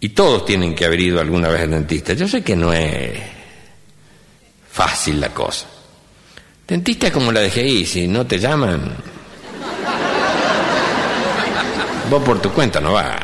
[0.00, 2.12] Y todos tienen que haber ido alguna vez al dentista.
[2.12, 3.18] Yo sé que no es
[4.70, 5.66] fácil la cosa.
[6.66, 8.96] Dentista es como la DGI, si no te llaman,
[12.10, 13.16] vos por tu cuenta no vas.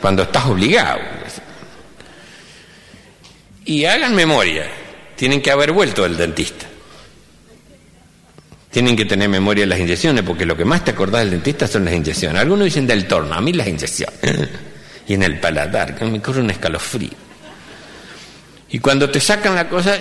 [0.00, 1.00] Cuando estás obligado.
[3.64, 4.66] Y hagan memoria,
[5.16, 6.66] tienen que haber vuelto del dentista.
[8.74, 11.68] Tienen que tener memoria de las inyecciones, porque lo que más te acordás del dentista
[11.68, 12.42] son las inyecciones.
[12.42, 14.18] Algunos dicen del torno, a mí las inyecciones.
[15.06, 17.12] y en el paladar, que me corre un escalofrío.
[18.70, 19.96] Y cuando te sacan la cosa,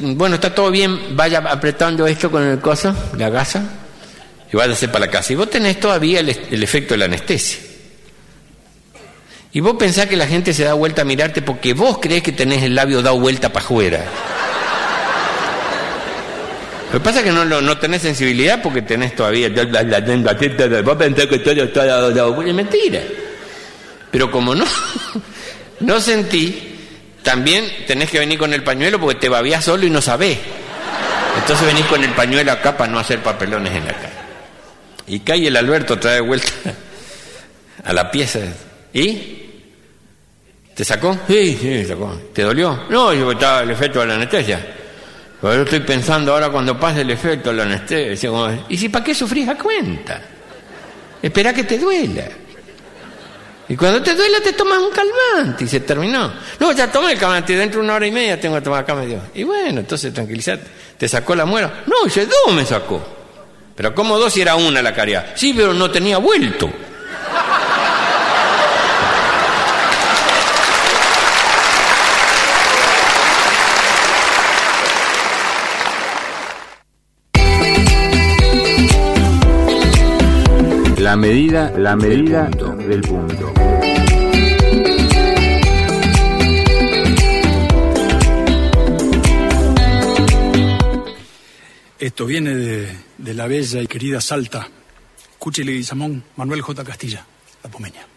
[0.00, 3.62] bueno, está todo bien, vaya apretando esto con el coso, la gasa,
[4.52, 5.32] y váyase para la casa.
[5.32, 7.60] Y vos tenés todavía el, el efecto de la anestesia.
[9.52, 12.32] Y vos pensás que la gente se da vuelta a mirarte porque vos crees que
[12.32, 14.04] tenés el labio dado vuelta para afuera.
[16.92, 19.48] Lo que pasa es que no, no tenés sensibilidad porque tenés todavía...
[19.48, 21.86] Vos pensás que todo está.
[22.44, 23.00] Es mentira.
[24.10, 24.64] Pero como no,
[25.80, 26.76] no sentí,
[27.22, 30.38] también tenés que venir con el pañuelo porque te babías solo y no sabés.
[31.38, 34.12] Entonces venís con el pañuelo acá para no hacer papelones en la cara.
[35.06, 36.50] Y cae el Alberto trae de vuelta
[37.84, 38.40] a la pieza.
[38.92, 39.38] ¿Y?
[40.74, 41.16] ¿Te sacó?
[41.28, 42.20] Sí, sí, sacó.
[42.32, 42.86] ¿Te dolió?
[42.88, 44.78] No, yo estaba el efecto de la anestesia.
[45.40, 48.30] Pero yo estoy pensando ahora cuando pase el efecto de la anestesia.
[48.68, 50.20] ¿Y si para qué sufrís a cuenta?
[51.22, 52.24] Espera que te duela.
[53.68, 56.32] Y cuando te duela te tomas un calmante y se terminó.
[56.58, 58.94] No, ya tomé el calmante dentro de una hora y media tengo que tomar acá
[58.94, 59.22] medio.
[59.34, 60.64] Y bueno, entonces tranquilizate.
[60.98, 61.84] ¿Te sacó la muela?
[61.86, 63.00] No, dice dos me sacó.
[63.76, 65.32] Pero como dos si era una la caridad.
[65.36, 66.70] Sí, pero no tenía vuelto.
[81.10, 83.52] La medida, la medida del punto.
[91.98, 94.68] Esto viene de, la bella y querida Salta.
[95.36, 96.84] Cúchele Samón Manuel J.
[96.84, 97.26] Castilla,
[97.64, 98.09] La Pomeña.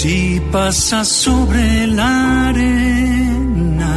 [0.00, 3.94] Si pasa sobre la arena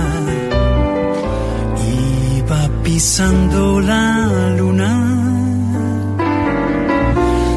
[1.77, 4.27] y va pisando la
[4.57, 4.93] luna.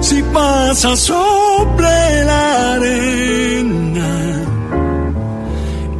[0.03, 4.13] Si pasa sobre la arena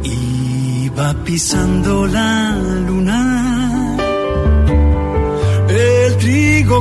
[0.03, 2.55] y va pisando la
[2.87, 3.44] luna.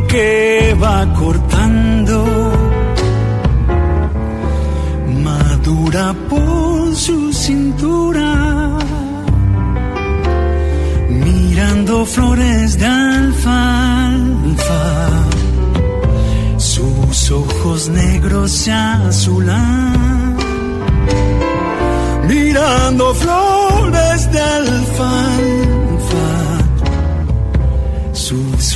[0.02, 2.24] Que va cortando
[5.22, 8.78] madura por su cintura,
[11.08, 14.82] mirando flores de alfalfa.
[16.56, 20.36] Sus ojos negros se azulan
[22.26, 25.73] mirando flores de alfalfa.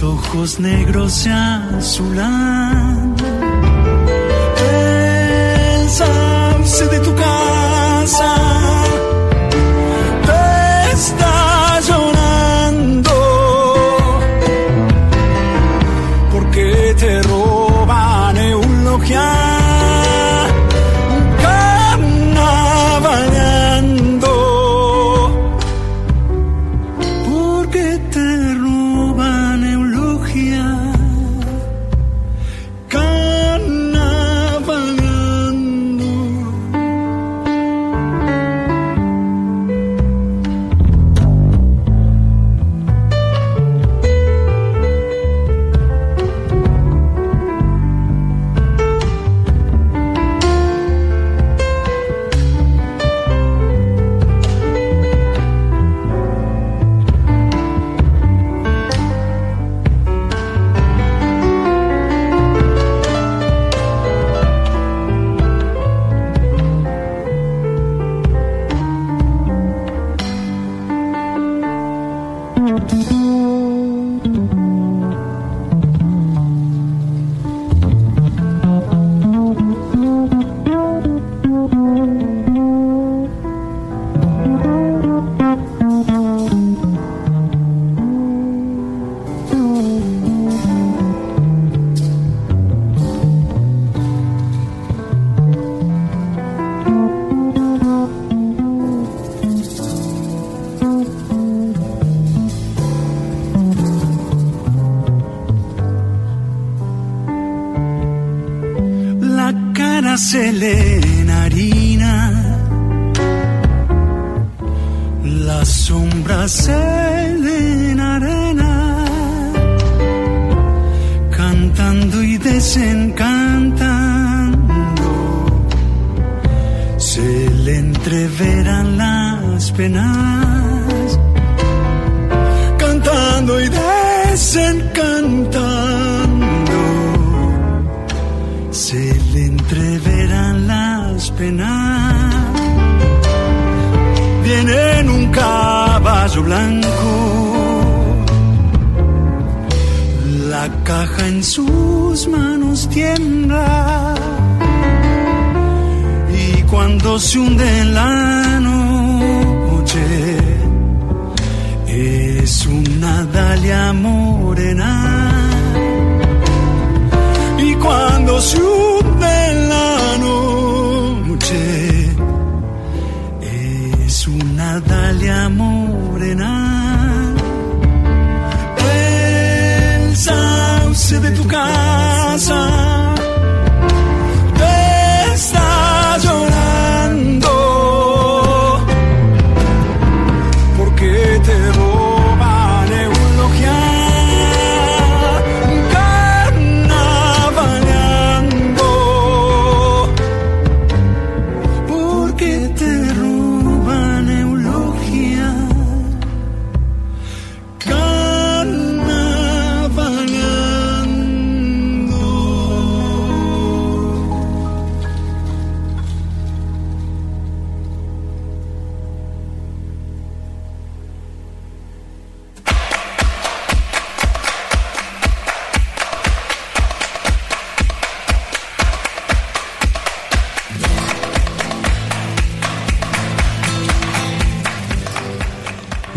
[0.03, 3.17] Ojos negros se azulan.
[4.71, 8.35] El sauce de tu casa
[10.27, 11.28] te está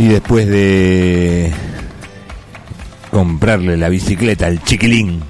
[0.01, 1.51] Y después de
[3.11, 5.21] comprarle la bicicleta al chiquilín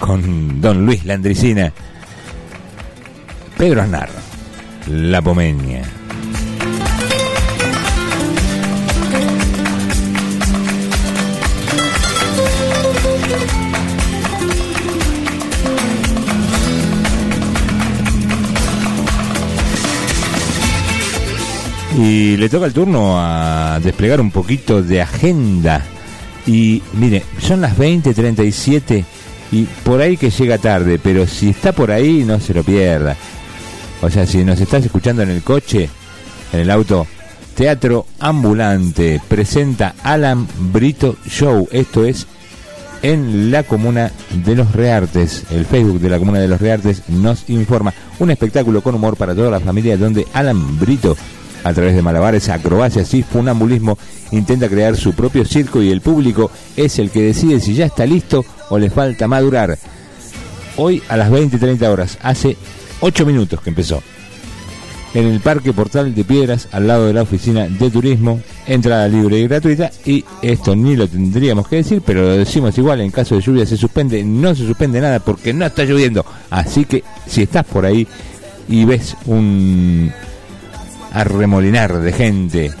[0.00, 1.72] con don Luis Landricina,
[3.56, 4.10] Pedro Aznar,
[4.88, 5.97] la pomeña.
[21.98, 25.82] Y le toca el turno a desplegar un poquito de agenda.
[26.46, 29.04] Y mire, son las 20:37
[29.50, 33.16] y por ahí que llega tarde, pero si está por ahí no se lo pierda.
[34.00, 35.88] O sea, si nos estás escuchando en el coche,
[36.52, 37.04] en el auto,
[37.56, 41.68] Teatro Ambulante presenta Alan Brito Show.
[41.72, 42.28] Esto es
[43.02, 44.12] en la comuna
[44.44, 45.44] de los Reartes.
[45.50, 49.34] El Facebook de la comuna de los Reartes nos informa un espectáculo con humor para
[49.34, 51.16] toda la familia donde Alan Brito,
[51.68, 53.98] a través de malabares, acrobacias y funambulismo,
[54.32, 58.06] intenta crear su propio circo y el público es el que decide si ya está
[58.06, 59.78] listo o le falta madurar.
[60.76, 62.56] Hoy a las 20 y 30 horas, hace
[63.00, 64.02] 8 minutos que empezó.
[65.14, 69.38] En el Parque Portal de Piedras, al lado de la oficina de turismo, entrada libre
[69.38, 69.90] y gratuita.
[70.04, 73.64] Y esto ni lo tendríamos que decir, pero lo decimos igual: en caso de lluvia
[73.64, 76.26] se suspende, no se suspende nada porque no está lloviendo.
[76.50, 78.06] Así que si estás por ahí
[78.68, 80.12] y ves un
[81.12, 82.72] arremolinar de gente,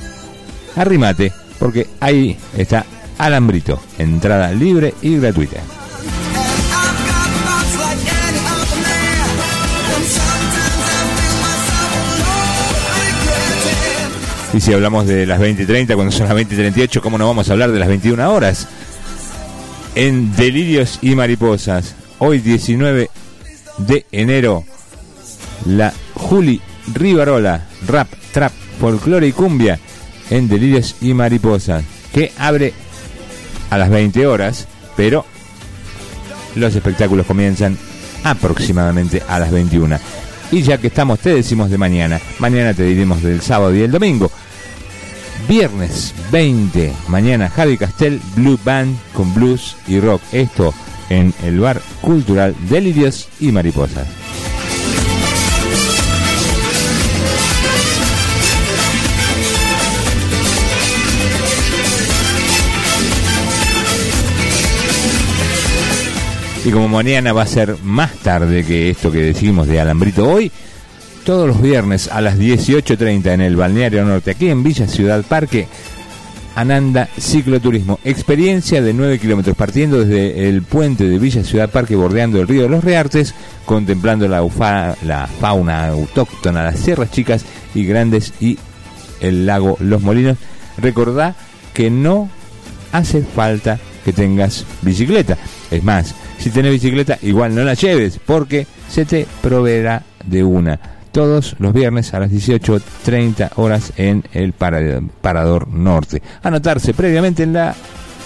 [0.76, 2.84] arrímate, porque ahí está
[3.18, 5.60] Alambrito, entrada libre y gratuita.
[14.54, 17.18] Y si hablamos de las 20 y 30, cuando son las 20 y 38, ¿cómo
[17.18, 18.66] no vamos a hablar de las 21 horas?
[19.94, 23.10] En Delirios y Mariposas, hoy 19
[23.78, 24.64] de enero,
[25.66, 26.60] la Juli
[26.94, 29.78] Rivarola, rap, trap, folclore y cumbia
[30.30, 32.72] en Delirios y Mariposas, que abre
[33.70, 35.24] a las 20 horas, pero
[36.54, 37.76] los espectáculos comienzan
[38.24, 39.98] aproximadamente a las 21.
[40.50, 42.20] Y ya que estamos, te decimos de mañana.
[42.38, 44.30] Mañana te diremos del sábado y el domingo.
[45.46, 50.20] Viernes 20, mañana Javi Castel, Blue Band con blues y rock.
[50.32, 50.74] Esto
[51.10, 54.06] en el bar cultural Delirios y Mariposas.
[66.64, 70.50] Y como mañana va a ser más tarde que esto que decimos de Alambrito hoy,
[71.24, 75.68] todos los viernes a las 18.30 en el Balneario Norte, aquí en Villa Ciudad Parque,
[76.56, 78.00] Ananda Cicloturismo.
[78.04, 82.68] Experiencia de 9 kilómetros partiendo desde el puente de Villa Ciudad Parque, bordeando el río
[82.68, 84.44] los Reartes, contemplando la,
[85.02, 87.44] la fauna autóctona, las sierras chicas
[87.74, 88.58] y grandes y
[89.20, 90.36] el lago Los Molinos.
[90.76, 91.36] Recordá
[91.72, 92.28] que no
[92.90, 95.38] hace falta que tengas bicicleta.
[95.70, 100.78] Es más, si tenés bicicleta, igual no la lleves, porque se te proveerá de una.
[101.12, 106.22] Todos los viernes a las 18.30 horas en el para- Parador Norte.
[106.42, 107.74] Anotarse previamente en la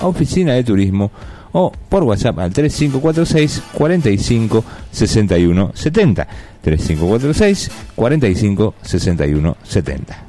[0.00, 1.10] oficina de turismo
[1.52, 6.26] o por WhatsApp al 3546 45 61 70.
[6.62, 10.24] 3546 45 61 70.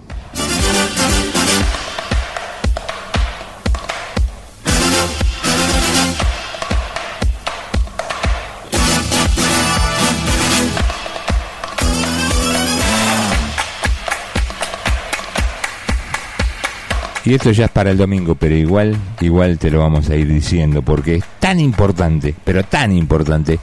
[17.25, 20.27] Y esto ya es para el domingo, pero igual, igual te lo vamos a ir
[20.27, 23.59] diciendo, porque es tan importante, pero tan importante,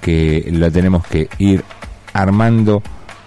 [0.00, 1.64] que lo tenemos que ir
[2.12, 2.82] armando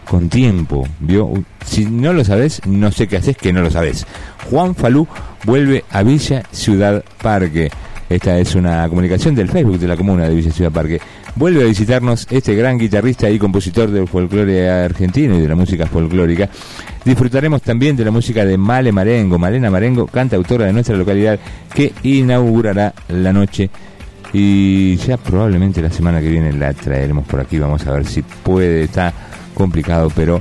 [0.07, 0.87] con tiempo.
[0.99, 1.31] ¿vio?
[1.65, 4.05] Si no lo sabes, no sé qué haces que no lo sabes.
[4.49, 5.07] Juan Falú
[5.45, 7.71] vuelve a Villa Ciudad Parque.
[8.09, 10.99] Esta es una comunicación del Facebook de la comuna de Villa Ciudad Parque.
[11.35, 15.87] Vuelve a visitarnos este gran guitarrista y compositor del folclore argentino y de la música
[15.87, 16.47] folclórica.
[17.03, 21.39] Disfrutaremos también de la música de Male Marengo, Malena Marengo, cantautora de nuestra localidad,
[21.73, 23.71] que inaugurará la noche.
[24.31, 27.57] Y ya probablemente la semana que viene la traeremos por aquí.
[27.57, 28.83] Vamos a ver si puede.
[28.83, 29.11] Está
[29.55, 30.39] complicado, pero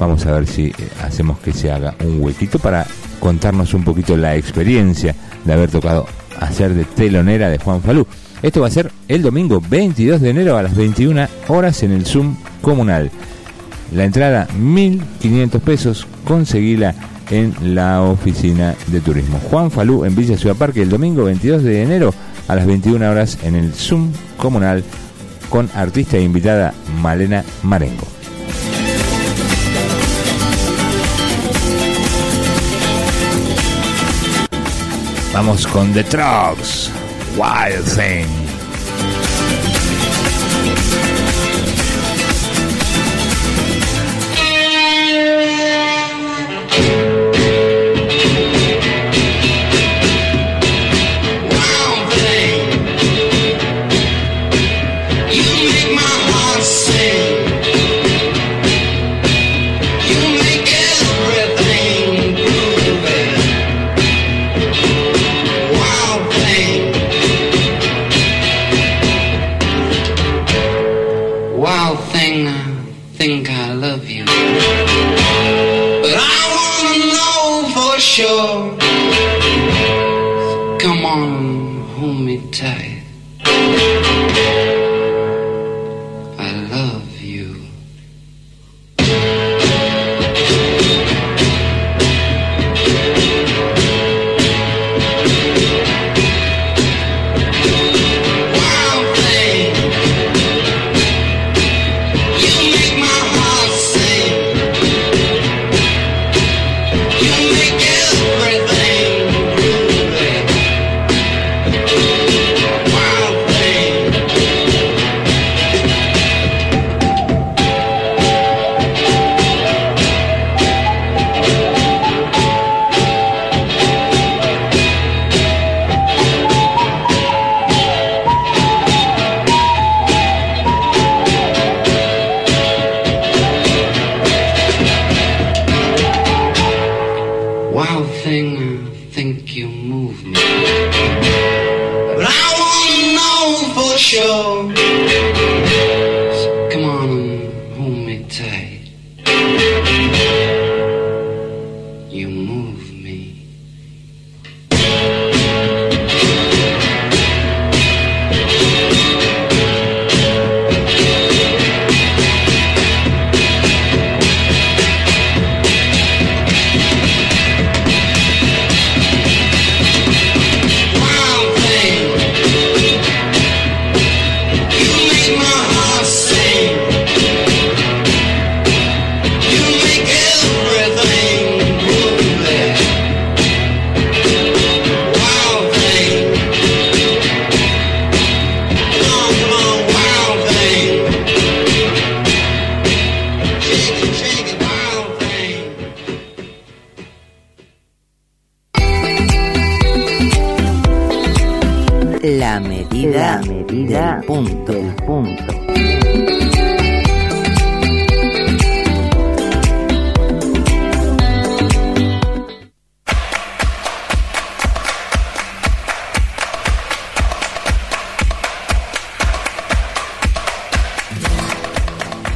[0.00, 0.74] vamos a ver si eh,
[1.04, 2.84] hacemos que se haga un huequito para
[3.20, 5.14] contarnos un poquito la experiencia
[5.44, 6.06] de haber tocado
[6.40, 8.06] hacer de telonera de Juan Falú.
[8.42, 12.06] Esto va a ser el domingo 22 de enero a las 21 horas en el
[12.06, 13.10] Zoom comunal.
[13.92, 16.94] La entrada 1.500 pesos, conseguila
[17.30, 19.40] en la oficina de turismo.
[19.50, 22.14] Juan Falú en Villa Ciudad Parque el domingo 22 de enero
[22.46, 24.84] a las 21 horas en el Zoom comunal
[25.48, 28.06] con artista e invitada Malena Marengo.
[35.32, 36.90] Vamos con The Trucks,
[37.38, 38.47] wise thing.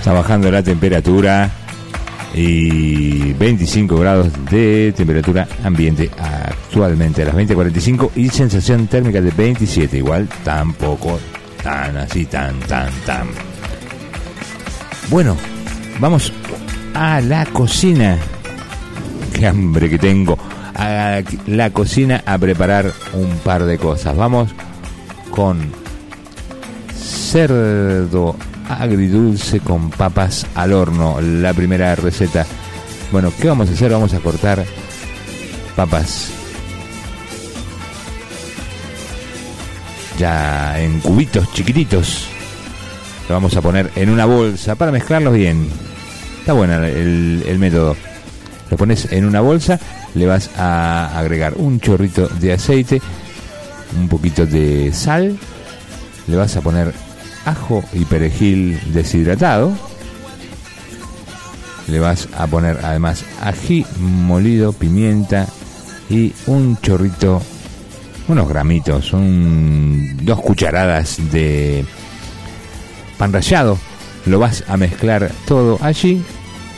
[0.02, 1.48] Está bajando la temperatura
[2.34, 9.98] y 25 grados de temperatura ambiente actualmente a las 20.45 y sensación térmica de 27.
[9.98, 11.20] Igual tampoco
[11.62, 13.28] tan así, tan, tan, tan.
[15.08, 15.36] Bueno,
[16.00, 16.32] vamos
[16.94, 18.18] a la cocina.
[19.32, 20.36] Qué hambre que tengo.
[20.74, 24.16] A la cocina a preparar un par de cosas.
[24.16, 24.50] Vamos
[25.30, 25.60] con
[26.92, 28.34] cerdo
[28.74, 31.20] agridulce con papas al horno.
[31.20, 32.46] La primera receta.
[33.10, 33.92] Bueno, ¿qué vamos a hacer?
[33.92, 34.64] Vamos a cortar
[35.76, 36.30] papas
[40.18, 42.26] ya en cubitos chiquititos.
[43.28, 45.68] Lo vamos a poner en una bolsa para mezclarlos bien.
[46.40, 47.96] Está bueno el, el método.
[48.70, 49.78] Lo pones en una bolsa,
[50.14, 53.02] le vas a agregar un chorrito de aceite,
[53.98, 55.36] un poquito de sal,
[56.26, 56.94] le vas a poner
[57.44, 59.72] ajo y perejil deshidratado,
[61.88, 65.46] le vas a poner además ají molido, pimienta
[66.08, 67.42] y un chorrito,
[68.28, 71.84] unos gramitos, un, dos cucharadas de
[73.18, 73.78] pan rallado.
[74.26, 76.22] Lo vas a mezclar todo allí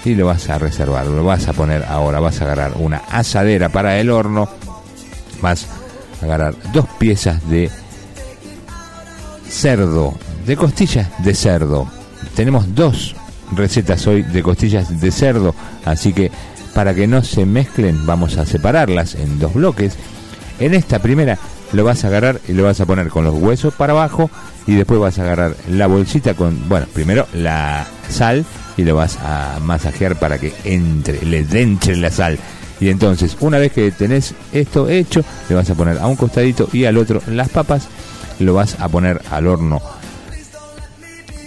[0.05, 1.07] y lo vas a reservar.
[1.07, 4.49] Lo vas a poner ahora, vas a agarrar una asadera para el horno,
[5.43, 5.67] vas
[6.21, 7.71] a agarrar dos piezas de
[9.49, 10.15] cerdo,
[10.47, 11.87] de costillas de cerdo.
[12.35, 13.15] Tenemos dos
[13.53, 15.55] recetas hoy de costillas de cerdo,
[15.85, 16.31] así que
[16.75, 19.95] para que no se mezclen vamos a separarlas en dos bloques.
[20.59, 21.39] En esta primera
[21.73, 24.31] lo vas a agarrar y lo vas a poner con los huesos para abajo
[24.67, 28.45] y después vas a agarrar la bolsita con, bueno, primero la sal
[28.77, 32.39] y lo vas a masajear para que entre, le entre la sal.
[32.81, 36.69] Y entonces, una vez que tenés esto hecho, le vas a poner a un costadito
[36.73, 37.89] y al otro las papas,
[38.41, 39.81] lo vas a poner al horno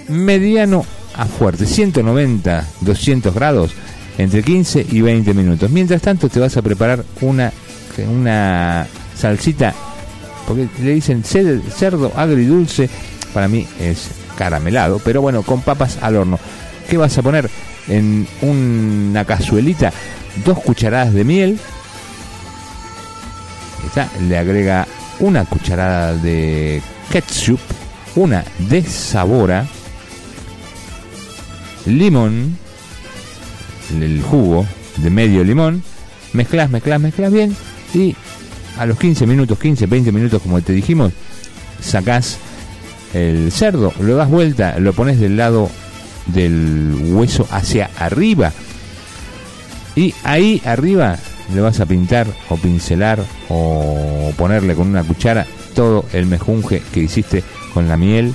[0.09, 0.85] mediano
[1.15, 3.71] a fuerte, 190, 200 grados,
[4.17, 5.69] entre 15 y 20 minutos.
[5.69, 7.51] Mientras tanto te vas a preparar una,
[8.09, 9.73] una salsita,
[10.47, 12.89] porque le dicen cer- cerdo agridulce,
[13.33, 14.07] para mí es
[14.37, 16.39] caramelado, pero bueno, con papas al horno.
[16.89, 17.49] ¿Qué vas a poner?
[17.87, 19.91] En una cazuelita,
[20.45, 21.59] dos cucharadas de miel,
[23.85, 24.85] Está, le agrega
[25.19, 26.81] una cucharada de
[27.11, 27.59] ketchup,
[28.15, 29.65] una de sabora,
[31.87, 32.57] limón,
[33.91, 34.65] el jugo
[34.97, 35.83] de medio limón,
[36.33, 37.55] mezclas, mezclas, mezclas bien
[37.93, 38.15] y
[38.77, 41.13] a los 15 minutos, 15, 20 minutos como te dijimos,
[41.81, 42.37] sacás
[43.13, 45.69] el cerdo, lo das vuelta, lo pones del lado
[46.27, 48.51] del hueso hacia arriba
[49.95, 51.17] y ahí arriba
[51.53, 57.01] le vas a pintar o pincelar o ponerle con una cuchara todo el mejunje que
[57.01, 57.43] hiciste
[57.73, 58.33] con la miel,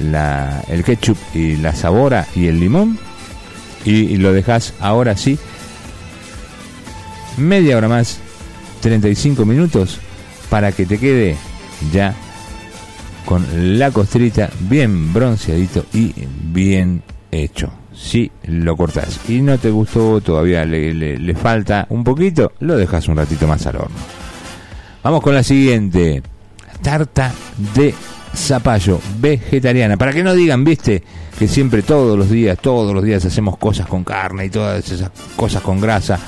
[0.00, 2.98] la, el ketchup y la sabora y el limón
[3.84, 5.38] y, lo dejas ahora sí
[7.36, 8.18] media hora más
[8.80, 9.98] 35 minutos
[10.50, 11.36] para que te quede
[11.92, 12.14] ya
[13.24, 16.12] con la costrita bien bronceadito y
[16.52, 17.72] bien hecho.
[17.94, 23.06] Si lo cortás y no te gustó, todavía le- le falta un poquito, lo dejas
[23.08, 23.96] un ratito más al horno.
[25.02, 26.22] Vamos con la siguiente.
[26.82, 27.32] Tarta
[27.74, 27.94] de
[28.34, 29.96] zapallo vegetariana.
[29.96, 31.02] Para que no digan, viste,
[31.38, 35.10] que siempre todos los días, todos los días hacemos cosas con carne y todas esas
[35.36, 36.18] cosas con grasa.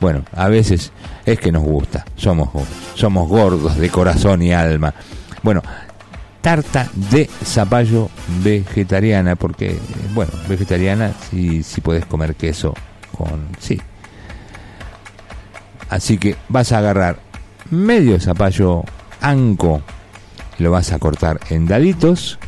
[0.00, 0.92] Bueno, a veces
[1.24, 2.04] es que nos gusta.
[2.16, 2.50] Somos,
[2.94, 4.92] somos gordos de corazón y alma.
[5.42, 5.62] Bueno,
[6.40, 8.10] tarta de zapallo
[8.42, 9.78] vegetariana, porque,
[10.14, 12.74] bueno, vegetariana si, si puedes comer queso
[13.16, 13.48] con...
[13.58, 13.80] Sí.
[15.88, 17.18] Así que vas a agarrar
[17.70, 18.82] medio zapallo
[19.20, 19.82] anco,
[20.62, 22.38] lo vas a cortar en daditos,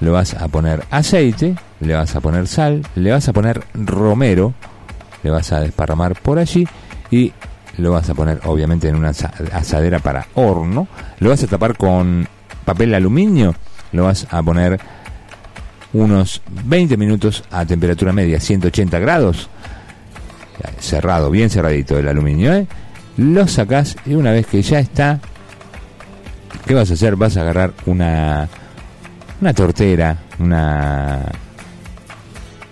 [0.00, 4.52] lo vas a poner aceite, le vas a poner sal, le vas a poner romero,
[5.22, 6.68] le vas a desparramar por allí
[7.10, 7.32] y
[7.78, 10.88] lo vas a poner obviamente en una asa- asadera para horno,
[11.20, 12.28] lo vas a tapar con
[12.64, 13.54] papel aluminio,
[13.92, 14.78] lo vas a poner
[15.94, 19.48] unos 20 minutos a temperatura media, 180 grados,
[20.80, 22.66] cerrado, bien cerradito el aluminio, ¿eh?
[23.16, 25.18] lo sacás y una vez que ya está,
[26.68, 27.16] ¿qué vas a hacer?
[27.16, 28.48] Vas a agarrar una,
[29.40, 31.22] una tortera, una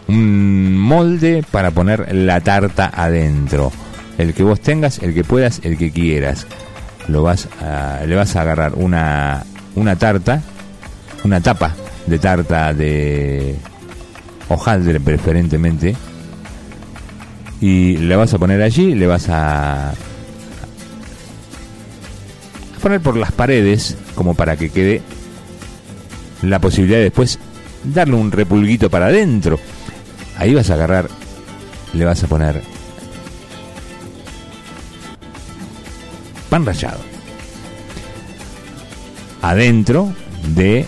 [0.09, 3.73] un molde para poner la tarta adentro.
[4.19, 6.47] El que vos tengas, el que puedas, el que quieras.
[7.09, 9.45] Lo vas a- le vas a agarrar una,
[9.75, 10.43] una tarta,
[11.25, 11.75] una tapa
[12.07, 13.57] de tarta de
[14.49, 15.97] hojaldre preferentemente.
[17.61, 19.93] Y le vas a poner allí, le vas a,
[22.87, 25.03] poner por las paredes como para que quede
[26.43, 27.41] la posibilidad de después
[27.83, 29.59] darle un repulguito para adentro.
[30.39, 31.09] Ahí vas a agarrar,
[31.95, 32.63] le vas a poner
[36.49, 37.01] pan rallado.
[39.43, 40.13] Adentro
[40.55, 40.87] de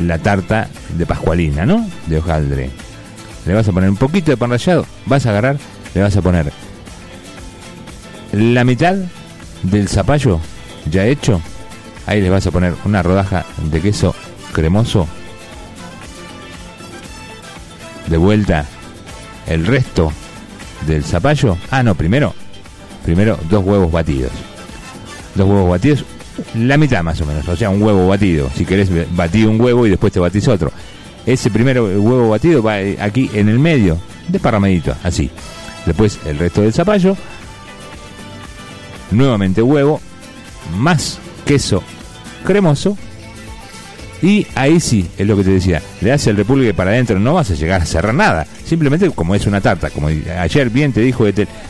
[0.00, 0.68] la tarta
[0.98, 1.88] de Pascualina, ¿no?
[2.08, 2.70] De hojaldre.
[3.46, 5.58] Le vas a poner un poquito de pan rallado, vas a agarrar,
[5.94, 6.52] le vas a poner
[8.32, 8.96] la mitad
[9.62, 10.40] del zapallo
[10.90, 11.40] ya hecho.
[12.06, 14.14] Ahí le vas a poner una rodaja de queso
[14.52, 15.08] cremoso.
[18.06, 18.66] De vuelta
[19.46, 20.12] el resto
[20.86, 21.56] del zapallo.
[21.70, 22.34] Ah, no, primero.
[23.04, 24.32] Primero dos huevos batidos.
[25.34, 26.04] Dos huevos batidos,
[26.54, 27.46] la mitad más o menos.
[27.48, 28.50] O sea, un huevo batido.
[28.54, 30.72] Si querés batir un huevo y después te batís otro.
[31.26, 33.98] Ese primer huevo batido va eh, aquí en el medio,
[34.28, 35.30] desparramadito, así.
[35.86, 37.16] Después el resto del zapallo.
[39.10, 40.00] Nuevamente huevo,
[40.76, 41.82] más queso
[42.44, 42.96] cremoso.
[44.22, 47.34] Y ahí sí, es lo que te decía, le das el repulgue para adentro, no
[47.34, 48.46] vas a llegar a cerrar nada.
[48.64, 51.26] Simplemente como es una tarta, como ayer bien te dijo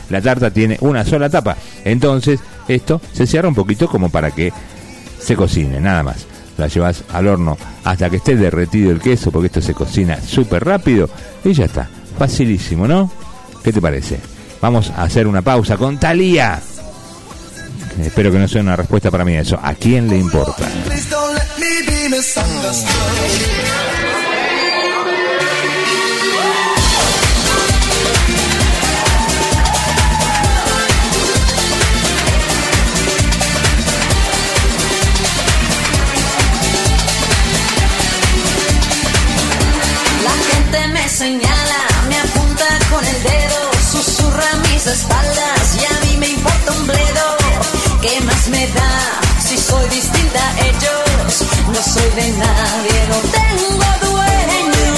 [0.09, 1.57] la tarta tiene una sola tapa.
[1.83, 4.53] Entonces, esto se cierra un poquito como para que
[5.19, 6.25] se cocine, nada más.
[6.57, 10.63] La llevas al horno hasta que esté derretido el queso, porque esto se cocina súper
[10.63, 11.09] rápido
[11.43, 11.89] y ya está.
[12.17, 13.11] Facilísimo, ¿no?
[13.61, 14.19] ¿Qué te parece?
[14.61, 16.61] Vamos a hacer una pausa con Talía.
[17.99, 19.59] Espero que no sea una respuesta para mí eso.
[19.61, 20.69] ¿A quién le importa?
[40.23, 45.64] La gente me señala, me apunta con el dedo, susurra mis espaldas,
[50.59, 51.43] ellos.
[51.67, 54.93] No soy de nadie, no tengo dueño.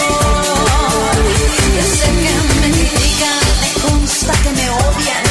[1.75, 2.31] Ya sé que
[2.61, 5.26] me critican, me consta que me odian.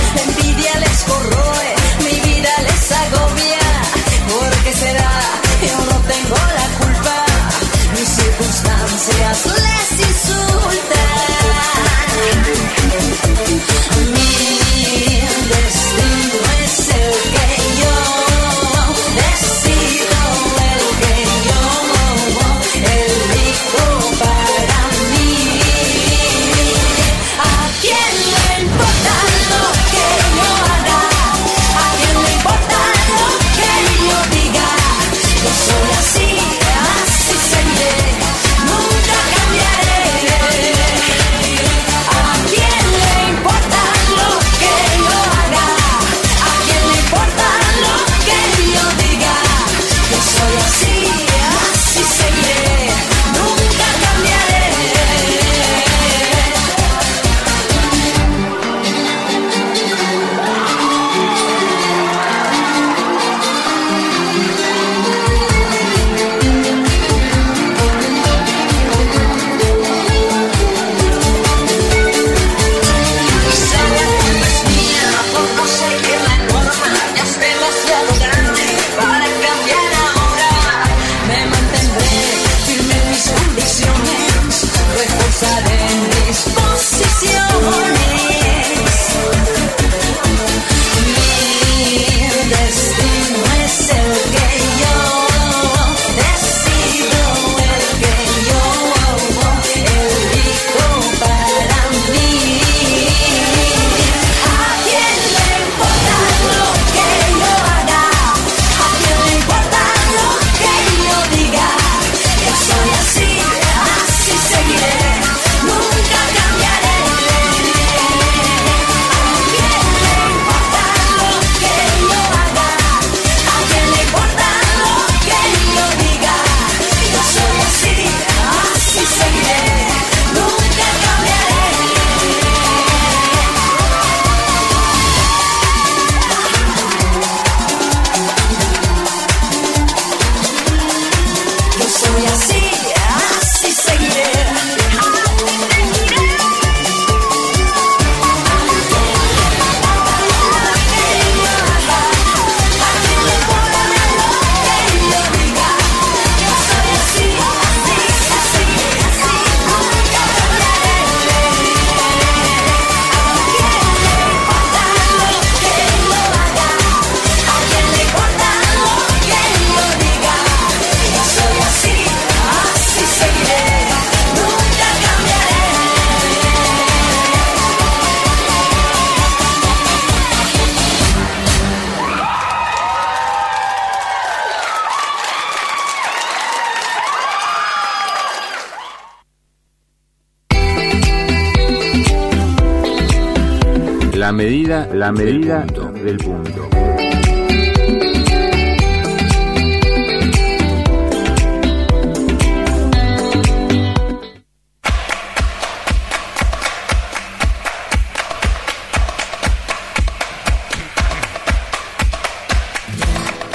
[195.06, 195.64] La medida
[196.02, 196.68] del punto.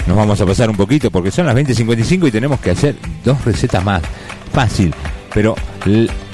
[0.07, 2.95] Nos vamos a pasar un poquito porque son las 20.55 y tenemos que hacer
[3.25, 4.01] dos recetas más.
[4.53, 4.95] Fácil,
[5.33, 5.55] pero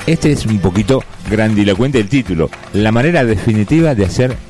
[0.05, 2.51] este es un poquito grandilocuente el título.
[2.73, 4.46] La manera definitiva de hacer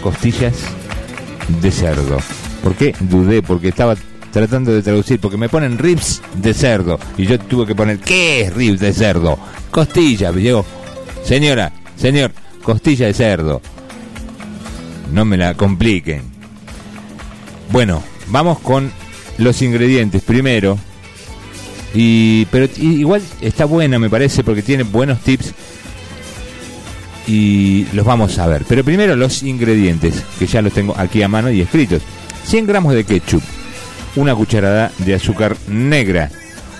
[0.00, 0.54] costillas
[1.60, 2.18] de cerdo.
[2.62, 3.42] ¿Por qué dudé?
[3.42, 3.96] Porque estaba
[4.32, 6.98] tratando de traducir, porque me ponen ribs de cerdo.
[7.16, 9.38] Y yo tuve que poner, ¿qué es ribs de cerdo?
[9.70, 10.32] Costilla.
[10.32, 10.64] Me digo,
[11.24, 12.32] señora, señor,
[12.62, 13.60] costilla de cerdo.
[15.12, 16.22] No me la compliquen.
[17.70, 18.92] Bueno, vamos con
[19.38, 20.78] los ingredientes primero.
[21.92, 25.54] Y pero igual está buena me parece porque tiene buenos tips
[27.30, 28.64] y los vamos a ver.
[28.68, 32.02] Pero primero los ingredientes, que ya los tengo aquí a mano y escritos.
[32.44, 33.42] 100 gramos de ketchup,
[34.16, 36.30] una cucharada de azúcar negra,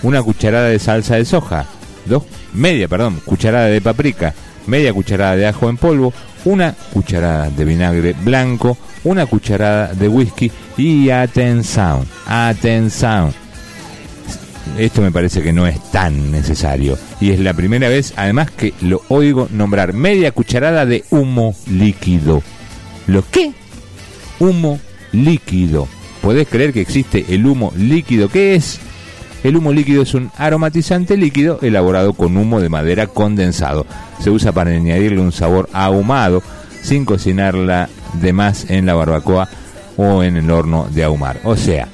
[0.03, 1.65] una cucharada de salsa de soja,
[2.05, 2.23] dos,
[2.53, 4.33] media, perdón, cucharada de paprika,
[4.67, 6.13] media cucharada de ajo en polvo,
[6.43, 13.40] una cucharada de vinagre blanco, una cucharada de whisky y atención, atención.
[14.77, 16.97] Esto me parece que no es tan necesario.
[17.19, 19.93] Y es la primera vez, además, que lo oigo nombrar.
[19.93, 22.41] Media cucharada de humo líquido.
[23.07, 23.51] ¿Lo qué?
[24.39, 24.79] Humo
[25.11, 25.87] líquido.
[26.21, 28.29] ¿Podés creer que existe el humo líquido?
[28.29, 28.79] ¿Qué es?
[29.43, 33.87] El humo líquido es un aromatizante líquido elaborado con humo de madera condensado.
[34.19, 36.43] Se usa para añadirle un sabor ahumado
[36.83, 37.89] sin cocinarla
[38.21, 39.49] de más en la barbacoa
[39.97, 41.39] o en el horno de ahumar.
[41.43, 41.87] O sea,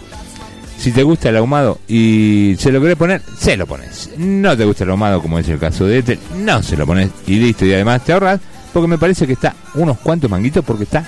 [0.78, 4.12] si te gusta el ahumado y se lo querés poner, se lo pones.
[4.18, 7.10] No te gusta el ahumado, como es el caso de este, no se lo pones
[7.26, 7.66] y listo.
[7.66, 8.40] Y además te ahorras,
[8.74, 11.06] porque me parece que está unos cuantos manguitos, porque está.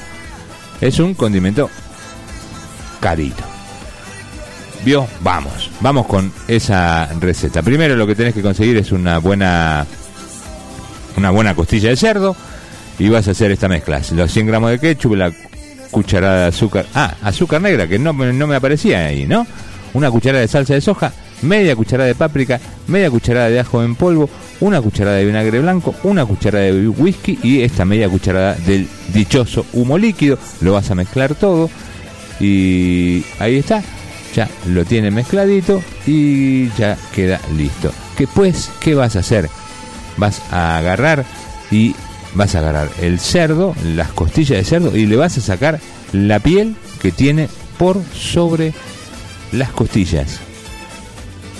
[0.81, 1.69] Es un condimento
[2.99, 3.43] carito.
[4.85, 5.07] ¿Vio?
[5.21, 7.61] Vamos, vamos con esa receta.
[7.61, 9.85] Primero lo que tenés que conseguir es una buena
[11.17, 12.35] una buena costilla de cerdo
[12.97, 14.01] y vas a hacer esta mezcla.
[14.13, 15.31] Los 100 gramos de ketchup, la
[15.91, 16.85] cucharada de azúcar.
[16.93, 19.45] Ah, azúcar negra, que no, no me aparecía ahí, ¿no?
[19.93, 21.11] Una cucharada de salsa de soja,
[21.41, 24.29] media cucharada de páprica, media cucharada de ajo en polvo,
[24.59, 29.65] una cucharada de vinagre blanco, una cucharada de whisky y esta media cucharada del dichoso
[29.73, 30.37] humo líquido.
[30.61, 31.69] Lo vas a mezclar todo
[32.39, 33.81] y ahí está.
[34.35, 37.91] Ya lo tiene mezcladito y ya queda listo.
[38.15, 38.69] ¿Qué pues?
[38.79, 39.49] ¿Qué vas a hacer?
[40.17, 41.25] Vas a agarrar
[41.71, 41.95] y
[42.35, 45.79] vas a agarrar el cerdo, las costillas de cerdo y le vas a sacar
[46.13, 48.73] la piel que tiene por sobre
[49.51, 50.39] las costillas.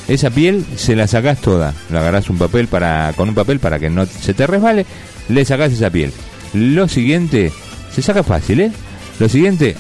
[0.08, 3.78] Esa piel se la sacás toda, lo agarrás un papel para con un papel para
[3.80, 4.86] que no se te resbale,
[5.28, 6.12] le sacás esa piel.
[6.54, 7.52] Lo siguiente,
[7.94, 8.72] se saca fácil, ¿eh?
[9.20, 9.76] Lo siguiente,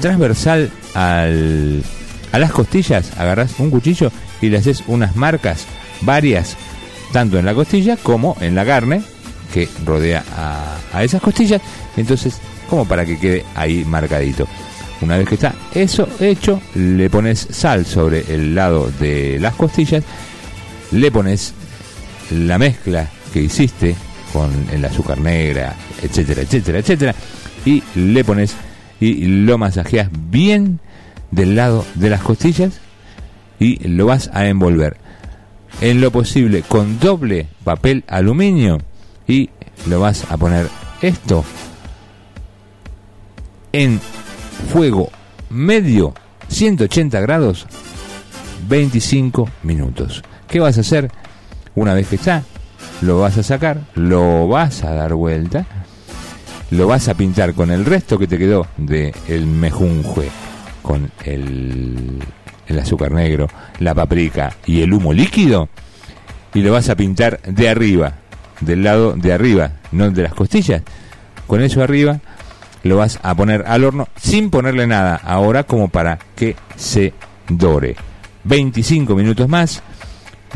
[0.00, 1.84] transversal al,
[2.32, 4.10] a las costillas, agarrás un cuchillo
[4.40, 5.66] y le haces unas marcas
[6.00, 6.56] varias,
[7.12, 9.02] tanto en la costilla como en la carne
[9.52, 11.60] que rodea a, a esas costillas,
[11.96, 14.46] entonces como para que quede ahí marcadito.
[15.00, 20.04] Una vez que está eso hecho, le pones sal sobre el lado de las costillas,
[20.90, 21.54] le pones
[22.30, 23.94] la mezcla que hiciste
[24.32, 27.14] con el azúcar negra, etcétera, etcétera, etcétera,
[27.64, 28.54] y le pones
[29.00, 30.80] y lo masajeas bien
[31.30, 32.80] del lado de las costillas
[33.60, 34.96] y lo vas a envolver
[35.80, 38.78] en lo posible con doble papel aluminio
[39.28, 39.50] y
[39.86, 40.68] lo vas a poner
[41.02, 41.44] esto
[43.72, 44.00] en
[44.72, 45.10] fuego
[45.50, 46.14] medio
[46.48, 47.66] 180 grados
[48.68, 50.22] 25 minutos.
[50.48, 51.10] ¿Qué vas a hacer?
[51.74, 52.42] Una vez que está,
[53.02, 55.64] lo vas a sacar, lo vas a dar vuelta,
[56.70, 60.28] lo vas a pintar con el resto que te quedó de el mejunjue,
[60.82, 62.18] con el,
[62.66, 63.46] el azúcar negro,
[63.78, 65.68] la paprika y el humo líquido,
[66.52, 68.14] y lo vas a pintar de arriba,
[68.60, 70.82] del lado de arriba, no de las costillas.
[71.46, 72.20] Con eso arriba
[72.82, 77.12] lo vas a poner al horno sin ponerle nada, ahora como para que se
[77.48, 77.96] dore.
[78.44, 79.82] 25 minutos más,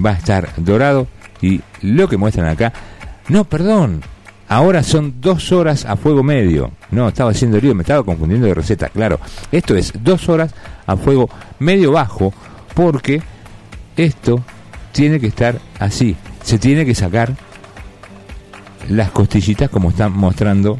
[0.04, 1.06] va a estar dorado
[1.40, 2.72] y lo que muestran acá,
[3.28, 4.02] no, perdón,
[4.48, 6.72] ahora son dos horas a fuego medio.
[6.90, 9.18] No, estaba haciendo lío, me estaba confundiendo de receta, claro.
[9.50, 10.54] Esto es dos horas
[10.86, 12.32] a fuego medio bajo
[12.74, 13.22] porque
[13.96, 14.42] esto
[14.92, 16.16] tiene que estar así.
[16.42, 17.34] Se tiene que sacar
[18.88, 20.78] las costillitas como están mostrando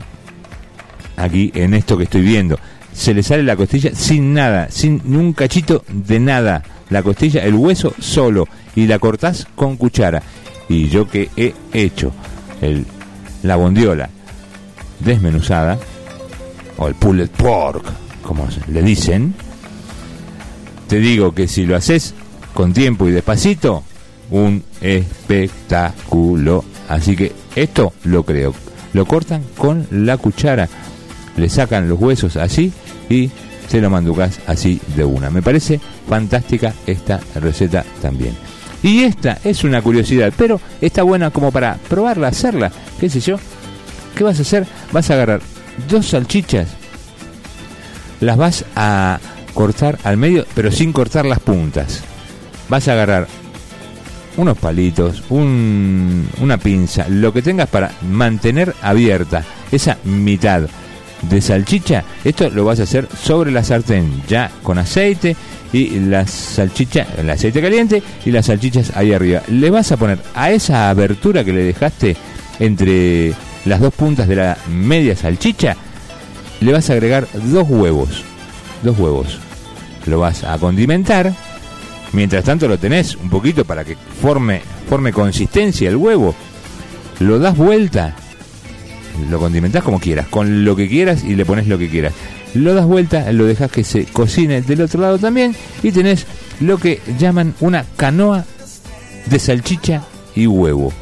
[1.17, 2.59] aquí en esto que estoy viendo.
[2.93, 6.63] Se le sale la costilla sin nada, sin un cachito de nada.
[6.91, 8.47] La costilla, el hueso solo.
[8.75, 10.23] Y la cortás con cuchara.
[10.69, 12.13] Y yo que he hecho
[12.61, 12.87] el,
[13.43, 14.09] la bondiola
[15.01, 15.79] desmenuzada,
[16.79, 17.85] o el pulled pork,
[18.23, 19.35] como le dicen,
[20.89, 22.15] te digo que si lo haces
[22.55, 23.83] con tiempo y despacito,
[24.31, 26.65] un espectáculo.
[26.89, 28.55] Así que esto lo creo.
[28.93, 30.69] Lo cortan con la cuchara,
[31.37, 32.73] le sacan los huesos así
[33.09, 33.31] y
[33.69, 35.31] se lo manducas así de una.
[35.31, 38.37] Me parece fantástica esta receta también.
[38.83, 43.37] Y esta es una curiosidad, pero está buena como para probarla, hacerla, qué sé yo.
[44.15, 44.67] ¿Qué vas a hacer?
[44.93, 45.41] Vas a agarrar
[45.89, 46.69] dos salchichas,
[48.21, 49.21] las vas a
[49.55, 52.03] cortar al medio, pero sin cortar las puntas.
[52.69, 53.29] Vas a agarrar
[54.37, 60.63] unos palitos, un- una pinza, lo que tengas para mantener abierta esa mitad
[61.23, 62.03] de salchicha.
[62.25, 65.37] Esto lo vas a hacer sobre la sartén, ya con aceite
[65.73, 69.43] y la salchicha, el aceite caliente y las salchichas ahí arriba.
[69.49, 72.17] Le vas a poner a esa abertura que le dejaste
[72.59, 73.35] entre
[73.65, 75.77] las dos puntas de la media salchicha,
[76.61, 78.25] le vas a agregar dos huevos.
[78.83, 79.39] Dos huevos.
[80.07, 81.33] Lo vas a condimentar.
[82.13, 86.35] Mientras tanto lo tenés un poquito para que forme, forme consistencia el huevo.
[87.21, 88.15] Lo das vuelta.
[89.31, 92.13] Lo condimentás como quieras, con lo que quieras y le pones lo que quieras.
[92.55, 96.27] Lo das vuelta, lo dejas que se cocine del otro lado también y tenés
[96.61, 98.45] lo que llaman una canoa
[99.27, 100.03] de salchicha
[100.35, 100.93] y huevo.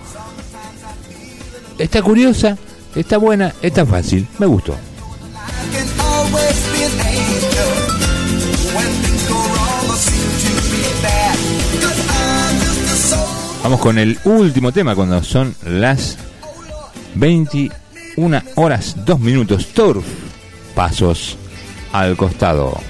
[1.78, 2.56] Está curiosa,
[2.94, 4.76] está buena, está fácil, me gustó.
[13.62, 16.16] Vamos con el último tema cuando son las
[17.14, 19.66] 21 horas 2 minutos.
[19.68, 20.04] Turf.
[20.74, 21.36] Pasos
[21.92, 22.80] al costado.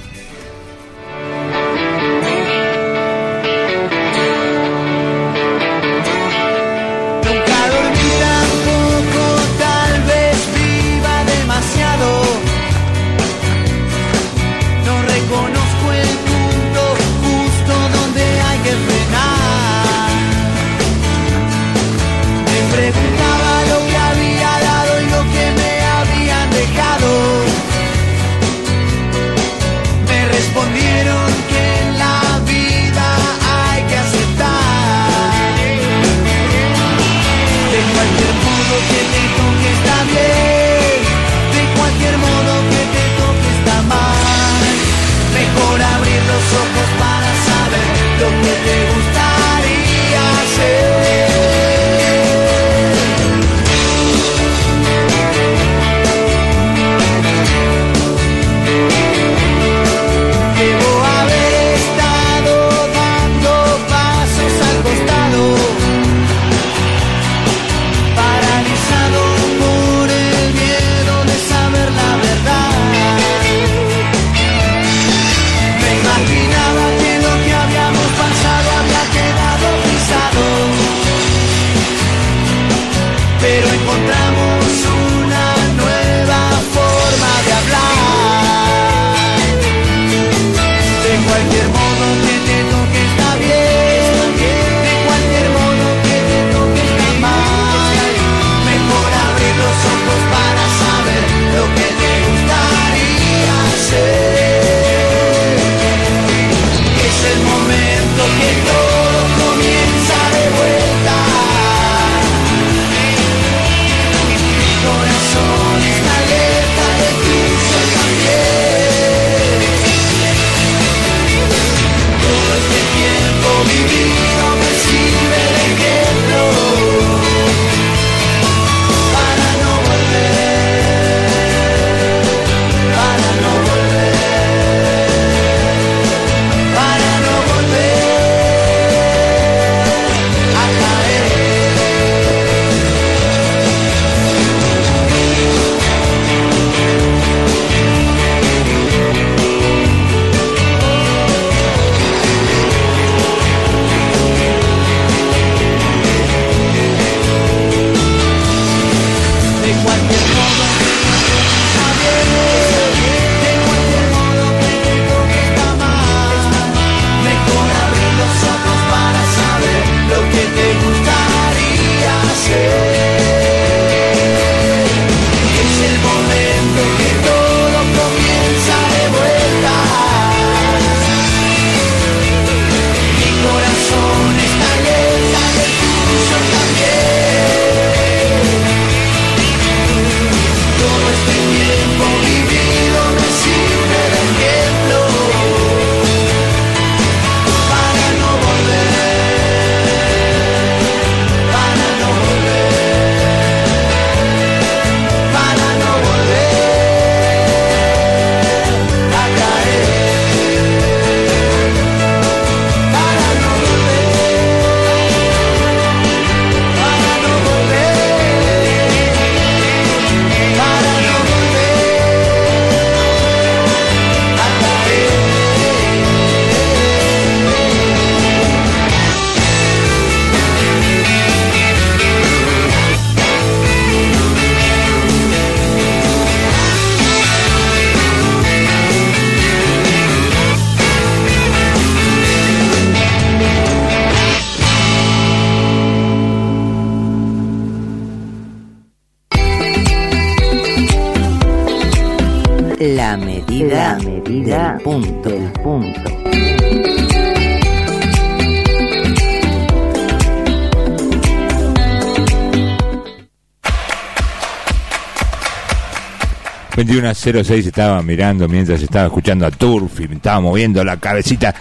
[266.90, 271.54] 21.06 estaba mirando mientras estaba escuchando a Turf y me estaba moviendo la cabecita.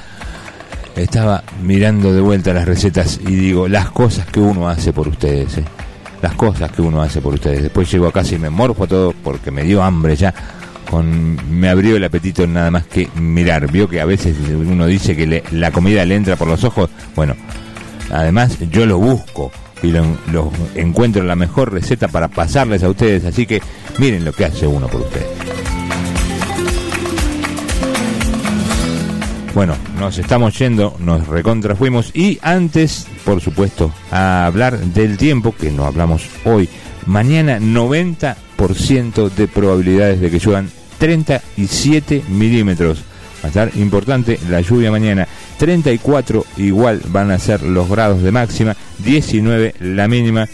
[0.95, 5.59] Estaba mirando de vuelta las recetas y digo, las cosas que uno hace por ustedes,
[5.59, 5.63] eh.
[6.23, 7.61] las cosas que uno hace por ustedes.
[7.61, 10.33] Después llego a casa y me morfo todo porque me dio hambre ya.
[10.89, 13.71] Con, me abrió el apetito nada más que mirar.
[13.71, 16.89] Vio que a veces uno dice que la comida le entra por los ojos.
[17.15, 17.35] Bueno,
[18.11, 19.51] Además, yo lo busco
[19.81, 23.25] y lo, lo encuentro la mejor receta para pasarles a ustedes.
[23.25, 23.61] Así que
[23.99, 25.27] miren lo que hace uno por ustedes.
[29.53, 35.71] Bueno, nos estamos yendo, nos recontrafuimos y antes, por supuesto, a hablar del tiempo, que
[35.71, 36.69] no hablamos hoy.
[37.05, 40.69] Mañana 90% de probabilidades de que lluevan
[40.99, 42.99] 37 milímetros.
[43.43, 45.27] Va a estar importante la lluvia mañana.
[45.57, 50.47] 34 igual van a ser los grados de máxima, 19 la mínima.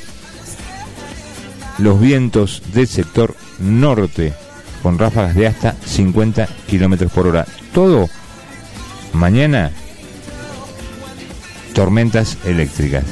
[1.78, 4.34] Los vientos del sector norte
[4.82, 7.46] con ráfagas de hasta 50 kilómetros por hora.
[7.74, 8.08] Todo
[9.14, 9.72] mañana
[11.74, 13.04] tormentas eléctricas.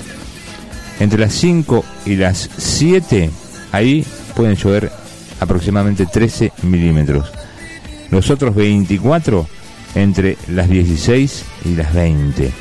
[1.00, 3.30] Entre las 5 y las 7,
[3.72, 4.92] ahí pueden llover
[5.40, 7.32] aproximadamente 13 milímetros.
[8.10, 9.48] Los otros 24
[9.96, 12.52] entre las 16 y las 20.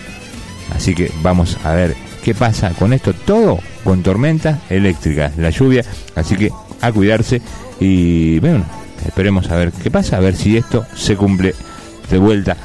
[0.74, 3.12] Así que vamos a ver qué pasa con esto.
[3.12, 5.84] Todo con tormentas eléctricas, la lluvia.
[6.14, 6.50] Así que
[6.80, 7.40] a cuidarse
[7.80, 8.64] y bueno,
[9.06, 11.54] esperemos a ver qué pasa, a ver si esto se cumple
[12.10, 12.56] de vuelta.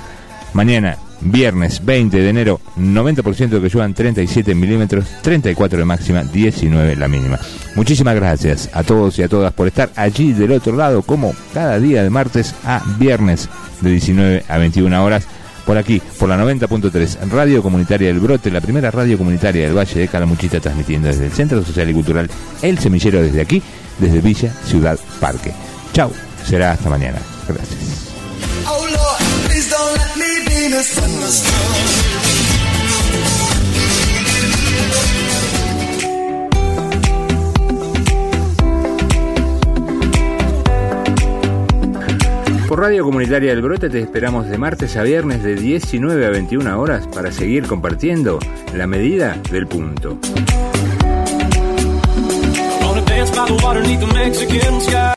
[0.54, 6.96] Mañana, viernes 20 de enero, 90% de que lluevan 37 milímetros, 34 de máxima, 19
[6.96, 7.40] la mínima.
[7.76, 11.80] Muchísimas gracias a todos y a todas por estar allí del otro lado, como cada
[11.80, 13.50] día de martes a viernes
[13.82, 15.28] de 19 a 21 horas.
[15.68, 20.00] Por aquí, por la 90.3, Radio Comunitaria del Brote, la primera radio comunitaria del Valle
[20.00, 22.30] de Calamuchita, transmitiendo desde el Centro Social y Cultural
[22.62, 23.62] El Semillero desde aquí,
[24.00, 25.52] desde Villa Ciudad Parque.
[25.92, 26.10] Chau,
[26.46, 27.20] será hasta mañana.
[27.50, 28.08] Gracias.
[42.68, 46.82] Por Radio Comunitaria del Brote te esperamos de martes a viernes de 19 a 21
[46.82, 48.40] horas para seguir compartiendo
[48.74, 50.18] la medida del punto.